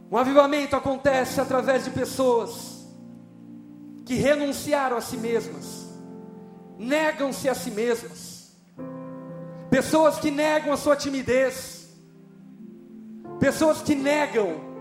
Um 0.09 0.17
avivamento 0.17 0.77
acontece 0.77 1.41
através 1.41 1.85
de 1.85 1.91
pessoas 1.91 2.87
que 4.07 4.15
renunciaram 4.15 4.97
a 4.97 5.01
si 5.01 5.17
mesmas, 5.17 5.89
negam-se 6.79 7.49
a 7.49 7.57
si 7.57 7.73
mesmas, 7.73 8.57
pessoas 9.69 10.21
que 10.21 10.31
negam 10.31 10.73
a 10.73 10.77
sua 10.77 10.95
timidez, 10.95 11.93
pessoas 13.41 13.83
que 13.83 13.97
negam 13.97 14.74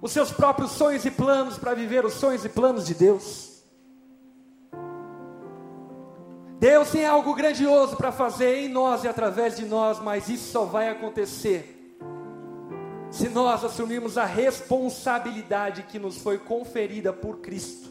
os 0.00 0.12
seus 0.12 0.30
próprios 0.32 0.72
sonhos 0.72 1.04
e 1.04 1.10
planos 1.10 1.58
para 1.58 1.74
viver 1.74 2.04
os 2.04 2.14
sonhos 2.14 2.44
e 2.44 2.48
planos 2.48 2.86
de 2.86 2.94
Deus. 2.94 3.50
Deus 6.58 6.90
tem 6.90 7.06
algo 7.06 7.34
grandioso 7.34 7.96
para 7.96 8.12
fazer 8.12 8.56
em 8.56 8.68
nós 8.68 9.04
e 9.04 9.08
através 9.08 9.56
de 9.56 9.64
nós, 9.64 9.98
mas 9.98 10.28
isso 10.28 10.52
só 10.52 10.64
vai 10.64 10.88
acontecer 10.88 11.78
se 13.10 13.28
nós 13.28 13.64
assumirmos 13.64 14.16
a 14.16 14.24
responsabilidade 14.24 15.82
que 15.84 15.98
nos 15.98 16.18
foi 16.18 16.38
conferida 16.38 17.12
por 17.12 17.38
Cristo, 17.38 17.90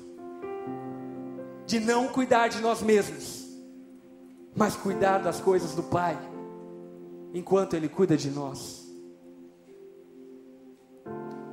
de 1.66 1.80
não 1.80 2.08
cuidar 2.08 2.48
de 2.48 2.62
nós 2.62 2.82
mesmos, 2.82 3.46
mas 4.56 4.76
cuidar 4.78 5.18
das 5.18 5.42
coisas 5.42 5.76
do 5.76 5.84
Pai, 5.84 6.18
enquanto 7.34 7.76
Ele 7.76 7.90
cuida 7.90 8.16
de 8.16 8.30
nós. 8.30 8.79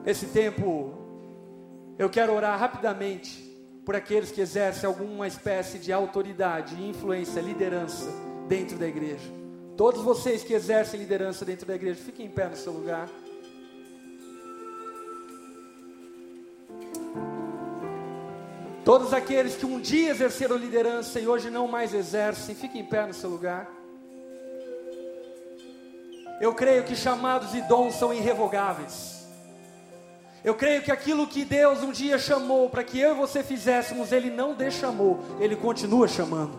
Esse 0.06 0.26
tempo, 0.26 0.94
eu 1.98 2.08
quero 2.08 2.32
orar 2.32 2.56
rapidamente 2.56 3.42
por 3.84 3.96
aqueles 3.96 4.30
que 4.30 4.40
exercem 4.40 4.86
alguma 4.86 5.26
espécie 5.26 5.80
de 5.80 5.92
autoridade, 5.92 6.80
influência, 6.80 7.40
liderança 7.40 8.08
dentro 8.46 8.78
da 8.78 8.86
igreja. 8.86 9.28
Todos 9.76 10.00
vocês 10.02 10.44
que 10.44 10.54
exercem 10.54 11.00
liderança 11.00 11.44
dentro 11.44 11.66
da 11.66 11.74
igreja, 11.74 12.00
fiquem 12.00 12.26
em 12.26 12.30
pé 12.30 12.48
no 12.48 12.54
seu 12.54 12.72
lugar. 12.72 13.08
Todos 18.84 19.12
aqueles 19.12 19.56
que 19.56 19.66
um 19.66 19.80
dia 19.80 20.10
exerceram 20.10 20.54
liderança 20.56 21.18
e 21.18 21.26
hoje 21.26 21.50
não 21.50 21.66
mais 21.66 21.92
exercem, 21.92 22.54
fiquem 22.54 22.82
em 22.82 22.86
pé 22.86 23.04
no 23.04 23.12
seu 23.12 23.28
lugar. 23.28 23.68
Eu 26.40 26.54
creio 26.54 26.84
que 26.84 26.94
chamados 26.94 27.52
e 27.56 27.60
dons 27.62 27.96
são 27.96 28.14
irrevogáveis. 28.14 29.15
Eu 30.46 30.54
creio 30.54 30.80
que 30.80 30.92
aquilo 30.92 31.26
que 31.26 31.44
Deus 31.44 31.82
um 31.82 31.90
dia 31.90 32.20
chamou 32.20 32.70
para 32.70 32.84
que 32.84 33.00
eu 33.00 33.10
e 33.10 33.18
você 33.18 33.42
fizéssemos, 33.42 34.12
Ele 34.12 34.30
não 34.30 34.54
deixamou, 34.54 35.18
Ele 35.40 35.56
continua 35.56 36.06
chamando. 36.06 36.56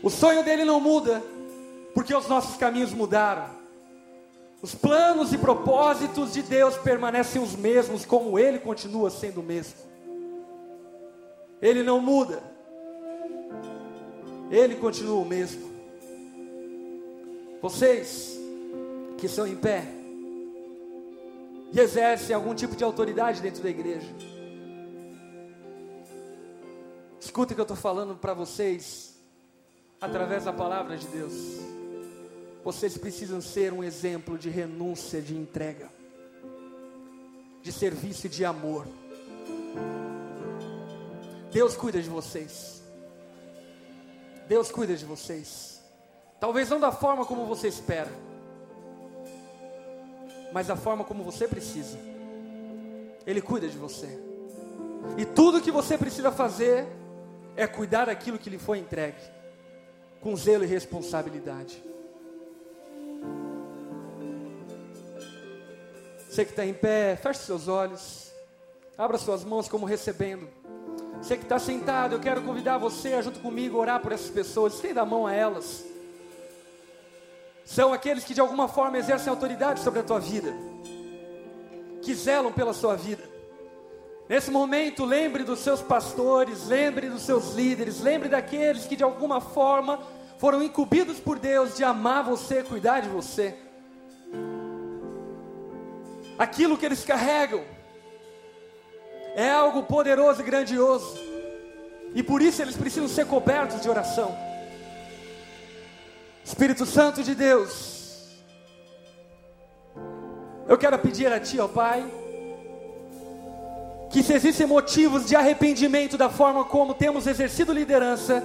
O 0.00 0.08
sonho 0.08 0.44
dele 0.44 0.64
não 0.64 0.78
muda, 0.78 1.20
porque 1.92 2.14
os 2.14 2.28
nossos 2.28 2.56
caminhos 2.56 2.92
mudaram. 2.92 3.46
Os 4.62 4.76
planos 4.76 5.32
e 5.32 5.38
propósitos 5.38 6.32
de 6.32 6.42
Deus 6.42 6.76
permanecem 6.76 7.42
os 7.42 7.56
mesmos, 7.56 8.04
como 8.04 8.38
Ele 8.38 8.60
continua 8.60 9.10
sendo 9.10 9.40
o 9.40 9.42
mesmo. 9.42 9.74
Ele 11.60 11.82
não 11.82 12.00
muda, 12.00 12.40
Ele 14.52 14.76
continua 14.76 15.20
o 15.20 15.24
mesmo. 15.24 15.68
Vocês 17.60 18.38
que 19.18 19.26
são 19.26 19.48
em 19.48 19.56
pé, 19.56 19.99
e 21.72 21.78
exercem 21.78 22.34
algum 22.34 22.54
tipo 22.54 22.74
de 22.74 22.82
autoridade 22.82 23.40
dentro 23.40 23.62
da 23.62 23.70
igreja. 23.70 24.08
Escuta 27.20 27.52
o 27.52 27.54
que 27.54 27.60
eu 27.60 27.64
estou 27.64 27.76
falando 27.76 28.16
para 28.16 28.34
vocês, 28.34 29.14
através 30.00 30.44
da 30.44 30.52
palavra 30.52 30.96
de 30.96 31.06
Deus. 31.08 31.32
Vocês 32.64 32.98
precisam 32.98 33.40
ser 33.40 33.72
um 33.72 33.84
exemplo 33.84 34.36
de 34.36 34.50
renúncia, 34.50 35.22
de 35.22 35.36
entrega, 35.36 35.88
de 37.62 37.72
serviço 37.72 38.26
e 38.26 38.30
de 38.30 38.44
amor. 38.44 38.86
Deus 41.52 41.76
cuida 41.76 42.00
de 42.00 42.08
vocês. 42.08 42.82
Deus 44.48 44.70
cuida 44.70 44.96
de 44.96 45.04
vocês. 45.04 45.80
Talvez 46.40 46.68
não 46.68 46.80
da 46.80 46.90
forma 46.90 47.24
como 47.24 47.46
você 47.46 47.68
espera 47.68 48.10
mas 50.52 50.66
da 50.66 50.76
forma 50.76 51.04
como 51.04 51.22
você 51.24 51.46
precisa. 51.46 51.98
Ele 53.26 53.40
cuida 53.40 53.68
de 53.68 53.76
você. 53.76 54.18
E 55.16 55.24
tudo 55.24 55.60
que 55.60 55.70
você 55.70 55.96
precisa 55.96 56.30
fazer 56.30 56.86
é 57.56 57.66
cuidar 57.66 58.06
daquilo 58.06 58.38
que 58.38 58.50
lhe 58.50 58.58
foi 58.58 58.78
entregue, 58.78 59.20
com 60.20 60.36
zelo 60.36 60.64
e 60.64 60.66
responsabilidade. 60.66 61.82
Você 66.28 66.44
que 66.44 66.52
está 66.52 66.64
em 66.64 66.74
pé, 66.74 67.16
feche 67.16 67.40
seus 67.40 67.66
olhos, 67.66 68.32
abra 68.96 69.18
suas 69.18 69.44
mãos 69.44 69.68
como 69.68 69.84
recebendo. 69.84 70.48
Você 71.20 71.36
que 71.36 71.42
está 71.42 71.58
sentado, 71.58 72.14
eu 72.14 72.20
quero 72.20 72.42
convidar 72.42 72.78
você 72.78 73.20
junto 73.22 73.40
comigo 73.40 73.76
a 73.76 73.80
orar 73.80 74.00
por 74.00 74.12
essas 74.12 74.30
pessoas. 74.30 74.74
Estenda 74.74 75.02
a 75.02 75.06
mão 75.06 75.26
a 75.26 75.34
elas 75.34 75.89
são 77.70 77.92
aqueles 77.92 78.24
que 78.24 78.34
de 78.34 78.40
alguma 78.40 78.66
forma 78.66 78.98
exercem 78.98 79.30
autoridade 79.30 79.78
sobre 79.78 80.00
a 80.00 80.02
tua 80.02 80.18
vida, 80.18 80.52
que 82.02 82.12
zelam 82.12 82.52
pela 82.52 82.72
sua 82.72 82.96
vida. 82.96 83.22
Nesse 84.28 84.50
momento, 84.50 85.04
lembre 85.04 85.44
dos 85.44 85.60
seus 85.60 85.80
pastores, 85.80 86.66
lembre 86.66 87.08
dos 87.08 87.22
seus 87.22 87.54
líderes, 87.54 88.00
lembre 88.00 88.28
daqueles 88.28 88.86
que 88.86 88.96
de 88.96 89.04
alguma 89.04 89.40
forma 89.40 90.00
foram 90.38 90.60
incumbidos 90.60 91.20
por 91.20 91.38
Deus 91.38 91.76
de 91.76 91.84
amar 91.84 92.24
você, 92.24 92.64
cuidar 92.64 92.98
de 93.02 93.08
você. 93.08 93.56
aquilo 96.36 96.76
que 96.76 96.86
eles 96.86 97.04
carregam 97.04 97.62
é 99.36 99.48
algo 99.48 99.84
poderoso 99.84 100.40
e 100.40 100.44
grandioso. 100.44 101.20
E 102.14 102.22
por 102.22 102.42
isso 102.42 102.62
eles 102.62 102.76
precisam 102.76 103.08
ser 103.08 103.26
cobertos 103.26 103.80
de 103.80 103.88
oração. 103.88 104.34
Espírito 106.50 106.84
Santo 106.84 107.22
de 107.22 107.32
Deus, 107.32 108.26
eu 110.66 110.76
quero 110.76 110.98
pedir 110.98 111.32
a 111.32 111.38
Ti, 111.38 111.60
ó 111.60 111.68
Pai, 111.68 112.04
que 114.10 114.20
se 114.20 114.32
existem 114.32 114.66
motivos 114.66 115.26
de 115.26 115.36
arrependimento 115.36 116.18
da 116.18 116.28
forma 116.28 116.64
como 116.64 116.92
temos 116.92 117.28
exercido 117.28 117.72
liderança, 117.72 118.42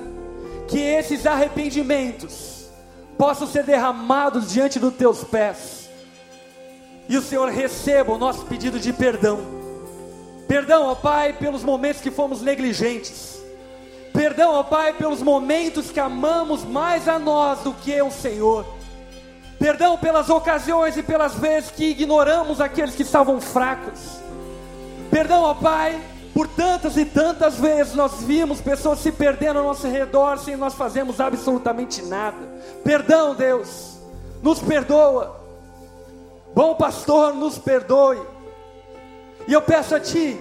que 0.68 0.78
esses 0.80 1.26
arrependimentos 1.26 2.68
possam 3.18 3.48
ser 3.48 3.64
derramados 3.64 4.52
diante 4.52 4.78
dos 4.78 4.94
Teus 4.94 5.24
pés, 5.24 5.90
e 7.10 7.18
o 7.18 7.24
Senhor 7.24 7.50
receba 7.50 8.14
o 8.14 8.20
nosso 8.20 8.46
pedido 8.46 8.80
de 8.80 8.94
perdão. 8.94 9.40
Perdão, 10.48 10.90
ó 10.90 10.94
Pai, 10.94 11.34
pelos 11.34 11.64
momentos 11.64 12.04
que 12.04 12.12
fomos 12.12 12.44
negligentes 12.44 13.35
Perdão, 14.16 14.54
ó 14.54 14.64
Pai, 14.64 14.94
pelos 14.94 15.22
momentos 15.22 15.92
que 15.92 16.00
amamos 16.00 16.64
mais 16.64 17.08
a 17.08 17.20
nós 17.20 17.60
do 17.60 17.74
que 17.74 18.02
o 18.02 18.10
Senhor. 18.10 18.66
Perdão 19.60 19.98
pelas 19.98 20.30
ocasiões 20.30 20.96
e 20.96 21.04
pelas 21.04 21.36
vezes 21.36 21.72
que 21.72 21.86
ignoramos 21.86 22.62
aqueles 22.62 22.96
que 22.96 23.04
estavam 23.04 23.42
fracos. 23.42 24.20
Perdão, 25.12 25.44
ó 25.44 25.54
Pai, 25.54 26.00
por 26.34 26.48
tantas 26.48 26.96
e 26.96 27.06
tantas 27.06 27.60
vezes 27.60 27.94
nós 27.94 28.24
vimos 28.24 28.62
pessoas 28.62 29.00
se 29.00 29.12
perdendo 29.12 29.60
ao 29.60 29.66
nosso 29.66 29.88
redor 29.88 30.38
sem 30.38 30.56
nós 30.56 30.74
fazermos 30.74 31.20
absolutamente 31.20 32.02
nada. 32.04 32.38
Perdão, 32.84 33.36
Deus, 33.36 34.00
nos 34.42 34.60
perdoa. 34.60 35.42
Bom 36.54 36.76
pastor, 36.76 37.34
nos 37.34 37.58
perdoe. 37.58 38.22
E 39.48 39.54
eu 39.54 39.62
peço 39.62 39.94
a 39.94 40.00
Ti, 40.00 40.40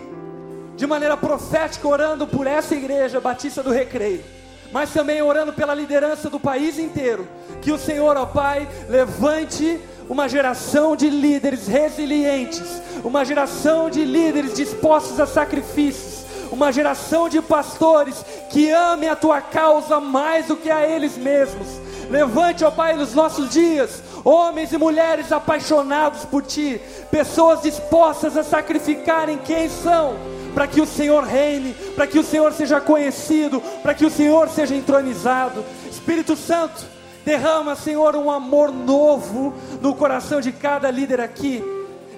de 0.77 0.87
maneira 0.87 1.17
profética, 1.17 1.87
orando 1.87 2.27
por 2.27 2.47
essa 2.47 2.75
igreja 2.75 3.21
batista 3.21 3.63
do 3.63 3.71
Recreio, 3.71 4.25
mas 4.73 4.93
também 4.93 5.23
orando 5.23 5.53
pela 5.53 5.75
liderança 5.75 6.29
do 6.29 6.41
país 6.41 6.79
inteiro. 6.79 7.29
Que 7.63 7.71
o 7.71 7.79
Senhor, 7.79 8.17
ó 8.17 8.27
Pai, 8.27 8.69
levante 8.89 9.81
uma 10.09 10.29
geração 10.29 10.97
de 10.97 11.09
líderes 11.09 11.67
resilientes, 11.67 12.83
uma 13.05 13.25
geração 13.25 13.89
de 13.89 14.05
líderes 14.05 14.55
dispostos 14.55 15.21
a 15.21 15.27
sacrifícios, 15.27 16.25
uma 16.51 16.73
geração 16.73 17.29
de 17.29 17.41
pastores 17.41 18.25
que 18.51 18.71
amem 18.71 19.09
a 19.09 19.17
tua 19.17 19.41
causa 19.41 20.01
mais 20.01 20.47
do 20.47 20.57
que 20.57 20.71
a 20.71 20.87
eles 20.87 21.17
mesmos. 21.17 21.69
Levante, 22.11 22.65
ó 22.65 22.71
Pai, 22.71 22.95
nos 22.95 23.15
nossos 23.15 23.51
dias, 23.51 24.03
homens 24.25 24.73
e 24.73 24.79
mulheres 24.79 25.33
apaixonados 25.33 26.25
por 26.25 26.43
Ti, 26.43 26.81
pessoas 27.11 27.63
dispostas 27.63 28.37
a 28.37 28.43
sacrificarem 28.43 29.39
quem 29.39 29.69
são 29.69 30.34
para 30.55 30.67
que 30.69 30.81
o 30.81 30.87
Senhor 30.87 31.25
reine, 31.25 31.75
para 31.97 32.07
que 32.07 32.19
o 32.19 32.25
Senhor 32.25 32.53
seja 32.53 32.81
conhecido, 32.81 33.61
para 33.83 33.93
que 33.93 34.07
o 34.07 34.11
Senhor 34.11 34.49
seja 34.49 34.75
entronizado. 34.75 35.65
Espírito 35.91 36.37
Santo, 36.37 36.85
derrama, 37.25 37.75
Senhor, 37.75 38.15
um 38.15 38.31
amor 38.31 38.71
novo 38.71 39.53
no 39.83 39.95
coração 39.95 40.41
de 40.41 40.53
cada 40.53 40.91
líder 40.91 41.21
aqui. 41.21 41.63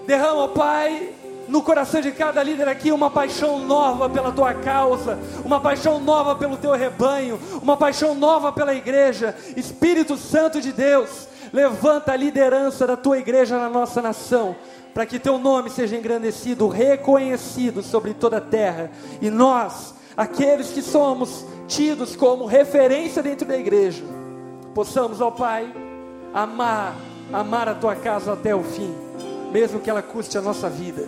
Derrama, 0.06 0.48
Pai, 0.48 1.14
no 1.48 1.62
coração 1.62 2.00
de 2.00 2.12
cada 2.12 2.42
líder 2.42 2.68
aqui 2.68 2.92
uma 2.92 3.10
paixão 3.10 3.58
nova 3.60 4.08
pela 4.08 4.32
tua 4.32 4.52
causa, 4.52 5.18
uma 5.44 5.60
paixão 5.60 5.98
nova 5.98 6.36
pelo 6.36 6.56
teu 6.56 6.72
rebanho, 6.72 7.40
uma 7.62 7.76
paixão 7.76 8.14
nova 8.14 8.52
pela 8.52 8.74
igreja. 8.74 9.34
Espírito 9.56 10.16
Santo 10.16 10.60
de 10.60 10.72
Deus, 10.72 11.28
levanta 11.52 12.12
a 12.12 12.16
liderança 12.16 12.86
da 12.86 12.96
tua 12.96 13.18
igreja 13.18 13.58
na 13.58 13.70
nossa 13.70 14.02
nação 14.02 14.56
para 14.96 15.04
que 15.04 15.18
teu 15.18 15.36
nome 15.38 15.68
seja 15.68 15.94
engrandecido, 15.94 16.68
reconhecido 16.68 17.82
sobre 17.82 18.14
toda 18.14 18.38
a 18.38 18.40
terra, 18.40 18.90
e 19.20 19.28
nós, 19.28 19.94
aqueles 20.16 20.70
que 20.70 20.80
somos 20.80 21.44
tidos 21.68 22.16
como 22.16 22.46
referência 22.46 23.22
dentro 23.22 23.46
da 23.46 23.58
igreja, 23.58 24.02
possamos, 24.74 25.20
ó 25.20 25.30
Pai, 25.30 25.70
amar, 26.32 26.96
amar 27.30 27.68
a 27.68 27.74
tua 27.74 27.94
casa 27.94 28.32
até 28.32 28.54
o 28.54 28.62
fim, 28.62 28.90
mesmo 29.52 29.80
que 29.80 29.90
ela 29.90 30.00
custe 30.00 30.38
a 30.38 30.40
nossa 30.40 30.70
vida. 30.70 31.06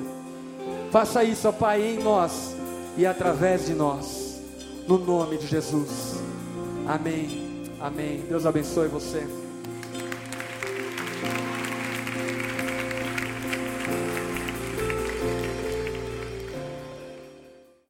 Faça 0.90 1.24
isso, 1.24 1.48
ó 1.48 1.52
Pai, 1.52 1.80
em 1.80 2.02
nós 2.02 2.54
e 2.94 3.06
através 3.06 3.64
de 3.64 3.72
nós, 3.72 4.38
no 4.86 4.98
nome 4.98 5.38
de 5.38 5.46
Jesus. 5.46 6.20
Amém. 6.86 7.70
Amém. 7.80 8.22
Deus 8.28 8.44
abençoe 8.44 8.88
você. 8.88 9.47